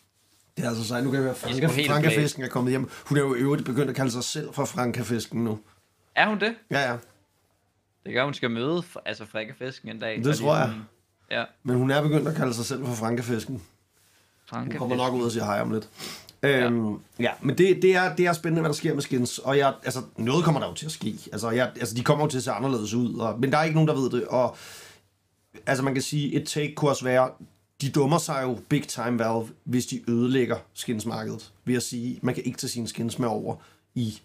Det 0.57 0.65
er 0.65 0.69
altså 0.69 0.85
sejt. 0.85 1.05
Nu 1.05 1.11
kan 1.11 1.17
jeg 1.21 1.25
høre, 1.25 1.35
Franka, 1.35 1.67
Frankafisken 1.67 2.43
er 2.45 2.49
kommet 2.49 2.71
hjem. 2.73 2.91
Hun 3.05 3.19
er 3.19 3.23
jo 3.23 3.35
i 3.35 3.39
øvrigt 3.39 3.65
begyndt 3.65 3.91
at 3.91 3.97
kalde 3.97 4.11
sig 4.11 4.25
selv 4.25 4.53
for 4.55 4.65
Frankafisken 4.65 5.45
nu. 5.45 5.59
Er 6.17 6.29
hun 6.29 6.41
det? 6.41 6.55
Ja, 6.71 6.91
ja. 6.91 6.97
Det 8.07 8.15
gør, 8.15 8.25
hun 8.25 8.35
skal 8.35 8.51
møde 8.51 8.83
altså 9.07 9.25
frikkefisken 9.27 9.89
en 9.89 9.99
dag. 9.99 10.25
Det 10.25 10.37
tror 10.39 10.57
jeg. 10.57 10.67
sådan- 10.67 10.83
Ja, 11.31 11.45
Men 11.63 11.77
hun 11.77 11.91
er 11.91 12.03
begyndt 12.03 12.29
at 12.29 12.35
kalde 12.35 12.55
sig 12.55 12.65
selv 12.65 12.87
for 12.87 12.95
Frankafisken. 12.95 13.55
Hun 13.55 13.63
Frankefisken. 14.47 14.79
kommer 14.79 14.97
nok 14.97 15.15
ud 15.15 15.25
og 15.25 15.31
siger 15.33 15.45
hej 15.45 15.61
om 15.61 15.71
lidt. 15.73 15.89
Øhm, 16.43 16.93
ja. 16.93 16.97
ja, 17.21 17.31
men 17.43 17.59
det, 17.59 17.83
det, 17.83 17.97
er, 17.97 18.17
det 18.17 18.27
er 18.27 18.33
spændende, 18.33 18.61
hvad 18.61 18.69
der 18.69 18.75
sker 18.75 18.95
med 18.95 19.03
skins. 19.03 19.39
Og 19.39 19.59
jeg, 19.59 19.75
altså, 19.85 20.03
noget 20.17 20.45
kommer 20.45 20.61
der 20.61 20.69
jo 20.69 20.75
til 20.75 20.87
at 20.87 20.93
ske. 20.93 21.15
Altså, 21.33 21.51
jeg, 21.51 21.73
altså, 21.81 21.95
de 21.95 22.05
kommer 22.05 22.25
jo 22.25 22.31
til 22.31 22.39
at 22.39 22.45
se 22.45 22.51
anderledes 22.53 22.95
ud. 22.95 23.15
Og, 23.15 23.41
men 23.41 23.53
der 23.53 23.59
er 23.59 23.63
ikke 23.65 23.75
nogen, 23.75 23.89
der 23.89 23.95
ved 23.95 24.11
det. 24.11 24.25
Og 24.27 24.57
altså, 25.67 25.85
man 25.85 25.95
kan 25.95 26.03
sige, 26.03 26.35
et 26.35 26.49
take 26.49 26.75
kunne 26.75 26.91
også 26.91 27.05
være, 27.05 27.31
de 27.81 27.91
dummer 27.91 28.19
sig 28.19 28.43
jo 28.43 28.59
big 28.69 28.89
time 28.89 29.19
Valve, 29.19 29.49
hvis 29.65 29.87
de 29.87 30.11
ødelægger 30.11 30.59
skinsmarkedet. 30.75 31.53
Ved 31.65 31.75
at 31.75 31.83
sige, 31.83 32.19
man 32.23 32.35
kan 32.35 32.45
ikke 32.45 32.59
tage 32.59 32.71
sine 32.71 32.89
skins 32.89 33.19
med 33.19 33.29
over 33.29 33.57
i 33.95 34.21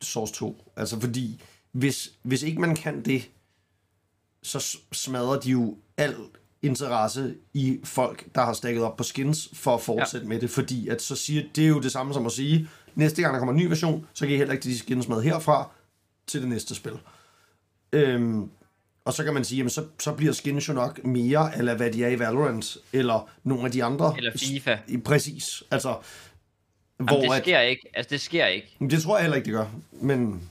Source 0.00 0.34
2. 0.34 0.64
Altså, 0.76 1.00
fordi 1.00 1.42
hvis, 1.72 2.12
hvis 2.22 2.42
ikke 2.42 2.60
man 2.60 2.76
kan 2.76 3.04
det, 3.04 3.30
så 4.42 4.78
smadrer 4.92 5.40
de 5.40 5.50
jo 5.50 5.76
al 5.96 6.16
interesse 6.62 7.34
i 7.54 7.80
folk, 7.84 8.34
der 8.34 8.44
har 8.44 8.52
stakket 8.52 8.82
op 8.82 8.96
på 8.96 9.02
skins, 9.02 9.48
for 9.52 9.74
at 9.74 9.80
fortsætte 9.80 10.24
ja. 10.24 10.28
med 10.28 10.40
det, 10.40 10.50
fordi 10.50 10.88
at 10.88 11.02
så 11.02 11.16
siger, 11.16 11.42
det 11.54 11.64
er 11.64 11.68
jo 11.68 11.80
det 11.80 11.92
samme 11.92 12.14
som 12.14 12.26
at 12.26 12.32
sige, 12.32 12.68
næste 12.94 13.22
gang 13.22 13.34
der 13.34 13.38
kommer 13.38 13.52
en 13.52 13.58
ny 13.58 13.66
version, 13.66 14.06
så 14.12 14.26
kan 14.26 14.34
I 14.34 14.38
heller 14.38 14.52
ikke 14.54 14.64
de 14.64 14.78
skins 14.78 15.08
med 15.08 15.22
herfra 15.22 15.70
til 16.26 16.40
det 16.40 16.48
næste 16.48 16.74
spil. 16.74 16.98
Øhm, 17.92 18.50
og 19.04 19.12
så 19.12 19.24
kan 19.24 19.34
man 19.34 19.44
sige, 19.44 19.56
jamen 19.56 19.70
så, 19.70 19.84
så 19.98 20.12
bliver 20.12 20.32
skins 20.32 20.68
jo 20.68 20.72
nok 20.72 21.04
mere, 21.04 21.58
eller 21.58 21.74
hvad 21.74 21.90
de 21.90 22.04
er 22.04 22.08
i 22.08 22.18
Valorant, 22.18 22.76
eller 22.92 23.30
nogle 23.44 23.64
af 23.64 23.70
de 23.70 23.84
andre. 23.84 24.14
Eller 24.16 24.32
FIFA. 24.38 24.78
I, 24.88 24.96
præcis. 24.96 25.62
Altså, 25.70 25.96
Hvor 26.96 27.16
Jamen, 27.16 27.30
det 27.30 27.36
at, 27.36 27.42
sker 27.42 27.60
ikke. 27.60 27.90
Altså, 27.94 28.10
det 28.10 28.20
sker 28.20 28.46
ikke. 28.46 28.76
Det 28.80 29.02
tror 29.02 29.16
jeg 29.16 29.22
heller 29.22 29.36
ikke, 29.36 29.46
det 29.46 29.52
gør. 29.54 29.66
Men 29.92 30.50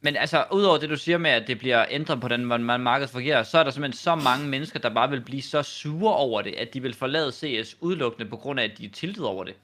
Men 0.00 0.16
altså, 0.16 0.44
udover 0.52 0.78
det, 0.78 0.90
du 0.90 0.96
siger 0.96 1.18
med, 1.18 1.30
at 1.30 1.46
det 1.46 1.58
bliver 1.58 1.84
ændret 1.90 2.20
på 2.20 2.28
den, 2.28 2.44
hvordan 2.44 2.80
markedet 2.80 3.10
fungerer, 3.10 3.42
så 3.42 3.58
er 3.58 3.64
der 3.64 3.70
simpelthen 3.70 3.98
så 3.98 4.14
mange 4.14 4.48
mennesker, 4.48 4.78
der 4.78 4.94
bare 4.94 5.10
vil 5.10 5.20
blive 5.20 5.42
så 5.42 5.62
sure 5.62 6.16
over 6.16 6.42
det, 6.42 6.54
at 6.54 6.74
de 6.74 6.82
vil 6.82 6.94
forlade 6.94 7.32
CS 7.32 7.76
udelukkende 7.80 8.30
på 8.30 8.36
grund 8.36 8.60
af, 8.60 8.64
at 8.64 8.78
de 8.78 8.84
er 8.84 8.90
tiltet 8.90 9.24
over 9.24 9.44
det. 9.44 9.54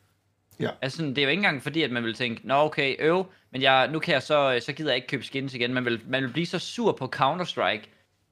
Ja. 0.61 0.71
Altså, 0.83 0.97
sådan, 0.97 1.11
det 1.11 1.19
er 1.19 1.23
jo 1.23 1.31
ikke 1.31 1.39
engang 1.39 1.63
fordi, 1.63 1.83
at 1.83 1.91
man 1.91 2.05
vil 2.05 2.15
tænke, 2.15 2.49
nå 2.49 2.55
okay, 2.55 2.97
øv, 2.99 3.27
men 3.51 3.63
jeg, 3.63 3.89
nu 3.93 3.99
kan 3.99 4.15
jeg 4.15 4.23
så, 4.23 4.61
så 4.67 4.73
gider 4.73 4.91
jeg 4.91 4.97
ikke 4.97 5.09
købe 5.09 5.25
skins 5.25 5.55
igen. 5.55 5.75
Man 5.75 5.85
vil, 5.85 6.01
man 6.07 6.23
vil 6.23 6.33
blive 6.33 6.47
så 6.47 6.59
sur 6.59 6.93
på 6.93 7.13
Counter-Strike, 7.17 7.89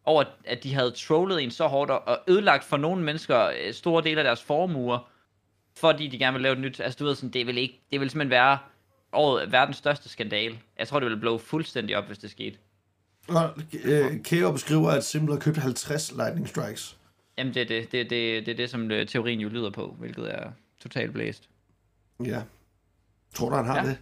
over 0.06 0.24
at 0.44 0.62
de 0.62 0.74
havde 0.74 0.90
trollet 0.90 1.42
en 1.42 1.50
så 1.50 1.66
hårdt, 1.66 1.90
og- 1.90 2.18
ødelagt 2.28 2.64
for 2.64 2.76
nogle 2.76 3.02
mennesker 3.02 3.50
øh, 3.66 3.74
store 3.74 4.02
dele 4.04 4.20
af 4.20 4.24
deres 4.24 4.42
formuer, 4.42 5.10
fordi 5.76 6.08
de 6.08 6.18
gerne 6.18 6.32
vil 6.32 6.42
lave 6.42 6.52
et 6.52 6.58
nyt. 6.60 6.80
Altså, 6.80 6.96
du 6.98 7.04
ved 7.04 7.14
sådan, 7.14 7.30
det 7.30 7.46
vil 7.46 7.58
ikke, 7.58 7.80
det 7.92 8.00
vil 8.00 8.10
simpelthen 8.10 8.30
være 8.30 8.58
året, 9.12 9.52
verdens 9.52 9.76
største 9.76 10.08
skandale. 10.08 10.58
Jeg 10.78 10.88
tror, 10.88 11.00
det 11.00 11.04
ville 11.06 11.20
blow 11.20 11.38
fuldstændig 11.38 11.96
op, 11.96 12.04
hvis 12.06 12.18
det 12.18 12.30
skete. 12.30 12.56
og, 13.28 13.50
øh, 13.84 14.22
Kære 14.22 14.52
beskriver, 14.52 14.90
at 14.90 15.04
Simple 15.04 15.34
har 15.34 15.40
købt 15.40 15.56
50 15.56 16.12
Lightning 16.16 16.48
Strikes. 16.48 16.96
Jamen, 17.38 17.54
det 17.54 17.62
er 17.62 17.66
det, 17.66 17.92
det, 17.92 18.10
det, 18.10 18.46
det, 18.46 18.52
er 18.52 18.56
det 18.56 18.70
som 18.70 18.90
øh, 18.90 19.06
teorien 19.06 19.40
jo 19.40 19.48
lyder 19.48 19.70
på, 19.70 19.96
hvilket 19.98 20.34
er 20.34 20.50
totalt 20.82 21.12
blæst. 21.12 21.48
Ja. 22.24 22.42
Tror 23.34 23.48
du, 23.50 23.56
han 23.56 23.64
har 23.64 23.76
ja. 23.76 23.82
det? 23.88 23.98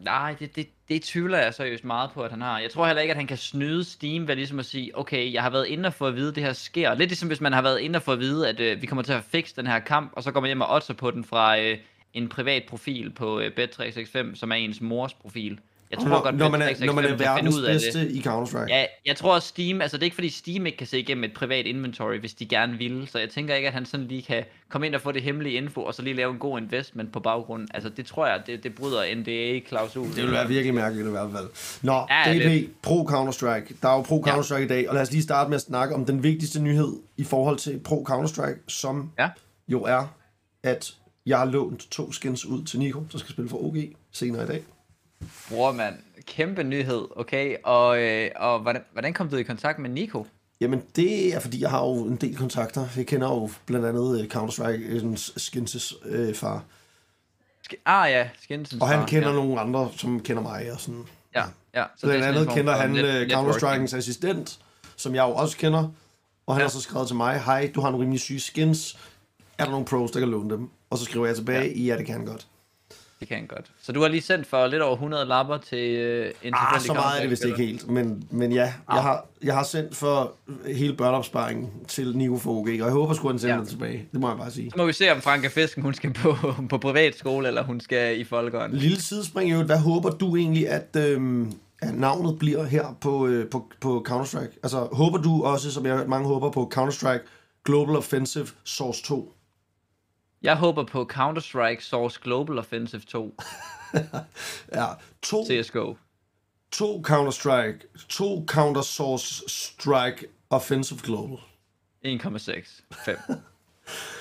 Nej, 0.00 0.36
det, 0.38 0.56
det, 0.56 0.68
det 0.88 1.02
tvivler 1.02 1.38
jeg 1.38 1.54
seriøst 1.54 1.84
meget 1.84 2.10
på, 2.10 2.22
at 2.22 2.30
han 2.30 2.40
har. 2.40 2.58
Jeg 2.58 2.70
tror 2.70 2.86
heller 2.86 3.02
ikke, 3.02 3.10
at 3.10 3.16
han 3.16 3.26
kan 3.26 3.36
snyde 3.36 3.84
Steam 3.84 4.28
ved 4.28 4.36
ligesom 4.36 4.58
at 4.58 4.66
sige, 4.66 4.98
okay, 4.98 5.32
jeg 5.32 5.42
har 5.42 5.50
været 5.50 5.66
inde 5.66 5.86
og 5.86 5.94
få 5.94 6.06
at 6.06 6.16
vide, 6.16 6.28
at 6.28 6.34
det 6.34 6.42
her 6.42 6.52
sker. 6.52 6.94
Lidt 6.94 7.10
ligesom 7.10 7.28
hvis 7.28 7.40
man 7.40 7.52
har 7.52 7.62
været 7.62 7.78
inde 7.78 7.96
og 7.96 8.02
få 8.02 8.12
at 8.12 8.18
vide, 8.18 8.48
at 8.48 8.60
øh, 8.60 8.82
vi 8.82 8.86
kommer 8.86 9.02
til 9.02 9.12
at 9.12 9.24
fikse 9.24 9.56
den 9.56 9.66
her 9.66 9.78
kamp, 9.78 10.12
og 10.12 10.22
så 10.22 10.32
går 10.32 10.40
man 10.40 10.48
hjem 10.48 10.60
og 10.60 10.74
otter 10.74 10.94
på 10.94 11.10
den 11.10 11.24
fra 11.24 11.60
øh, 11.60 11.78
en 12.14 12.28
privat 12.28 12.62
profil 12.68 13.10
på 13.10 13.40
øh, 13.40 13.50
Bet365, 13.58 14.34
som 14.34 14.52
er 14.52 14.56
ens 14.56 14.80
mors 14.80 15.14
profil. 15.14 15.60
Jeg 15.90 15.98
tror 15.98 16.08
Når, 16.08 16.22
godt, 16.22 16.34
når, 16.36 16.48
man 16.48 16.62
er, 16.62 16.68
Bet365 16.68 16.84
når 16.86 16.92
man 16.92 17.04
er 17.04 17.14
verdens 17.16 17.56
ud 17.56 17.62
af 17.62 17.72
det. 17.74 17.82
bedste 17.94 18.10
i 18.12 18.20
Counter-Strike. 18.20 18.66
Ja, 18.68 18.84
jeg 19.06 19.16
tror 19.16 19.34
også 19.34 19.48
Steam, 19.48 19.80
altså 19.80 19.96
det 19.96 20.02
er 20.02 20.04
ikke 20.04 20.14
fordi 20.14 20.28
Steam 20.28 20.66
ikke 20.66 20.78
kan 20.78 20.86
se 20.86 20.98
igennem 20.98 21.24
et 21.24 21.32
privat 21.32 21.66
inventory, 21.66 22.18
hvis 22.18 22.34
de 22.34 22.46
gerne 22.46 22.78
vil, 22.78 23.08
så 23.12 23.18
jeg 23.18 23.30
tænker 23.30 23.54
ikke, 23.54 23.68
at 23.68 23.74
han 23.74 23.86
sådan 23.86 24.06
lige 24.06 24.22
kan 24.22 24.44
komme 24.68 24.86
ind 24.86 24.94
og 24.94 25.00
få 25.00 25.12
det 25.12 25.22
hemmelige 25.22 25.54
info, 25.54 25.82
og 25.82 25.94
så 25.94 26.02
lige 26.02 26.14
lave 26.16 26.32
en 26.32 26.38
god 26.38 26.58
investment 26.60 27.12
på 27.12 27.20
baggrund. 27.20 27.68
Altså 27.74 27.88
det 27.90 28.06
tror 28.06 28.26
jeg, 28.26 28.42
det, 28.46 28.62
det 28.64 28.74
bryder 28.74 29.14
NDA-klausul. 29.14 30.06
Det 30.08 30.16
vil 30.24 30.32
være 30.32 30.48
virkelig 30.48 30.74
mærkeligt 30.74 31.06
i 31.08 31.10
hvert 31.10 31.30
fald. 31.32 31.48
Nå, 31.82 32.06
Ja, 32.10 32.32
DP, 32.34 32.44
lidt. 32.44 32.82
pro 32.82 33.08
Counter-Strike. 33.10 33.74
Der 33.82 33.88
er 33.88 33.96
jo 33.96 34.02
pro 34.02 34.24
Counter-Strike 34.26 34.62
i 34.62 34.68
dag, 34.68 34.88
og 34.88 34.94
lad 34.94 35.02
os 35.02 35.10
lige 35.12 35.22
starte 35.22 35.50
med 35.50 35.56
at 35.56 35.62
snakke 35.62 35.94
om 35.94 36.04
den 36.04 36.22
vigtigste 36.22 36.62
nyhed 36.62 36.92
i 37.16 37.24
forhold 37.24 37.56
til 37.58 37.78
pro 37.84 38.06
Counter-Strike, 38.10 38.58
som 38.68 39.10
Ja. 39.18 39.28
jo 39.68 39.82
er, 39.82 40.14
at 40.62 40.94
jeg 41.26 41.38
har 41.38 41.44
lånt 41.44 41.86
to 41.90 42.12
skins 42.12 42.46
ud 42.46 42.64
til 42.64 42.78
Nico, 42.78 43.02
der 43.12 43.18
skal 43.18 43.30
spille 43.32 43.48
for 43.50 43.64
OG 43.64 43.76
senere 44.12 44.44
i 44.44 44.46
dag. 44.46 44.62
Bror 45.48 45.72
mand, 45.72 45.94
kæmpe 46.26 46.62
nyhed, 46.64 47.06
okay? 47.16 47.56
Og, 47.64 48.02
øh, 48.02 48.30
og 48.36 48.60
hvordan, 48.60 48.82
hvordan 48.92 49.12
kom 49.12 49.28
du 49.28 49.36
i 49.36 49.42
kontakt 49.42 49.78
med 49.78 49.90
Nico? 49.90 50.26
Jamen, 50.60 50.82
det 50.96 51.34
er 51.34 51.40
fordi, 51.40 51.60
jeg 51.62 51.70
har 51.70 51.84
jo 51.86 51.94
en 52.04 52.16
del 52.16 52.36
kontakter. 52.36 52.86
Jeg 52.96 53.06
kender 53.06 53.28
jo 53.28 53.50
blandt 53.66 53.86
andet 53.86 54.20
øh, 54.20 54.26
Counter-Strike 54.34 55.04
øh, 55.06 55.16
Skins 55.16 55.94
øh, 56.04 56.34
far. 56.34 56.64
Sk- 57.68 57.82
ah 57.86 58.10
ja, 58.10 58.28
Skinsens 58.42 58.82
Og 58.82 58.88
han 58.88 58.98
far, 58.98 59.06
kender 59.06 59.28
ja. 59.28 59.34
nogle 59.34 59.60
andre, 59.60 59.90
som 59.96 60.20
kender 60.20 60.42
mig 60.42 60.72
og 60.72 60.80
sådan. 60.80 61.02
Ja, 61.34 61.44
ja. 61.74 61.84
Så 61.96 62.06
Blandt 62.06 62.24
andet 62.24 62.48
kender 62.48 62.72
han 62.76 62.90
net- 62.90 63.04
øh, 63.04 63.20
networking. 63.20 63.32
Counter-Strikens 63.32 63.96
assistent, 63.96 64.58
som 64.96 65.14
jeg 65.14 65.22
jo 65.28 65.34
også 65.34 65.56
kender. 65.56 65.88
Og 66.46 66.54
han 66.54 66.60
Ja. 66.60 66.64
har 66.64 66.70
så 66.70 66.80
skrevet 66.80 67.06
til 67.06 67.16
mig, 67.16 67.40
hej, 67.42 67.70
du 67.74 67.80
har 67.80 67.90
nogle 67.90 68.02
rimelig 68.02 68.20
syge 68.20 68.40
skins. 68.40 68.98
Er 69.58 69.64
der 69.64 69.70
nogle 69.70 69.86
pros, 69.86 70.10
der 70.10 70.18
kan 70.18 70.28
låne 70.28 70.50
dem? 70.50 70.68
Og 70.90 70.98
så 70.98 71.04
skriver 71.04 71.26
jeg 71.26 71.36
tilbage, 71.36 71.78
ja, 71.78 71.84
ja 71.92 71.98
det 71.98 72.06
kan 72.06 72.14
han 72.14 72.24
godt. 72.26 72.46
Det 73.20 73.28
kan 73.28 73.36
han 73.36 73.46
godt. 73.46 73.66
Så 73.82 73.92
du 73.92 74.00
har 74.00 74.08
lige 74.08 74.22
sendt 74.22 74.46
for 74.46 74.66
lidt 74.66 74.82
over 74.82 74.92
100 74.92 75.24
lapper 75.24 75.56
til 75.56 75.90
øh, 75.96 76.32
en 76.42 76.54
Ah, 76.56 76.80
så 76.80 76.92
meget 76.92 77.16
er 77.16 77.20
det 77.22 77.30
vist 77.30 77.44
ikke 77.44 77.56
helt. 77.66 77.88
Men, 77.90 78.24
men 78.30 78.52
ja, 78.52 78.72
jeg 78.92 79.02
har, 79.02 79.26
jeg 79.42 79.54
har 79.54 79.62
sendt 79.62 79.96
for 79.96 80.32
hele 80.66 80.94
børneopsparingen 80.96 81.70
til 81.88 82.16
Nico 82.16 82.36
for 82.38 82.50
OG, 82.50 82.66
og 82.68 82.74
jeg 82.76 82.84
håber 82.90 83.14
sgu, 83.14 83.28
han 83.28 83.38
sender 83.38 83.54
Ja. 83.54 83.60
det 83.60 83.68
tilbage. 83.68 84.08
Det 84.12 84.20
må 84.20 84.28
jeg 84.28 84.38
bare 84.38 84.50
sige. 84.50 84.70
Så 84.70 84.76
må 84.76 84.86
vi 84.86 84.92
se, 84.92 85.12
om 85.12 85.20
Franka 85.20 85.48
Fisken 85.48 85.82
hun 85.82 85.94
skal 85.94 86.12
på, 86.12 86.34
på 86.70 86.78
privatskole, 86.78 87.48
eller 87.48 87.62
hun 87.62 87.80
skal 87.80 88.20
i 88.20 88.24
Folkeren. 88.24 88.72
Lille 88.72 89.00
sidespring, 89.02 89.52
jo. 89.52 89.62
Hvad 89.62 89.78
håber 89.78 90.10
du 90.10 90.36
egentlig, 90.36 90.68
at, 90.68 90.96
øhm, 90.96 91.52
at 91.82 91.94
navnet 91.94 92.38
bliver 92.38 92.64
her 92.64 92.96
på, 93.00 93.26
øh, 93.26 93.50
på, 93.50 93.70
på 93.80 94.04
Counter-Strike? 94.08 94.60
Altså, 94.62 94.88
håber 94.92 95.18
du 95.18 95.42
også, 95.44 95.72
som 95.72 95.84
jeg 95.84 95.92
har 95.92 95.98
hørt 95.98 96.08
mange 96.08 96.28
håber 96.28 96.50
på, 96.50 96.72
Counter-Strike 96.76 97.28
Global 97.64 97.96
Offensive 97.96 98.46
Source 98.64 99.02
2? 99.04 99.34
Jeg 100.42 100.56
håber 100.56 100.84
på 100.84 101.10
Counter-Strike 101.12 101.80
Source 101.80 102.20
Global 102.22 102.58
Offensive 102.58 103.00
2 103.02 103.34
Ja, 104.74 104.86
to, 105.22 105.44
CSGO. 105.46 105.94
to 106.72 107.02
Counter-Strike, 107.02 108.06
to 108.08 108.44
Counter-Source 108.50 109.42
Strike 109.48 110.26
Offensive 110.50 111.00
Global. 111.02 111.36
1,6. 112.06 112.82
5. 113.04 113.16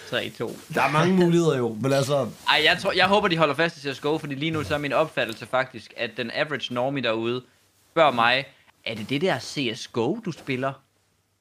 3, 0.10 0.29
2. 0.29 0.51
Der 0.73 0.82
er 0.82 0.91
mange 0.91 1.15
muligheder 1.15 1.58
jo, 1.58 1.77
men 1.82 1.93
altså, 1.93 2.29
Ej, 2.49 2.62
jeg, 2.63 2.77
tror, 2.82 2.91
jeg 2.91 3.08
håber, 3.08 3.27
de 3.27 3.38
holder 3.38 3.55
fast 3.55 3.77
i 3.77 3.91
CSGO, 3.93 4.17
fordi 4.17 4.36
lige 4.36 4.51
nu 4.51 4.63
så 4.63 4.73
er 4.73 4.77
min 4.77 4.93
opfattelse 4.93 5.45
faktisk, 5.45 5.93
at 5.97 6.12
den 6.17 6.32
average 6.34 6.73
normie 6.73 7.03
derude 7.03 7.43
spørger 7.91 8.12
mig, 8.12 8.45
er 8.86 8.95
det 8.95 9.10
det 9.10 9.21
der 9.21 9.39
CSGO, 9.39 10.19
du 10.25 10.32
spiller? 10.32 10.73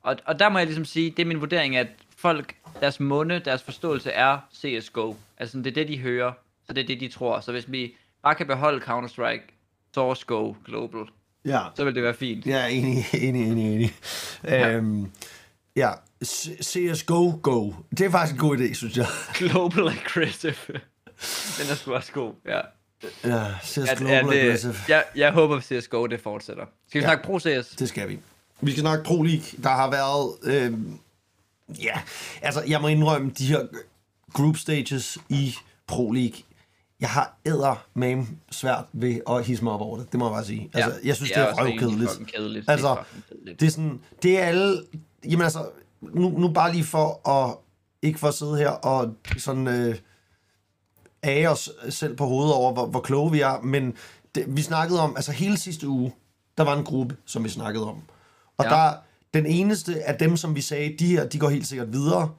Og, 0.02 0.16
og 0.26 0.38
der 0.38 0.48
må 0.48 0.58
jeg 0.58 0.66
ligesom 0.66 0.84
sige, 0.84 1.10
det 1.10 1.18
er 1.22 1.26
min 1.26 1.40
vurdering, 1.40 1.76
at 1.76 1.86
folk, 2.18 2.54
deres 2.80 3.00
munde, 3.00 3.38
deres 3.44 3.62
forståelse 3.62 4.10
er 4.10 4.38
CSGO. 4.54 5.14
Altså 5.38 5.58
det 5.58 5.66
er 5.66 5.70
det, 5.74 5.88
de 5.88 5.98
hører, 5.98 6.32
så 6.66 6.72
det 6.72 6.82
er 6.82 6.86
det, 6.86 7.00
de 7.00 7.08
tror. 7.08 7.40
Så 7.40 7.52
hvis 7.52 7.64
vi 7.68 7.94
bare 8.22 8.34
kan 8.34 8.46
beholde 8.46 8.84
Counter-Strike, 8.84 9.54
Source 9.94 10.24
Go 10.26 10.54
Global, 10.64 11.00
ja, 11.44 11.60
så 11.76 11.84
vil 11.84 11.94
det 11.94 12.02
være 12.02 12.14
fint. 12.14 12.46
er 12.46 12.66
enig, 12.66 13.04
enig, 13.14 13.48
enig, 13.50 13.74
enig. 13.74 13.94
Ja, 14.44 14.70
øhm, 14.72 15.10
ja 15.76 15.90
CSGO 16.62 17.40
Go. 17.42 17.72
Det 17.90 18.00
er 18.00 18.10
faktisk 18.10 18.34
en 18.34 18.40
god 18.48 18.56
idé, 18.58 18.74
synes 18.74 18.96
jeg. 18.96 19.06
Global 19.38 19.88
Aggressive. 19.88 20.54
Den 21.58 21.70
er 21.70 21.74
sgu 21.74 21.94
også 21.94 22.12
god, 22.12 22.32
ja. 22.46 22.60
Ja, 23.24 23.44
CS 23.64 23.78
At, 23.78 23.98
Global 23.98 24.14
at, 24.16 24.44
Aggressive. 24.44 24.72
øh, 24.72 24.78
jeg, 24.88 25.04
jeg 25.16 25.32
håber, 25.32 25.60
CSGO 25.60 26.06
det 26.06 26.20
fortsætter. 26.20 26.64
Skal 26.88 27.00
vi 27.00 27.04
Ja. 27.04 27.08
snakke 27.08 27.24
Pro 27.24 27.38
CS? 27.38 27.68
Det 27.68 27.88
skal 27.88 28.08
vi. 28.08 28.18
Vi 28.60 28.70
skal 28.70 28.80
snakke 28.80 29.04
Pro 29.04 29.22
League. 29.22 29.44
Der 29.62 29.68
har 29.68 29.90
været... 29.90 30.54
Øh, 30.72 30.72
ja, 31.82 32.00
altså 32.42 32.62
jeg 32.68 32.80
må 32.80 32.88
indrømme, 32.88 33.30
de 33.30 33.46
her 33.46 33.66
group 34.32 34.56
stages 34.56 35.18
i 35.28 35.54
Pro 35.86 36.10
League, 36.10 36.40
jeg 37.00 37.10
har 37.10 37.36
æder 37.46 37.86
med 37.94 38.26
svært 38.50 38.84
ved 38.92 39.20
at 39.30 39.44
hisse 39.44 39.64
mig 39.64 39.72
op 39.72 39.80
over 39.80 39.98
det. 39.98 40.12
Det 40.12 40.18
må 40.18 40.26
jeg 40.26 40.32
bare 40.32 40.44
sige. 40.44 40.70
Altså, 40.74 41.00
jeg 41.04 41.16
synes, 41.16 41.30
det 41.30 41.38
er, 41.38 41.46
også 41.46 41.62
egentlig 41.62 41.82
røvkedeligt. 41.82 42.10
fucking 42.10 42.32
kedeligt. 42.32 42.70
Altså, 42.70 42.96
det 43.44 43.50
er. 43.50 43.56
Det 43.56 43.66
er 43.66 43.70
sådan, 43.70 44.00
det 44.22 44.38
er 44.38 44.44
alle... 44.44 44.82
Jamen 45.24 45.42
altså, 45.42 45.66
nu, 46.00 46.28
nu 46.28 46.48
bare 46.48 46.72
lige 46.72 46.84
for 46.84 47.28
at... 47.28 47.56
Ikke 48.02 48.18
for 48.18 48.28
at 48.28 48.34
sidde 48.34 48.56
her 48.56 48.70
og 48.70 49.14
sådan... 49.38 49.68
Øh, 49.68 49.98
ære 51.24 51.48
os 51.48 51.70
selv 51.90 52.16
på 52.16 52.26
hovedet 52.26 52.54
over, 52.54 52.72
hvor, 52.72 52.86
hvor 52.86 53.00
kloge 53.00 53.32
vi 53.32 53.40
er, 53.40 53.60
men 53.60 53.94
det, 54.34 54.44
vi 54.56 54.62
snakkede 54.62 55.00
om, 55.00 55.16
altså 55.16 55.32
hele 55.32 55.56
sidste 55.56 55.88
uge, 55.88 56.14
der 56.58 56.64
var 56.64 56.76
en 56.76 56.84
gruppe, 56.84 57.16
som 57.24 57.44
vi 57.44 57.48
snakkede 57.48 57.88
om. 57.88 58.02
Og 58.58 58.64
ja. 58.64 58.70
der, 58.70 58.92
den 59.34 59.46
eneste 59.46 60.02
af 60.02 60.14
dem, 60.18 60.36
som 60.36 60.54
vi 60.54 60.60
sagde, 60.60 60.96
de 60.98 61.06
her, 61.06 61.26
de 61.28 61.38
går 61.38 61.48
helt 61.48 61.66
sikkert 61.66 61.92
videre, 61.92 62.30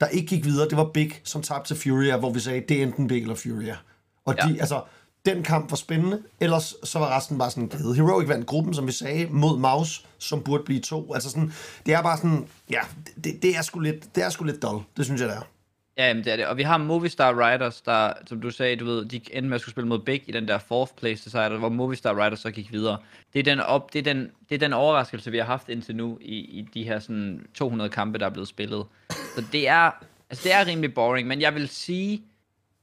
der 0.00 0.06
ikke 0.06 0.26
gik 0.26 0.44
videre, 0.44 0.68
det 0.68 0.76
var 0.76 0.90
Big, 0.94 1.20
som 1.24 1.42
tabte 1.42 1.74
til 1.74 1.82
Furia, 1.82 2.16
hvor 2.16 2.30
vi 2.32 2.40
sagde, 2.40 2.62
det 2.68 2.78
er 2.78 2.82
enten 2.82 3.06
Big 3.08 3.22
eller 3.22 3.34
Furia. 3.34 3.76
Og 4.24 4.34
Ja. 4.38 4.48
de, 4.48 4.60
altså, 4.60 4.82
den 5.26 5.42
kamp 5.42 5.70
var 5.70 5.76
spændende, 5.76 6.22
ellers 6.40 6.74
så 6.84 6.98
var 6.98 7.16
resten 7.16 7.38
bare 7.38 7.50
sådan 7.50 7.68
glade. 7.68 7.94
Heroic 7.94 8.28
vandt 8.28 8.46
gruppen, 8.46 8.74
som 8.74 8.86
vi 8.86 8.92
sagde, 8.92 9.26
mod 9.30 9.58
Maus, 9.58 10.06
som 10.18 10.42
burde 10.42 10.62
blive 10.64 10.80
to. 10.80 11.14
Altså 11.14 11.30
sådan, 11.30 11.52
det 11.86 11.94
er 11.94 12.02
bare 12.02 12.16
sådan, 12.16 12.46
ja, 12.70 12.80
det, 13.24 13.42
det 13.42 13.56
er 13.56 13.62
sgu 13.62 13.80
lidt, 13.80 14.14
det 14.14 14.24
er 14.24 14.30
sgu 14.30 14.44
lidt 14.44 14.62
dull. 14.62 14.82
Det 14.96 15.04
synes 15.04 15.20
jeg, 15.20 15.28
det 15.28 15.36
er. 15.36 15.42
Ja, 16.00 16.06
jamen, 16.06 16.24
det 16.24 16.32
er 16.32 16.36
det. 16.36 16.46
Og 16.46 16.56
vi 16.56 16.62
har 16.62 16.78
Movistar 16.78 17.32
Riders, 17.32 17.80
der, 17.80 18.12
som 18.26 18.40
du 18.40 18.50
sagde, 18.50 18.76
du 18.76 18.84
ved, 18.84 19.04
de 19.04 19.16
endte 19.16 19.48
med 19.48 19.54
at 19.54 19.60
skulle 19.60 19.72
spille 19.72 19.88
mod 19.88 19.98
Big 19.98 20.22
i 20.26 20.32
den 20.32 20.48
der 20.48 20.58
fourth 20.58 20.92
place 20.96 21.24
decider, 21.24 21.58
hvor 21.58 21.68
Movistar 21.68 22.24
Riders 22.24 22.40
så 22.40 22.50
gik 22.50 22.72
videre. 22.72 22.98
Det 23.32 23.38
er 23.38 23.42
den, 23.42 23.60
op, 23.60 23.92
det 23.92 23.98
er 23.98 24.02
den, 24.02 24.30
det 24.48 24.54
er 24.54 24.58
den 24.58 24.72
overraskelse, 24.72 25.30
vi 25.30 25.38
har 25.38 25.44
haft 25.44 25.68
indtil 25.68 25.96
nu 25.96 26.18
i, 26.20 26.34
i 26.34 26.68
de 26.74 26.84
her 26.84 26.98
sådan 26.98 27.46
200 27.54 27.90
kampe, 27.90 28.18
der 28.18 28.26
er 28.26 28.30
blevet 28.30 28.48
spillet. 28.48 28.86
Så 29.10 29.44
det 29.52 29.68
er, 29.68 29.90
altså 30.30 30.44
det 30.44 30.54
er 30.54 30.66
rimelig 30.66 30.94
boring, 30.94 31.28
men 31.28 31.40
jeg 31.40 31.54
vil 31.54 31.68
sige, 31.68 32.22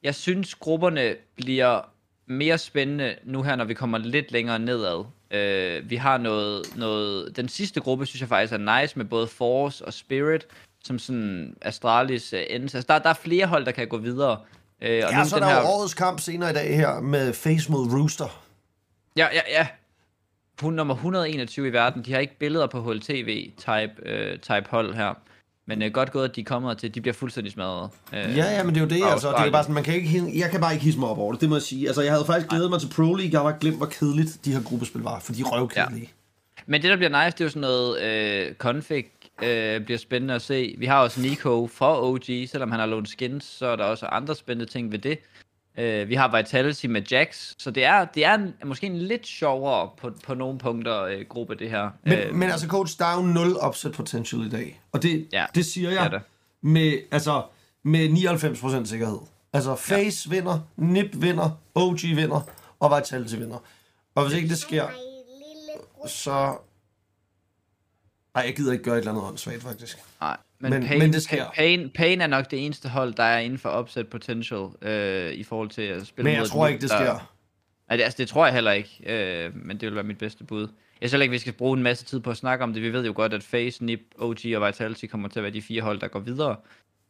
jeg 0.04 0.16
synes 0.16 0.56
grupperne 0.56 1.16
bliver 1.36 1.82
mere 2.26 2.58
spændende 2.58 3.16
nu 3.24 3.44
her, 3.44 3.56
når 3.56 3.66
vi 3.66 3.74
kommer 3.74 3.98
lidt 3.98 4.32
længere 4.32 4.60
nedad. 4.60 5.06
Øh, 5.32 5.90
vi 5.90 5.96
har 5.96 6.18
noget, 6.18 6.78
noget, 6.78 7.38
den 7.38 7.50
sidste 7.50 7.82
gruppe, 7.82 8.06
synes 8.06 8.22
jeg 8.22 8.30
faktisk 8.30 8.54
er 8.54 8.82
nice, 8.82 8.98
med 8.98 9.06
både 9.06 9.28
Force 9.28 9.86
og 9.86 9.94
Spirit, 9.94 10.48
som 10.88 11.00
sådan 11.00 11.56
Astralis 11.62 12.34
uh, 12.34 12.40
ends. 12.50 12.76
Altså, 12.76 12.94
der, 12.94 13.00
der 13.00 13.10
er 13.10 13.14
flere 13.14 13.46
hold, 13.46 13.66
der 13.66 13.72
kan 13.72 13.88
gå 13.88 13.98
videre. 13.98 14.38
Øh, 14.82 15.02
og 15.06 15.12
Ja, 15.12 15.20
nu 15.24 15.30
så 15.30 15.36
den 15.36 15.44
der 15.44 15.50
her, 15.50 15.62
årets 15.68 15.94
kamp 15.94 16.20
senere 16.20 16.50
i 16.50 16.54
dag 16.54 16.76
her 16.76 17.00
med 17.00 17.34
Face 17.34 17.72
mod 17.72 17.94
Rooster. 17.94 18.44
Ja, 19.18 19.28
ja, 19.34 19.42
ja. 19.50 19.68
Hun 20.62 20.74
er 20.74 20.78
nummer 20.78 20.94
121 20.94 21.68
i 21.68 21.74
verden. 21.74 22.06
De 22.06 22.14
har 22.14 22.20
ikke 22.20 22.40
billeder 22.40 22.68
på 22.68 22.82
HLTV 22.82 23.52
type, 23.58 23.92
øh, 24.06 24.40
type 24.40 24.66
hold 24.70 24.96
her. 24.96 25.14
Men 25.66 25.82
øh, 25.82 25.92
godt 25.92 26.12
gået, 26.12 26.30
at 26.30 26.36
de 26.36 26.44
kommer 26.44 26.74
til, 26.74 26.96
de 26.96 27.02
bliver 27.02 27.14
fuldstændig 27.14 27.54
smadret. 27.54 27.90
Øh, 28.14 28.20
Ja, 28.20 28.26
ja, 28.52 28.64
men 28.64 28.76
det 28.76 28.82
er 28.82 28.86
jo 28.86 28.90
det, 29.06 29.12
altså. 29.12 29.28
Det 29.32 29.48
er 29.48 29.52
bare 29.52 29.64
sådan, 29.64 29.76
man 29.76 29.84
kan 29.84 29.94
ikke, 29.96 30.40
jeg 30.40 30.52
kan 30.52 30.62
bare 30.62 30.74
ikke 30.74 30.86
hisse 30.86 31.00
mig 31.00 31.10
op 31.10 31.18
over 31.18 31.32
det, 31.32 31.42
det 31.42 31.50
må 31.50 31.56
jeg 31.56 31.62
sige. 31.62 31.88
Altså, 31.88 32.02
jeg 32.02 32.12
havde 32.12 32.26
faktisk 32.26 32.48
glædet 32.50 32.70
mig 32.70 32.80
til 32.80 32.90
Pro 32.96 33.14
League, 33.16 33.30
jeg 33.34 33.44
var 33.44 33.52
glemt, 33.52 33.78
hvor 33.78 33.86
kedeligt 33.86 34.46
de 34.46 34.54
her 34.54 34.64
gruppespil 34.64 35.02
var, 35.02 35.20
for 35.20 35.34
de 35.34 35.42
er 35.42 35.46
røvkedelige. 35.46 36.12
Men 36.66 36.82
det, 36.82 36.90
der 36.90 36.96
bliver 36.96 37.10
nice, 37.26 37.38
det 37.38 37.42
er 37.42 37.46
jo 37.46 37.50
sådan 37.50 37.62
noget 37.62 38.02
øh, 38.02 38.54
config, 38.56 39.06
øh, 39.44 39.82
bliver 39.86 39.98
spændende 39.98 40.34
at 40.34 40.42
se. 40.42 40.76
Vi 40.78 40.86
har 40.86 41.02
også 41.02 41.22
Nico 41.22 41.68
fra 41.68 42.04
OG, 42.04 42.24
selvom 42.26 42.72
han 42.72 42.80
har 42.80 42.88
lånt 42.88 43.10
skins, 43.10 43.44
så 43.44 43.66
er 43.66 43.76
der 43.76 43.84
også 43.84 44.06
andre 44.06 44.36
spændende 44.36 44.72
ting 44.72 44.92
ved 44.92 45.00
det. 45.00 45.20
Øh, 45.78 46.10
vi 46.10 46.16
har 46.16 46.38
Vitality 46.38 46.86
med 46.86 47.02
Jax, 47.02 47.54
så 47.58 47.72
det 47.72 47.84
er, 47.84 48.06
det 48.06 48.26
er 48.26 48.34
en, 48.34 48.54
måske 48.66 48.86
en 48.88 48.98
lidt 48.98 49.28
sjovere 49.28 49.90
på, 49.98 50.12
på 50.24 50.34
nogle 50.34 50.60
punkter 50.60 51.04
øh, 51.04 51.26
gruppe, 51.30 51.56
det 51.56 51.70
her. 51.70 51.90
Men, 52.04 52.14
øh, 52.14 52.36
men 52.36 52.50
altså, 52.52 52.68
coach, 52.68 53.00
der 53.00 53.06
er 53.06 53.16
jo 53.16 53.22
nul 53.22 53.56
upset 53.68 53.92
potential 53.92 54.46
i 54.46 54.50
dag. 54.50 54.82
Og 54.92 55.04
det, 55.04 55.28
Ja, 55.34 55.46
det 55.56 55.66
siger 55.66 55.90
det 55.90 55.98
er 56.00 56.04
jeg 56.04 56.12
der. 56.12 56.20
med, 56.62 57.00
altså, 57.12 57.44
med 57.84 58.10
99% 58.84 58.86
sikkerhed. 58.86 59.20
Altså, 59.54 59.76
Face 59.76 60.30
ja. 60.30 60.36
vinder, 60.36 60.60
Nip 60.78 61.10
vinder, 61.14 61.50
OG 61.76 62.00
vinder, 62.04 62.42
og 62.80 62.98
Vitality 62.98 63.36
vinder. 63.36 63.58
Og 64.16 64.26
hvis 64.26 64.36
ikke 64.38 64.50
det 64.50 64.58
sker, 64.58 64.88
så... 66.08 66.58
Ej, 68.38 68.44
jeg 68.46 68.56
gider 68.56 68.72
ikke 68.72 68.84
gøre 68.84 68.96
et 68.96 69.00
eller 69.00 69.12
andet 69.12 69.26
åndssvagt, 69.28 69.64
faktisk. 69.64 69.98
Nej, 70.22 70.38
men, 70.60 70.72
Men- 70.74 70.84
Pain, 70.88 71.00
men 71.00 71.14
det 71.14 71.24
sker. 71.24 71.46
Pain, 71.56 71.90
Pain 71.96 72.22
er 72.22 72.28
nok 72.28 72.52
det 72.52 72.66
eneste 72.66 72.90
hold, 72.90 73.14
der 73.14 73.24
er 73.24 73.40
inden 73.40 73.60
for 73.60 73.80
upset 73.80 74.08
potential 74.08 74.68
øh, 74.82 75.32
i 75.34 75.44
forhold 75.44 75.70
til 75.70 75.82
at 75.82 76.08
spille 76.08 76.24
Men 76.24 76.34
jeg 76.34 76.42
mod 76.42 76.48
tror 76.48 76.68
ikke, 76.68 76.82
det 76.82 76.90
der- 76.90 76.98
sker. 76.98 77.32
Nej, 77.90 77.98
det, 77.98 78.04
altså, 78.04 78.18
det 78.18 78.28
tror 78.28 78.46
jeg 78.46 78.54
heller 78.54 78.72
ikke, 78.72 79.00
øh, 79.06 79.52
men 79.56 79.78
det 79.80 79.86
vil 79.88 79.96
være 79.96 80.04
mit 80.04 80.18
bedste 80.18 80.44
bud. 80.44 80.68
Jeg 81.02 81.10
synes 81.10 81.22
ikke, 81.22 81.32
vi 81.32 81.40
skal 81.40 81.54
bruge 81.54 81.78
en 81.78 81.84
masse 81.84 82.06
tid 82.06 82.20
på 82.20 82.30
at 82.32 82.38
snakke 82.38 82.64
om 82.64 82.74
det. 82.74 82.82
Vi 82.82 82.94
ved 82.94 83.06
jo 83.06 83.14
godt, 83.16 83.34
at 83.34 83.44
Face, 83.44 83.86
Nip, 83.86 84.00
OG 84.20 84.38
og 84.56 84.68
Vitality 84.68 85.06
kommer 85.06 85.28
til 85.30 85.40
at 85.40 85.44
være 85.44 85.54
de 85.54 85.62
fire 85.62 85.82
hold, 85.82 86.00
der 86.00 86.08
går 86.08 86.20
videre. 86.20 86.56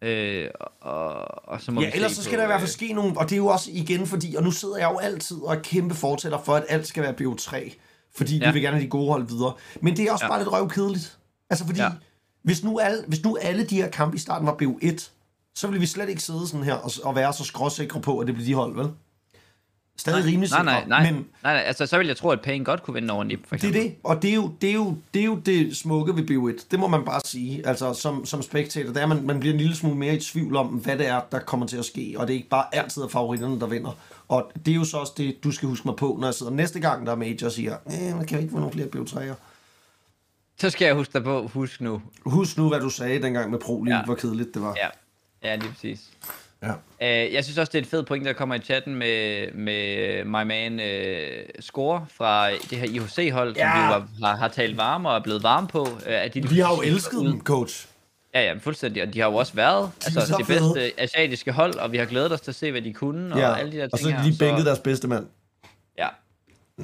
Øh, 0.02 0.48
og, 0.82 1.48
og 1.50 1.62
så 1.62 1.72
må 1.72 1.82
Ja, 1.82 1.88
vi 1.88 1.92
ellers 1.96 2.12
så 2.12 2.18
på, 2.22 2.24
skal 2.24 2.38
der 2.38 2.44
i 2.44 2.48
hvert 2.48 2.60
fald 2.60 2.70
øh, 2.70 2.74
ske 2.74 2.94
nogle, 2.94 3.18
og 3.18 3.26
det 3.26 3.32
er 3.32 3.38
jo 3.38 3.48
også 3.48 3.70
igen 3.74 4.08
fordi, 4.08 4.36
og 4.36 4.44
nu 4.44 4.52
sidder 4.52 4.78
jeg 4.78 4.90
jo 4.94 4.98
altid 4.98 5.38
og 5.38 5.56
er 5.56 5.60
kæmpe 5.60 5.96
fortæller 5.96 6.42
for, 6.46 6.56
at 6.56 6.64
alt 6.70 6.88
skal 6.88 7.04
være 7.04 7.14
BO3, 7.22 7.74
fordi 8.18 8.38
ja. 8.38 8.46
Vi 8.46 8.54
vil 8.54 8.62
gerne 8.62 8.78
have 8.78 8.86
de 8.86 8.90
gode 8.90 9.08
hold 9.12 9.28
videre. 9.28 9.54
Men 9.82 9.98
det 9.98 10.08
er 10.08 10.12
også 10.12 10.26
ja. 10.26 10.30
Bare 10.30 10.40
lidt 10.40 10.52
røvkedeligt. 10.52 11.18
Altså 11.50 11.66
fordi, 11.66 11.80
ja. 11.80 11.86
Ja. 11.86 11.92
hvis, 12.44 12.64
nu 12.64 12.80
alle, 12.80 13.04
hvis 13.08 13.24
nu 13.24 13.38
alle 13.42 13.64
de 13.64 13.76
her 13.76 13.90
kampe 13.90 14.16
i 14.16 14.20
starten 14.20 14.48
var 14.48 14.58
BO1, 14.62 15.10
så 15.56 15.68
ville 15.68 15.80
vi 15.80 15.86
slet 15.86 16.10
ikke 16.10 16.24
sidde 16.24 16.48
sådan 16.48 16.64
her 16.64 16.74
og, 16.74 16.92
og 17.04 17.16
være 17.16 17.34
så 17.34 17.44
skråsikre 17.44 18.02
på, 18.02 18.20
at 18.20 18.28
det 18.28 18.36
bliver 18.36 18.48
de 18.48 18.54
hold, 18.54 18.76
vel? 18.76 18.92
Stadig 20.00 20.26
rimelig 20.26 20.38
nej, 20.40 20.46
sikre, 20.48 20.64
nej, 20.64 20.84
nej, 20.88 21.12
men 21.12 21.14
nej, 21.44 21.54
nej, 21.54 21.64
altså 21.66 21.86
så 21.86 21.98
vil 21.98 22.08
jeg 22.08 22.18
tro, 22.18 22.30
at 22.30 22.42
Pain 22.42 22.64
godt 22.64 22.84
kunne 22.84 22.94
vinde 22.94 23.14
over 23.14 23.24
Nip, 23.24 23.40
for 23.48 23.56
det 23.56 23.64
er 23.64 23.68
eksempel. 23.70 23.82
det, 23.92 23.96
og 24.04 24.22
det 24.22 24.30
er, 24.30 24.34
jo, 24.36 24.52
det, 24.62 24.70
er 24.70 24.74
jo, 24.74 24.98
det 25.14 25.22
er 25.22 25.26
jo 25.26 25.36
det 25.36 25.78
smukke 25.78 26.16
ved 26.16 26.24
BO1. 26.32 26.66
Det 26.72 26.80
må 26.80 26.88
man 26.88 27.06
bare 27.06 27.22
sige. 27.26 27.68
Altså, 27.68 27.94
som, 27.94 28.26
som 28.26 28.42
spectator, 28.42 28.94
der 28.94 29.02
er 29.02 29.06
man, 29.06 29.24
man 29.26 29.40
bliver 29.40 29.54
en 29.54 29.60
lille 29.60 29.76
smule 29.76 29.96
mere 29.98 30.16
i 30.16 30.20
tvivl 30.20 30.56
om, 30.56 30.68
hvad 30.68 30.98
det 30.98 31.08
er, 31.08 31.22
der 31.32 31.40
kommer 31.40 31.66
til 31.68 31.78
at 31.78 31.86
ske. 31.86 32.16
Og 32.18 32.28
det 32.28 32.34
er 32.34 32.38
ikke 32.38 32.50
bare 32.50 32.66
altid 32.76 33.02
er 33.02 33.08
favoritterne, 33.08 33.60
der 33.60 33.68
vinder. 33.68 33.92
Og 34.28 34.52
det 34.66 34.72
er 34.72 34.76
jo 34.76 34.84
så 34.84 34.98
også 34.98 35.14
det, 35.18 35.44
du 35.44 35.52
skal 35.52 35.70
huske 35.70 35.88
mig 35.88 35.96
på, 35.96 36.18
når 36.20 36.28
jeg 36.28 36.34
sidder 36.34 36.52
næste 36.52 36.80
gang, 36.80 37.06
der 37.06 37.12
er 37.12 37.16
major 37.16 37.46
og 37.46 37.52
siger, 37.52 37.78
eh, 37.92 38.16
man 38.18 38.26
kan 38.26 38.40
ikke 38.40 38.52
få 38.52 38.58
nogle 38.58 38.72
flere 38.74 38.88
BO3'er. 38.96 39.34
Så 40.60 40.70
skal 40.70 40.86
jeg 40.86 40.96
huske 40.96 41.14
dig 41.14 41.24
på, 41.24 41.48
husk 41.48 41.82
nu. 41.82 42.02
Husk 42.26 42.58
nu, 42.58 42.68
hvad 42.70 42.80
du 42.80 42.90
sagde 42.90 43.22
dengang 43.22 43.52
med 43.52 43.60
Pro 43.60 43.84
League, 43.84 44.00
Ja. 44.00 44.06
hvor 44.06 44.16
kedeligt 44.16 44.54
det 44.54 44.62
var. 44.62 44.76
Ja, 44.78 44.88
ja 45.50 45.56
lige 45.56 45.70
præcis. 45.70 46.10
Ja. 46.64 46.72
Uh, 47.28 47.34
jeg 47.34 47.44
synes 47.44 47.58
også, 47.58 47.72
det 47.72 47.78
er 47.78 47.82
et 47.82 47.88
fed 47.88 48.04
point, 48.04 48.26
der 48.26 48.34
kommer 48.34 48.56
i 48.56 48.60
chatten 48.60 48.96
med, 48.96 49.52
med 49.54 50.24
my 50.24 50.44
man 50.44 50.74
uh, 50.74 51.46
Score 51.60 52.06
fra 52.18 52.52
det 52.52 52.78
her 52.78 52.86
IHC-hold, 52.86 53.56
ja. 53.58 53.72
som 53.72 53.80
vi 53.80 53.86
jo 53.94 54.26
har, 54.28 54.36
har 54.36 54.48
talt 54.48 54.78
varme 54.78 55.10
og 55.10 55.16
er 55.16 55.20
blevet 55.24 55.44
varme 55.44 55.68
på. 55.68 55.82
Uh, 55.82 55.90
at 56.06 56.34
de, 56.34 56.50
Vi 56.50 56.60
har 56.60 56.76
jo 56.76 56.82
elsket 56.82 57.20
dem, 57.20 57.42
coach. 57.42 57.88
Ja, 58.34 58.42
ja, 58.42 58.54
fuldstændig. 58.60 59.04
Og 59.04 59.14
de 59.14 59.20
har 59.20 59.28
jo 59.30 59.36
også 59.36 59.54
været 59.54 59.90
så 60.00 60.20
altså, 60.20 60.36
det 60.38 60.46
fede. 60.48 60.60
bedste 60.60 60.92
asiatiske 61.02 61.52
hold, 61.52 61.76
og 61.76 61.92
vi 61.92 61.98
har 61.98 62.06
glædet 62.06 62.32
os 62.32 62.42
til 62.42 62.52
at 62.52 62.56
se, 62.56 62.72
hvad 62.72 62.82
de 62.82 62.94
kunne, 62.94 63.34
og 63.34 63.40
Ja. 63.40 63.56
alle 63.56 63.72
de 63.72 63.78
der 63.78 63.84
ting 63.84 63.94
og 63.94 64.00
så 64.00 64.10
her. 64.10 64.24
lige 64.24 64.36
bænket 64.40 64.66
deres 64.66 64.80
bedste 64.80 65.08
mand. 65.08 65.26
Ja. 65.98 66.08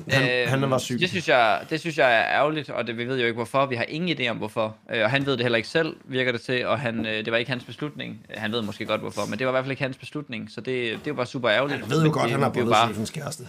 Han, 0.09 0.47
han 0.47 0.71
var 0.71 0.77
syg. 0.77 0.99
Det 0.99 1.09
synes, 1.09 1.29
jeg, 1.29 1.61
det 1.69 1.79
synes 1.79 1.97
jeg 1.97 2.13
er 2.19 2.25
ærgerligt, 2.25 2.69
og 2.69 2.87
det, 2.87 2.97
vi 2.97 3.07
ved 3.07 3.19
jo 3.19 3.25
ikke 3.25 3.35
hvorfor. 3.35 3.65
Vi 3.65 3.75
har 3.75 3.83
ingen 3.87 4.17
idé 4.17 4.27
om 4.29 4.37
hvorfor. 4.37 4.75
Øh, 4.93 5.03
og 5.03 5.09
han 5.11 5.25
ved 5.25 5.31
det 5.33 5.41
heller 5.41 5.57
ikke 5.57 5.69
selv, 5.69 5.95
virker 6.05 6.31
det 6.31 6.41
til, 6.41 6.65
og 6.65 6.79
han, 6.79 7.05
øh, 7.05 7.25
det 7.25 7.31
var 7.31 7.37
ikke 7.37 7.51
hans 7.51 7.63
beslutning. 7.63 8.25
Øh, 8.29 8.41
Han 8.41 8.51
ved 8.51 8.61
måske 8.61 8.85
godt 8.85 9.01
hvorfor, 9.01 9.21
men 9.29 9.39
det 9.39 9.47
var 9.47 9.51
i 9.51 9.53
hvert 9.53 9.63
fald 9.63 9.71
ikke 9.71 9.83
hans 9.83 9.97
beslutning, 9.97 10.51
så 10.51 10.61
det, 10.61 10.65
det 10.75 10.93
er 10.93 10.97
jo 11.07 11.13
bare 11.13 11.25
super 11.25 11.49
ærgerligt. 11.51 11.79
Jeg 11.81 11.89
ved 11.89 11.97
jo 11.97 12.03
Men 12.03 12.11
godt, 12.11 12.25
vi- 12.25 12.31
han 12.31 12.39
har 12.39 12.49
er 12.49 12.53
både 12.53 12.65
bare, 12.71 12.87
chefens 12.87 13.09
kæreste. 13.09 13.43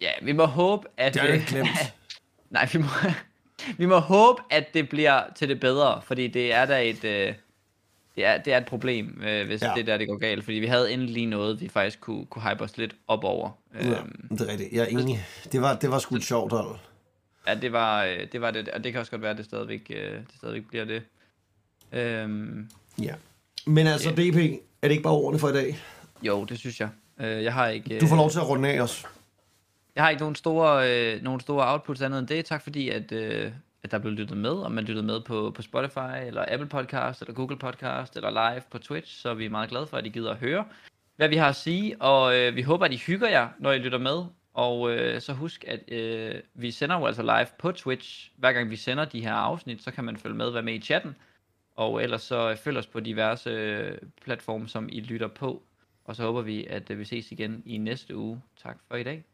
Ja, 0.00 0.10
vi 0.22 0.32
må 0.32 0.44
håbe, 0.44 0.88
at... 0.96 1.14
Det 1.14 1.20
jeg 1.20 1.28
øh, 1.28 1.34
ikke 1.34 1.46
glemt. 1.46 1.68
Nej, 2.50 2.68
vi 2.72 2.78
må, 2.78 2.86
vi 3.78 3.86
må 3.86 3.98
håbe, 3.98 4.42
at 4.50 4.74
det 4.74 4.88
bliver 4.88 5.22
til 5.36 5.48
det 5.48 5.60
bedre, 5.60 6.00
fordi 6.04 6.28
det 6.28 6.54
er 6.54 6.64
da 6.64 6.82
et... 6.88 7.04
Øh, 7.04 7.34
det 8.16 8.24
er, 8.24 8.38
det 8.38 8.52
er 8.52 8.58
et 8.58 8.66
problem, 8.66 9.22
øh, 9.26 9.46
hvis 9.46 9.62
Ja. 9.62 9.72
det 9.76 9.86
der 9.86 9.96
det 9.96 10.08
går 10.08 10.16
galt, 10.16 10.44
fordi 10.44 10.56
vi 10.56 10.66
havde 10.66 10.92
endelig 10.92 11.26
noget, 11.26 11.60
vi 11.60 11.68
faktisk 11.68 12.00
kunne, 12.00 12.26
kunne 12.26 12.50
hype 12.50 12.64
os 12.64 12.76
lidt 12.76 12.94
op 13.08 13.24
over. 13.24 13.50
Ja, 13.74 13.88
Øhm, 13.90 14.28
det 14.30 14.40
er 14.40 14.46
rigtigt. 14.52 14.72
Jeg 14.72 14.82
er 14.82 14.86
enig. 14.86 15.24
Det 15.52 15.60
var, 15.62 15.74
det 15.76 15.90
var 15.90 15.98
sgu 15.98 16.16
et 16.16 16.24
sjovt 16.24 16.52
hold. 16.52 16.78
Ja, 17.46 17.54
det 17.54 17.72
var, 17.72 18.04
øh, 18.04 18.26
det 18.32 18.40
var 18.40 18.50
det, 18.50 18.68
og 18.68 18.84
det 18.84 18.92
kan 18.92 19.00
også 19.00 19.10
godt 19.10 19.22
være, 19.22 19.30
at 19.30 19.36
det 19.36 19.44
stadigvæk, 19.44 19.86
øh, 19.90 20.12
det 20.12 20.24
stadigvæk 20.36 20.68
bliver 20.68 20.84
det. 20.84 21.02
Øhm, 21.92 22.68
Ja. 23.02 23.14
Men 23.66 23.86
altså, 23.86 24.10
DP, 24.10 24.36
er 24.82 24.88
det 24.88 24.90
ikke 24.90 25.02
bare 25.02 25.12
ordene 25.12 25.38
for 25.38 25.48
i 25.48 25.52
dag? 25.52 25.78
jo, 26.22 26.44
det 26.44 26.58
synes 26.58 26.80
jeg. 26.80 26.88
Øh, 27.20 27.44
jeg 27.44 27.54
har 27.54 27.68
ikke, 27.68 27.98
Du 28.00 28.06
får 28.06 28.14
øh, 28.16 28.18
lov 28.20 28.30
til 28.30 28.38
at 28.38 28.48
runde 28.48 28.68
af 28.68 28.80
os. 28.80 29.04
jeg 29.96 30.04
har 30.04 30.10
ikke 30.10 30.20
nogen 30.22 30.34
store, 30.34 30.90
øh, 31.14 31.22
nogen 31.22 31.40
store 31.40 31.72
outputs 31.72 32.02
andet 32.02 32.18
end 32.18 32.26
det. 32.28 32.44
Tak 32.44 32.62
fordi, 32.62 32.88
at, 32.88 33.12
øh, 33.12 33.52
at 33.84 33.90
der 33.90 33.98
blev 33.98 34.12
lyttet 34.12 34.36
med, 34.36 34.50
om 34.50 34.72
man 34.72 34.84
lyttede 34.84 35.06
med 35.06 35.20
på, 35.20 35.52
på 35.56 35.62
Spotify, 35.62 36.26
eller 36.26 36.44
Apple 36.48 36.68
Podcast, 36.68 37.20
eller 37.20 37.34
Google 37.34 37.58
Podcast, 37.58 38.16
eller 38.16 38.30
live 38.30 38.62
på 38.70 38.78
Twitch, 38.78 39.16
så 39.16 39.34
vi 39.34 39.44
er 39.44 39.50
meget 39.50 39.70
glade 39.70 39.86
for, 39.86 39.96
at 39.96 40.06
I 40.06 40.08
gider 40.08 40.30
at 40.30 40.36
høre, 40.36 40.64
hvad 41.16 41.28
vi 41.28 41.36
har 41.36 41.48
at 41.48 41.56
sige, 41.56 42.02
og 42.02 42.36
øh, 42.36 42.56
vi 42.56 42.62
håber, 42.62 42.84
at 42.84 42.92
I 42.92 42.96
hygger 42.96 43.28
jer, 43.28 43.48
når 43.58 43.72
I 43.72 43.78
lytter 43.78 43.98
med, 43.98 44.24
og 44.54 44.90
øh, 44.90 45.20
så 45.20 45.32
husk, 45.32 45.64
at 45.68 45.92
øh, 45.92 46.34
vi 46.54 46.70
sender 46.70 46.98
jo 46.98 47.06
altså 47.06 47.22
live 47.22 47.46
på 47.58 47.72
Twitch, 47.72 48.30
hver 48.36 48.52
gang 48.52 48.70
vi 48.70 48.76
sender 48.76 49.04
de 49.04 49.20
her 49.20 49.34
afsnit, 49.34 49.82
så 49.82 49.90
kan 49.90 50.04
man 50.04 50.16
følge 50.16 50.36
med, 50.36 50.50
være 50.50 50.62
med 50.62 50.74
i 50.74 50.80
chatten, 50.80 51.16
og 51.76 52.02
ellers 52.02 52.22
så 52.22 52.50
øh, 52.50 52.56
følg 52.56 52.78
os 52.78 52.86
på 52.86 53.00
diverse 53.00 53.50
øh, 53.50 53.98
platforme, 54.24 54.68
som 54.68 54.88
I 54.92 55.00
lytter 55.00 55.28
på, 55.28 55.62
og 56.04 56.16
så 56.16 56.22
håber 56.22 56.42
vi, 56.42 56.66
at 56.66 56.90
øh, 56.90 56.98
vi 56.98 57.04
ses 57.04 57.32
igen 57.32 57.62
i 57.66 57.78
næste 57.78 58.16
uge. 58.16 58.42
Tak 58.62 58.78
for 58.88 58.96
i 58.96 59.02
dag. 59.02 59.24